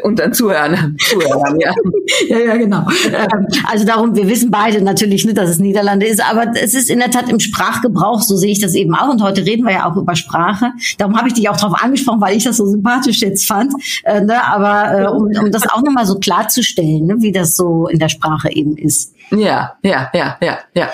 unseren 0.04 0.34
Zuhörern. 0.34 0.98
Zuhörern 1.00 1.60
ja. 1.60 1.74
ja, 2.28 2.40
ja, 2.40 2.58
genau. 2.58 2.88
Ähm, 3.06 3.48
also 3.70 3.86
darum, 3.86 4.16
wir 4.16 4.28
wissen 4.28 4.52
beide 4.52 4.82
natürlich 4.82 5.26
nicht, 5.26 5.38
dass 5.38 5.50
es 5.50 5.60
Niederlande 5.60 6.06
ist, 6.06 6.24
aber 6.24 6.52
es 6.56 6.74
ist 6.74 6.90
in 6.90 7.00
der 7.00 7.12
Tat 7.12 7.30
im 7.30 7.40
Sprachgebrauch, 7.40 8.22
so 8.22 8.36
sehe 8.36 8.52
ich 8.52 8.60
das 8.60 8.76
eben 8.76 8.96
auch. 8.96 9.10
Und 9.10 9.22
heute 9.22 9.46
reden 9.46 9.66
wir 9.66 9.74
ja 9.74 9.92
auch 9.92 9.96
über 9.96 10.16
Sprache. 10.16 10.72
Darum 10.98 11.18
habe 11.18 11.28
ich 11.28 11.34
dich 11.34 11.50
auch 11.50 11.58
darauf 11.58 11.82
angesprochen, 11.82 12.22
weil 12.22 12.36
ich 12.36 12.44
das 12.44 12.58
so 12.58 12.66
sympathisch 12.66 13.22
jetzt 13.22 13.48
fand. 13.48 13.74
Äh, 14.04 14.22
ne? 14.22 14.44
Aber 14.46 15.00
äh, 15.00 15.08
um, 15.08 15.30
um 15.46 15.52
das 15.52 15.70
auch 15.70 15.82
nochmal 15.82 16.06
so 16.06 16.20
klarzustellen, 16.20 17.06
ne? 17.06 17.16
wie 17.20 17.32
das 17.32 17.56
so 17.56 17.88
in 17.88 18.00
der 18.00 18.10
Sprache 18.10 18.52
eben 18.52 18.78
ist. 18.78 19.14
Ja, 19.32 19.74
ja, 19.84 20.12
ja, 20.14 20.38
ja, 20.42 20.60
ja. 20.76 20.90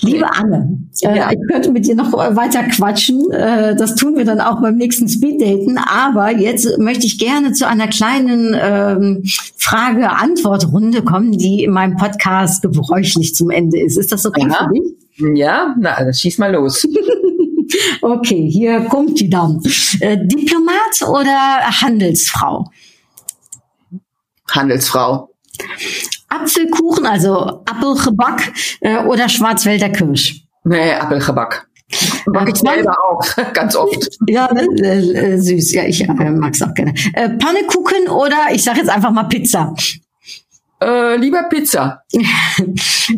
Liebe 0.00 0.30
Anne, 0.30 0.78
äh, 1.02 1.16
ja. 1.16 1.30
ich 1.30 1.38
könnte 1.50 1.70
mit 1.70 1.86
dir 1.86 1.94
noch 1.94 2.12
weiter 2.12 2.64
quatschen. 2.64 3.30
Äh, 3.30 3.76
das 3.76 3.94
tun 3.94 4.16
wir 4.16 4.24
dann 4.24 4.40
auch 4.40 4.60
beim 4.60 4.76
nächsten 4.76 5.08
Speeddaten. 5.08 5.78
Aber 5.78 6.30
jetzt 6.36 6.78
möchte 6.78 7.06
ich 7.06 7.18
gerne 7.18 7.52
zu 7.52 7.66
einer 7.66 7.88
kleinen 7.88 8.54
ähm, 8.60 9.22
Frage-Antwort-Runde 9.56 11.02
kommen, 11.02 11.32
die 11.32 11.64
in 11.64 11.72
meinem 11.72 11.96
Podcast 11.96 12.62
gebräuchlich 12.62 13.34
zum 13.34 13.50
Ende 13.50 13.80
ist. 13.80 13.96
Ist 13.96 14.12
das 14.12 14.26
okay 14.26 14.46
ja. 14.48 14.66
für 14.66 14.74
dich? 14.74 15.38
Ja, 15.38 15.74
na, 15.78 15.96
dann 15.98 16.14
schieß 16.14 16.38
mal 16.38 16.52
los. 16.52 16.86
okay, 18.02 18.48
hier 18.50 18.80
kommt 18.82 19.18
die 19.18 19.30
dann. 19.30 19.60
Äh, 20.00 20.18
Diplomat 20.26 21.02
oder 21.08 21.80
Handelsfrau? 21.80 22.70
Handelsfrau. 24.50 25.30
Apfelkuchen, 26.28 27.06
also 27.06 27.62
Apfelgebak 27.64 28.52
äh, 28.80 28.98
oder 28.98 29.28
Schwarzwälder 29.28 29.88
Kirsch? 29.90 30.42
Nee, 30.64 30.92
Apfelgebak. 30.92 31.66
Mag 32.26 32.48
ich 32.50 32.56
selber 32.56 32.94
auch, 33.02 33.24
ganz 33.54 33.74
oft. 33.74 34.08
Ja, 34.28 34.52
ne? 34.52 34.66
äh, 34.82 35.34
äh, 35.34 35.38
süß. 35.38 35.72
Ja, 35.72 35.84
ich 35.84 36.06
äh, 36.06 36.30
mag 36.30 36.54
es 36.54 36.62
auch 36.62 36.74
gerne. 36.74 36.92
Äh, 37.14 37.30
Pannekuchen 37.30 38.08
oder 38.08 38.36
ich 38.52 38.62
sage 38.62 38.80
jetzt 38.80 38.90
einfach 38.90 39.10
mal 39.10 39.24
Pizza. 39.24 39.74
Äh, 40.80 41.16
lieber 41.16 41.44
Pizza. 41.44 42.02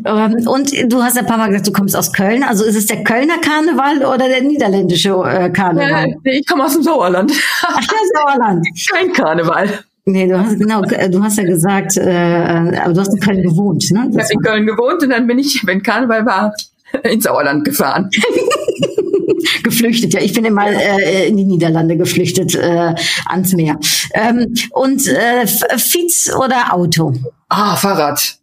Ähm, 0.04 0.46
und 0.46 0.70
du 0.92 1.02
hast 1.02 1.16
ja 1.16 1.22
ein 1.22 1.26
paar 1.26 1.36
Mal 1.36 1.48
gesagt, 1.48 1.66
du 1.66 1.72
kommst 1.72 1.96
aus 1.96 2.12
Köln. 2.12 2.44
Also 2.44 2.64
ist 2.64 2.76
es 2.76 2.86
der 2.86 3.02
Kölner 3.02 3.38
Karneval 3.38 4.04
oder 4.04 4.28
der 4.28 4.40
niederländische 4.40 5.10
äh, 5.10 5.50
Karneval? 5.50 6.14
Äh, 6.22 6.38
ich 6.38 6.46
komme 6.46 6.64
aus 6.64 6.74
dem 6.74 6.84
Sauerland. 6.84 7.32
Ach, 7.62 7.84
der 7.84 7.98
Sauerland. 8.14 8.66
Kein 8.92 9.12
Karneval. 9.12 9.80
Nee, 10.04 10.26
du 10.26 10.38
hast 10.38 10.58
genau, 10.58 10.82
du 10.82 11.22
hast 11.22 11.38
ja 11.38 11.44
gesagt, 11.44 11.96
äh, 11.96 12.80
aber 12.82 12.94
du 12.94 13.00
hast 13.00 13.12
in 13.12 13.20
Köln 13.20 13.42
gewohnt, 13.42 13.90
ne? 13.90 14.08
Das 14.12 14.16
ich 14.16 14.22
habe 14.22 14.32
in 14.32 14.40
Köln 14.42 14.66
gewohnt 14.66 15.02
und 15.02 15.10
dann 15.10 15.26
bin 15.26 15.38
ich, 15.38 15.66
wenn 15.66 15.82
Karneval 15.82 16.24
war, 16.24 16.54
ins 17.02 17.24
Sauerland 17.24 17.64
gefahren. 17.64 18.10
geflüchtet, 19.62 20.14
ja. 20.14 20.20
Ich 20.20 20.32
bin 20.32 20.44
immer 20.44 20.66
äh, 20.66 21.28
in 21.28 21.36
die 21.36 21.44
Niederlande 21.44 21.96
geflüchtet, 21.96 22.54
äh, 22.54 22.94
ans 23.26 23.52
Meer. 23.52 23.78
Ähm, 24.14 24.54
und 24.70 25.06
äh, 25.06 25.46
Fietz 25.46 26.30
oder 26.34 26.72
Auto? 26.72 27.14
Ah, 27.48 27.76
Fahrrad. 27.76 28.38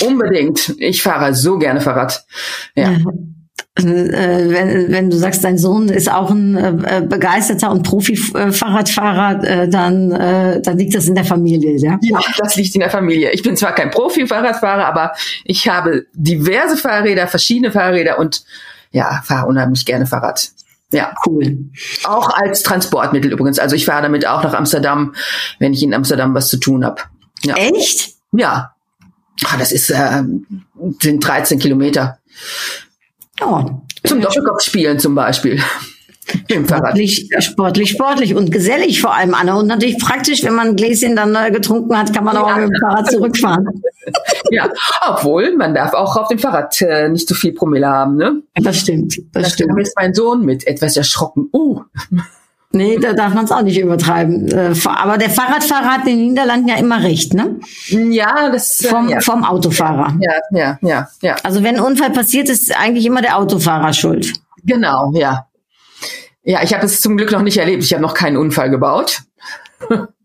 Unbedingt. 0.00 0.74
Ich 0.78 1.02
fahre 1.02 1.34
so 1.34 1.58
gerne 1.58 1.80
Fahrrad. 1.80 2.24
Ja. 2.76 2.92
ja. 2.92 2.98
Äh, 3.76 3.82
wenn, 3.82 4.92
wenn 4.92 5.10
du 5.10 5.16
sagst, 5.16 5.42
dein 5.42 5.58
Sohn 5.58 5.88
ist 5.88 6.08
auch 6.10 6.30
ein 6.30 6.56
äh, 6.56 7.04
begeisterter 7.04 7.72
und 7.72 7.82
Profi-Fahrradfahrer, 7.82 9.42
äh, 9.42 9.68
dann, 9.68 10.12
äh, 10.12 10.62
dann 10.62 10.78
liegt 10.78 10.94
das 10.94 11.08
in 11.08 11.16
der 11.16 11.24
Familie, 11.24 11.76
ja? 11.78 11.98
Ja, 12.00 12.20
das 12.38 12.54
liegt 12.54 12.72
in 12.76 12.80
der 12.80 12.90
Familie. 12.90 13.32
Ich 13.32 13.42
bin 13.42 13.56
zwar 13.56 13.74
kein 13.74 13.90
Profi-Fahrradfahrer, 13.90 14.86
aber 14.86 15.12
ich 15.44 15.68
habe 15.68 16.06
diverse 16.12 16.76
Fahrräder, 16.76 17.26
verschiedene 17.26 17.72
Fahrräder 17.72 18.20
und 18.20 18.44
ja, 18.92 19.22
fahre 19.24 19.48
unheimlich 19.48 19.84
gerne 19.84 20.06
Fahrrad. 20.06 20.52
Ja, 20.92 21.12
cool. 21.26 21.58
Auch 22.04 22.30
als 22.30 22.62
Transportmittel 22.62 23.32
übrigens. 23.32 23.58
Also 23.58 23.74
ich 23.74 23.86
fahre 23.86 24.02
damit 24.02 24.24
auch 24.24 24.44
nach 24.44 24.54
Amsterdam, 24.54 25.16
wenn 25.58 25.72
ich 25.72 25.82
in 25.82 25.92
Amsterdam 25.92 26.32
was 26.34 26.46
zu 26.46 26.58
tun 26.58 26.84
habe. 26.84 27.02
Ja. 27.42 27.56
Echt? 27.56 28.12
Ja. 28.30 28.74
Ach, 29.44 29.58
das 29.58 29.72
ist 29.72 29.90
äh, 29.90 30.22
sind 31.00 31.26
13 31.26 31.58
Kilometer. 31.58 32.18
Oh, 33.42 33.64
zum 34.04 34.20
Doppelkopfspielen 34.20 34.98
zum 34.98 35.14
Beispiel. 35.14 35.60
Sportlich, 36.50 37.28
sportlich, 37.40 37.90
sportlich 37.90 38.34
und 38.34 38.50
gesellig 38.50 39.00
vor 39.00 39.14
allem, 39.14 39.34
Anna. 39.34 39.56
Und 39.56 39.66
natürlich 39.66 39.98
praktisch, 39.98 40.42
wenn 40.42 40.54
man 40.54 40.68
ein 40.68 40.76
Gläschen 40.76 41.16
dann 41.16 41.34
äh, 41.34 41.50
getrunken 41.50 41.96
hat, 41.96 42.14
kann 42.14 42.24
man 42.24 42.36
auch 42.36 42.48
ja. 42.48 42.56
mit 42.56 42.70
dem 42.70 42.80
Fahrrad 42.80 43.10
zurückfahren. 43.10 43.82
ja, 44.50 44.70
obwohl 45.06 45.54
man 45.56 45.74
darf 45.74 45.92
auch 45.92 46.16
auf 46.16 46.28
dem 46.28 46.38
Fahrrad 46.38 46.80
äh, 46.80 47.08
nicht 47.10 47.28
so 47.28 47.34
viel 47.34 47.52
Promille 47.52 47.88
haben, 47.88 48.16
ne? 48.16 48.42
Das 48.54 48.80
stimmt, 48.80 49.18
das, 49.32 49.42
das 49.42 49.52
stimmt. 49.52 49.72
Da 49.76 49.82
ist 49.82 49.94
mein 49.96 50.14
Sohn 50.14 50.44
mit 50.44 50.66
etwas 50.66 50.96
erschrocken. 50.96 51.48
Uh. 51.52 51.82
Nee, 52.74 52.98
da 52.98 53.12
darf 53.12 53.32
man 53.32 53.44
es 53.44 53.52
auch 53.52 53.62
nicht 53.62 53.78
übertreiben. 53.78 54.48
Äh, 54.48 54.74
aber 54.84 55.16
der 55.16 55.30
Fahrradfahrer 55.30 55.86
hat 55.86 56.06
in 56.08 56.18
den 56.18 56.28
Niederlanden 56.30 56.68
ja 56.68 56.76
immer 56.76 57.02
recht, 57.02 57.32
ne? 57.32 57.60
Ja, 57.88 58.50
das 58.50 58.84
äh, 58.84 58.88
vom, 58.88 59.08
ja. 59.08 59.20
vom 59.20 59.44
Autofahrer. 59.44 60.16
Ja, 60.20 60.32
ja, 60.50 60.78
ja, 60.82 61.08
ja. 61.22 61.36
Also 61.42 61.62
wenn 61.62 61.76
ein 61.76 61.82
Unfall 61.82 62.10
passiert, 62.10 62.48
ist 62.48 62.76
eigentlich 62.76 63.06
immer 63.06 63.22
der 63.22 63.38
Autofahrer 63.38 63.92
schuld. 63.92 64.32
Genau, 64.64 65.12
ja. 65.14 65.46
Ja, 66.42 66.62
ich 66.62 66.74
habe 66.74 66.84
es 66.84 67.00
zum 67.00 67.16
Glück 67.16 67.30
noch 67.30 67.42
nicht 67.42 67.56
erlebt. 67.56 67.84
Ich 67.84 67.92
habe 67.92 68.02
noch 68.02 68.14
keinen 68.14 68.36
Unfall 68.36 68.70
gebaut. 68.70 69.22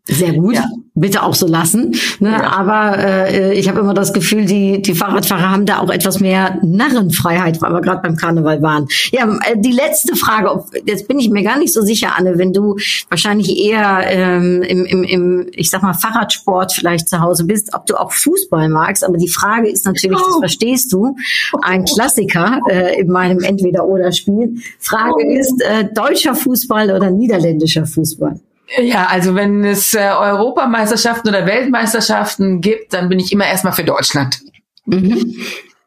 Sehr 0.10 0.34
gut. 0.34 0.56
Ja. 0.56 0.66
Bitte 0.96 1.24
auch 1.24 1.36
so 1.36 1.48
lassen. 1.48 1.96
Ne? 2.20 2.32
Ja. 2.32 2.52
Aber 2.52 2.98
äh, 2.98 3.54
ich 3.58 3.70
habe 3.70 3.80
immer 3.80 3.94
das 3.94 4.12
Gefühl, 4.12 4.46
die, 4.46 4.82
die 4.82 4.94
Fahrradfahrer 4.94 5.50
haben 5.50 5.66
da 5.66 5.80
auch 5.80 5.90
etwas 5.90 6.20
mehr 6.20 6.60
Narrenfreiheit, 6.62 7.62
weil 7.62 7.72
wir 7.72 7.80
gerade 7.80 8.02
beim 8.02 8.18
Karneval 8.18 8.62
waren. 8.62 8.88
Ja, 9.12 9.26
äh, 9.46 9.56
die 9.56 9.72
letzte 9.72 10.18
Frage, 10.18 10.52
ob, 10.52 10.66
jetzt 10.86 11.08
bin 11.08 11.20
ich 11.20 11.30
mir 11.30 11.44
gar 11.44 11.58
nicht 11.58 11.72
so 11.72 11.82
sicher, 11.82 12.18
Anne, 12.18 12.38
wenn 12.38 12.52
du 12.52 12.76
wahrscheinlich 13.08 13.58
eher 13.58 14.02
ähm, 14.08 14.62
im, 14.62 14.86
im, 14.86 15.04
im, 15.04 15.48
ich 15.54 15.70
sag 15.70 15.84
mal, 15.84 15.94
Fahrradsport 15.94 16.74
vielleicht 16.74 17.08
zu 17.08 17.22
Hause 17.22 17.46
bist, 17.46 17.74
ob 17.74 17.86
du 17.86 17.96
auch 17.96 18.12
Fußball 18.12 18.68
magst. 18.68 19.06
Aber 19.06 19.18
die 19.18 19.30
Frage 19.30 19.70
ist 19.70 19.86
natürlich, 19.86 20.20
oh. 20.20 20.26
das 20.26 20.40
verstehst 20.40 20.92
du, 20.92 21.16
ein 21.62 21.86
Klassiker 21.86 22.60
äh, 22.70 23.00
in 23.00 23.10
meinem 23.10 23.40
Entweder-Oder-Spiel. 23.40 24.56
Frage 24.80 25.24
oh. 25.24 25.40
ist, 25.40 25.62
äh, 25.62 25.86
deutscher 25.94 26.36
Fußball 26.36 26.92
oder 26.92 27.10
niederländischer 27.10 27.86
Fußball? 27.86 28.40
Ja, 28.78 29.08
also 29.08 29.36
wenn 29.36 29.64
es 29.64 29.94
äh, 29.94 30.00
Europameisterschaften 30.00 31.30
oder 31.30 31.46
Weltmeisterschaften 31.46 32.62
gibt, 32.62 32.94
dann 32.94 33.10
bin 33.10 33.20
ich 33.20 33.32
immer 33.32 33.46
erstmal 33.46 33.74
für 33.74 33.84
Deutschland. 33.84 34.40
Mhm. 34.86 35.36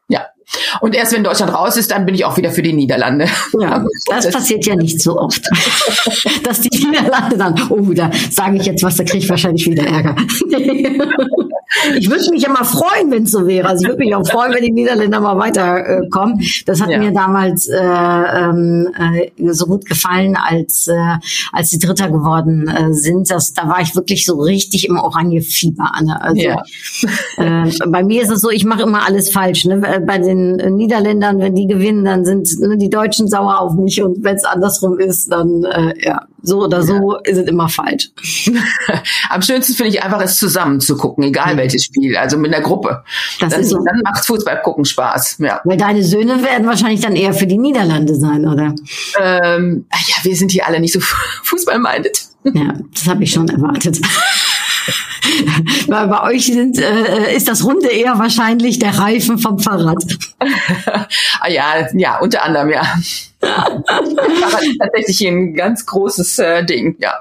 Ja. 0.09 0.25
Und 0.81 0.93
erst 0.93 1.13
wenn 1.13 1.23
Deutschland 1.23 1.53
raus 1.53 1.77
ist, 1.77 1.91
dann 1.91 2.05
bin 2.05 2.13
ich 2.13 2.25
auch 2.25 2.37
wieder 2.37 2.51
für 2.51 2.61
die 2.61 2.73
Niederlande. 2.73 3.27
Ja, 3.59 3.85
das 4.07 4.29
passiert 4.29 4.65
ja 4.65 4.75
nicht 4.75 5.01
so 5.01 5.17
oft. 5.17 5.41
Dass 6.43 6.61
die 6.61 6.85
Niederlande 6.85 7.37
dann, 7.37 7.67
oh, 7.69 7.93
da 7.93 8.11
sage 8.29 8.57
ich 8.57 8.65
jetzt 8.65 8.83
was, 8.83 8.97
da 8.97 9.03
kriege 9.03 9.19
ich 9.19 9.29
wahrscheinlich 9.29 9.65
wieder 9.65 9.85
Ärger. 9.85 10.15
Ich 11.97 12.09
würde 12.09 12.29
mich 12.29 12.43
ja 12.43 12.49
mal 12.49 12.63
freuen, 12.63 13.11
wenn 13.11 13.23
es 13.23 13.31
so 13.31 13.47
wäre. 13.47 13.67
Also 13.67 13.83
ich 13.83 13.89
würde 13.89 14.03
mich 14.03 14.15
auch 14.15 14.25
freuen, 14.27 14.53
wenn 14.53 14.63
die 14.63 14.71
Niederländer 14.71 15.19
mal 15.19 15.37
weiterkommen. 15.37 16.39
Äh, 16.39 16.45
das 16.65 16.81
hat 16.81 16.89
ja. 16.89 16.99
mir 16.99 17.11
damals 17.11 17.67
äh, 17.67 17.77
ähm, 17.77 18.89
äh, 18.97 19.53
so 19.53 19.65
gut 19.65 19.85
gefallen, 19.85 20.35
als 20.35 20.87
äh, 20.87 21.17
als 21.51 21.69
die 21.69 21.79
Dritter 21.79 22.09
geworden 22.09 22.67
äh, 22.67 22.93
sind. 22.93 23.29
Das, 23.31 23.53
da 23.53 23.67
war 23.67 23.81
ich 23.81 23.95
wirklich 23.95 24.25
so 24.25 24.39
richtig 24.39 24.87
im 24.87 24.97
Oranje-Fieber. 24.97 25.91
Anne. 25.93 26.21
Also, 26.21 26.41
ja. 26.41 26.63
äh, 27.37 27.71
bei 27.87 28.03
mir 28.03 28.21
ist 28.21 28.31
es 28.31 28.41
so, 28.41 28.49
ich 28.49 28.65
mache 28.65 28.83
immer 28.83 29.05
alles 29.05 29.31
falsch. 29.31 29.65
Ne? 29.65 29.81
Bei 30.05 30.17
den 30.17 30.55
Niederländern, 30.75 31.39
wenn 31.39 31.55
die 31.55 31.67
gewinnen, 31.67 32.05
dann 32.05 32.25
sind 32.25 32.47
ne, 32.59 32.77
die 32.77 32.89
Deutschen 32.89 33.27
sauer 33.27 33.59
auf 33.59 33.73
mich 33.73 34.01
und 34.01 34.23
wenn 34.23 34.35
es 34.35 34.45
andersrum 34.45 34.99
ist, 34.99 35.31
dann 35.31 35.63
äh, 35.63 35.93
ja, 36.05 36.27
so 36.43 36.63
oder 36.63 36.83
so 36.83 37.13
ja. 37.13 37.19
ist 37.23 37.37
es 37.37 37.47
immer 37.47 37.69
falsch. 37.69 38.11
Am 39.29 39.41
schönsten 39.41 39.73
finde 39.73 39.91
ich 39.91 40.03
einfach, 40.03 40.21
es 40.21 40.37
zusammen 40.37 40.81
zu 40.81 40.97
gucken, 40.97 41.23
egal 41.23 41.57
welches 41.57 41.85
Spiel, 41.85 42.15
also 42.17 42.37
mit 42.37 42.53
einer 42.53 42.63
Gruppe. 42.63 43.03
Das 43.39 43.51
dann, 43.51 43.61
ist 43.61 43.69
so. 43.69 43.77
dann 43.77 44.01
macht 44.03 44.25
Fußball 44.25 44.61
gucken 44.61 44.85
Spaß. 44.85 45.37
Ja. 45.39 45.61
Weil 45.63 45.77
deine 45.77 46.03
Söhne 46.03 46.43
werden 46.43 46.67
wahrscheinlich 46.67 46.99
dann 46.99 47.15
eher 47.15 47.33
für 47.33 47.47
die 47.47 47.57
Niederlande 47.57 48.15
sein, 48.15 48.45
oder? 48.45 48.75
Ähm, 49.19 49.85
ja, 49.91 50.15
wir 50.23 50.35
sind 50.35 50.51
hier 50.51 50.67
alle 50.67 50.79
nicht 50.81 50.93
so 50.93 50.99
fußballmeindet. 51.43 52.27
Ja, 52.43 52.73
das 52.93 53.07
habe 53.07 53.23
ich 53.23 53.31
schon 53.31 53.47
erwartet. 53.47 54.01
Weil 55.87 56.07
bei 56.07 56.23
euch 56.23 56.47
sind, 56.47 56.77
äh, 56.77 57.33
ist 57.35 57.47
das 57.47 57.63
Runde 57.63 57.87
eher 57.87 58.19
wahrscheinlich 58.19 58.79
der 58.79 58.97
Reifen 58.97 59.37
vom 59.37 59.59
Fahrrad. 59.59 60.03
ah, 61.39 61.49
ja, 61.49 61.87
ja, 61.93 62.19
unter 62.19 62.43
anderem, 62.43 62.71
ja. 62.71 62.83
Tatsächlich 64.79 65.27
ein 65.27 65.53
ganz 65.53 65.85
großes 65.85 66.39
äh, 66.39 66.65
Ding, 66.65 66.95
ja. 66.99 67.13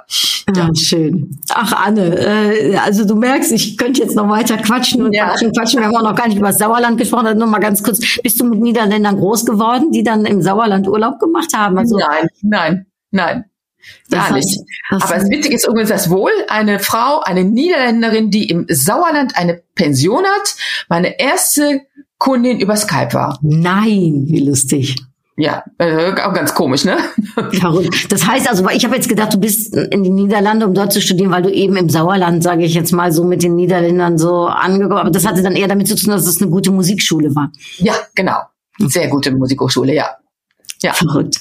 ja. 0.54 0.68
Ah, 0.68 0.70
schön. 0.74 1.38
Ach, 1.50 1.72
Anne, 1.72 2.16
äh, 2.18 2.76
also 2.76 3.04
du 3.04 3.14
merkst, 3.14 3.52
ich 3.52 3.76
könnte 3.76 4.02
jetzt 4.02 4.16
noch 4.16 4.28
weiter 4.28 4.56
quatschen 4.56 5.02
und 5.02 5.12
ja. 5.12 5.28
quatschen, 5.28 5.52
quatschen. 5.52 5.80
Wir 5.80 5.86
haben 5.86 5.96
auch 5.96 6.10
noch 6.10 6.14
gar 6.14 6.28
nicht 6.28 6.38
über 6.38 6.48
das 6.48 6.58
Sauerland 6.58 6.98
gesprochen. 6.98 7.26
Also 7.26 7.38
nur 7.38 7.48
mal 7.48 7.58
ganz 7.58 7.82
kurz. 7.82 8.00
Bist 8.22 8.40
du 8.40 8.44
mit 8.44 8.60
Niederländern 8.60 9.16
groß 9.16 9.44
geworden, 9.44 9.90
die 9.92 10.02
dann 10.02 10.24
im 10.24 10.42
Sauerland 10.42 10.88
Urlaub 10.88 11.18
gemacht 11.18 11.50
haben? 11.54 11.78
Also, 11.78 11.98
nein, 11.98 12.28
nein, 12.42 12.86
nein. 13.10 13.44
Gar 14.10 14.28
das 14.28 14.36
nicht. 14.36 14.60
Aber 14.90 15.14
das 15.14 15.28
Witzige 15.28 15.56
ist 15.56 15.66
übrigens 15.66 15.90
das 15.90 16.10
wohl. 16.10 16.30
Eine 16.48 16.78
Frau, 16.78 17.20
eine 17.20 17.44
Niederländerin, 17.44 18.30
die 18.30 18.48
im 18.48 18.66
Sauerland 18.68 19.36
eine 19.36 19.62
Pension 19.74 20.24
hat, 20.24 20.54
meine 20.88 21.18
erste 21.18 21.82
Kundin 22.18 22.60
über 22.60 22.76
Skype 22.76 23.12
war. 23.14 23.38
Nein, 23.42 24.26
wie 24.28 24.40
lustig. 24.40 24.96
Ja, 25.36 25.64
äh, 25.78 26.12
auch 26.12 26.34
ganz 26.34 26.54
komisch, 26.54 26.84
ne? 26.84 26.98
Verrückt. 27.52 28.12
Das 28.12 28.26
heißt 28.26 28.48
also, 28.48 28.68
ich 28.68 28.84
habe 28.84 28.96
jetzt 28.96 29.08
gedacht, 29.08 29.32
du 29.32 29.38
bist 29.38 29.74
in 29.74 30.04
die 30.04 30.10
Niederlande, 30.10 30.66
um 30.66 30.74
dort 30.74 30.92
zu 30.92 31.00
studieren, 31.00 31.30
weil 31.30 31.42
du 31.42 31.50
eben 31.50 31.76
im 31.76 31.88
Sauerland, 31.88 32.42
sage 32.42 32.64
ich 32.64 32.74
jetzt 32.74 32.92
mal, 32.92 33.12
so 33.12 33.24
mit 33.24 33.42
den 33.42 33.54
Niederländern 33.54 34.18
so 34.18 34.46
angekommen. 34.46 35.00
Aber 35.00 35.10
das 35.10 35.26
hatte 35.26 35.42
dann 35.42 35.56
eher 35.56 35.68
damit 35.68 35.88
zu 35.88 35.96
tun, 35.96 36.10
dass 36.10 36.26
es 36.26 36.42
eine 36.42 36.50
gute 36.50 36.70
Musikschule 36.70 37.34
war. 37.34 37.50
Ja, 37.78 37.94
genau. 38.14 38.36
Sehr 38.78 39.08
gute 39.08 39.30
Musikhochschule, 39.30 39.94
ja. 39.94 40.16
Ja. 40.82 40.92
Verrückt. 40.92 41.38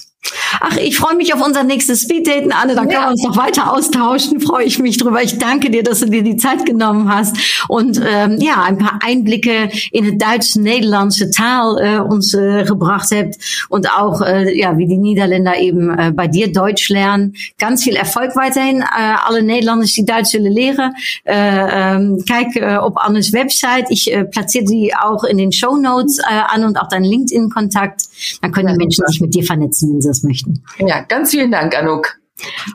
Ach, 0.60 0.78
ich 0.78 0.98
freue 0.98 1.16
mich 1.16 1.34
auf 1.34 1.44
unser 1.44 1.64
nächstes 1.64 2.04
Speeddaten, 2.04 2.52
Anne. 2.52 2.76
Dann 2.76 2.88
ja. 2.90 2.94
können 2.94 3.06
wir 3.08 3.12
uns 3.12 3.24
noch 3.24 3.38
weiter 3.38 3.74
austauschen. 3.74 4.40
Freue 4.52 4.66
ich 4.66 4.78
mich 4.78 4.98
drüber. 4.98 5.24
Ich 5.24 5.40
danke 5.40 5.72
dir, 5.72 5.82
dass 5.82 6.02
du 6.02 6.06
dir 6.06 6.22
die 6.22 6.38
Zeit 6.38 6.68
genommen 6.68 7.14
hast 7.14 7.66
und 7.68 8.00
ähm, 8.06 8.38
ja, 8.40 8.64
ein 8.64 8.78
paar 8.78 9.00
Einblicke 9.04 9.72
in 9.92 10.06
die 10.06 10.18
deutsch-nederlandse 10.20 11.32
Taal 11.32 11.78
äh, 11.80 12.00
uns 12.00 12.36
äh, 12.36 12.64
gebracht 12.64 13.10
habt 13.12 13.38
und 13.70 13.90
auch 13.92 14.22
äh, 14.22 14.56
ja, 14.56 14.78
wie 14.78 14.88
die 14.88 14.98
Niederländer 14.98 15.58
eben 15.58 15.98
äh, 15.98 16.12
bei 16.12 16.28
dir 16.28 16.52
Deutsch 16.52 16.90
lernen. 16.90 17.34
Ganz 17.58 17.84
viel 17.84 17.96
Erfolg 17.96 18.36
weiterhin. 18.36 18.82
Äh, 18.82 19.16
alle 19.26 19.42
Nederlanders, 19.42 19.94
die 19.94 20.06
Deutsch 20.06 20.34
willen 20.34 20.52
leren. 20.52 20.94
Äh, 21.24 21.96
ähm, 21.96 22.24
kijk 22.28 22.56
äh, 22.56 22.78
op 22.78 22.98
Annes 22.98 23.34
Website. 23.34 23.88
Ich 23.90 24.14
äh, 24.14 24.26
platziere 24.26 24.68
sie 24.68 24.94
auch 24.94 25.24
in 25.24 25.40
den 25.40 25.52
Show 25.52 25.76
Notes 25.76 26.20
äh, 26.20 26.24
an 26.48 26.64
und 26.66 26.78
auch 26.78 26.88
deinen 26.88 27.06
LinkedIn-Kontakt. 27.06 28.04
Dann 28.42 28.52
können 28.52 28.68
die 28.68 28.78
Menschen 28.78 29.06
sich 29.08 29.22
mit 29.22 29.34
dir 29.34 29.44
vernetzen, 29.44 29.94
wenn 29.94 30.02
sie 30.02 30.11
das 30.12 30.24
möchten. 30.24 30.64
Ja, 30.80 31.02
ganz 31.02 31.32
vielen 31.32 31.52
Dank, 31.52 31.76
Anouk. 31.76 32.22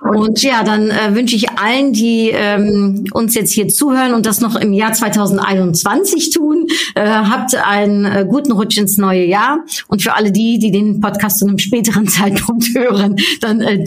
Und 0.01 0.43
ja, 0.43 0.62
dann 0.62 0.91
äh, 0.91 1.14
wünsche 1.14 1.37
ich 1.37 1.51
allen, 1.51 1.93
die 1.93 2.30
ähm, 2.32 3.05
uns 3.12 3.34
jetzt 3.34 3.53
hier 3.53 3.68
zuhören 3.68 4.14
und 4.14 4.26
das 4.26 4.41
noch 4.41 4.57
im 4.57 4.72
Jahr 4.72 4.93
2021 4.93 6.30
tun, 6.30 6.66
äh, 6.95 7.05
habt 7.05 7.55
einen 7.55 8.05
äh, 8.05 8.26
guten 8.28 8.53
Rutsch 8.53 8.78
ins 8.78 8.97
neue 8.97 9.24
Jahr. 9.24 9.59
Und 9.89 10.03
für 10.03 10.14
alle 10.14 10.32
die, 10.32 10.59
die 10.59 10.70
den 10.70 11.01
Podcast 11.01 11.41
zu 11.41 11.47
einem 11.47 11.59
späteren 11.59 12.07
Zeitpunkt 12.09 12.66
hören, 12.74 13.16
dann 13.41 13.61
äh, 13.61 13.84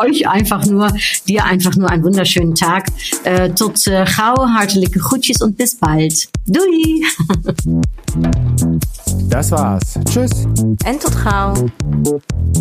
euch 0.00 0.28
einfach 0.28 0.66
nur, 0.66 0.92
dir 1.28 1.44
einfach 1.44 1.76
nur 1.76 1.88
einen 1.88 2.02
wunderschönen 2.02 2.54
Tag. 2.54 2.86
Äh, 3.24 3.50
tot 3.50 3.86
äh, 3.86 4.04
gauw, 4.04 4.48
hartelijke 4.48 4.98
groetjes 4.98 5.40
und 5.40 5.56
bis 5.56 5.76
bald. 5.76 6.28
Doei! 6.46 7.02
Das 9.28 9.50
war's. 9.50 9.98
Tschüss. 10.10 10.46
En 10.84 10.98
tot 10.98 11.14
gauw. 11.24 11.54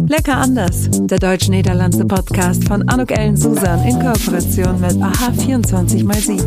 Lecker 0.08 0.38
anders. 0.38 0.90
Der 0.92 1.20
deutsch-niederlandse 1.20 2.06
Podcast 2.06 2.66
von 2.68 2.88
Anuk 2.88 3.12
Ellen 3.12 3.36
Susan 3.36 3.84
in 3.84 4.00
Kooperation 4.00 4.80
mit 4.80 5.02
AHA 5.02 5.32
24x7. 5.32 6.40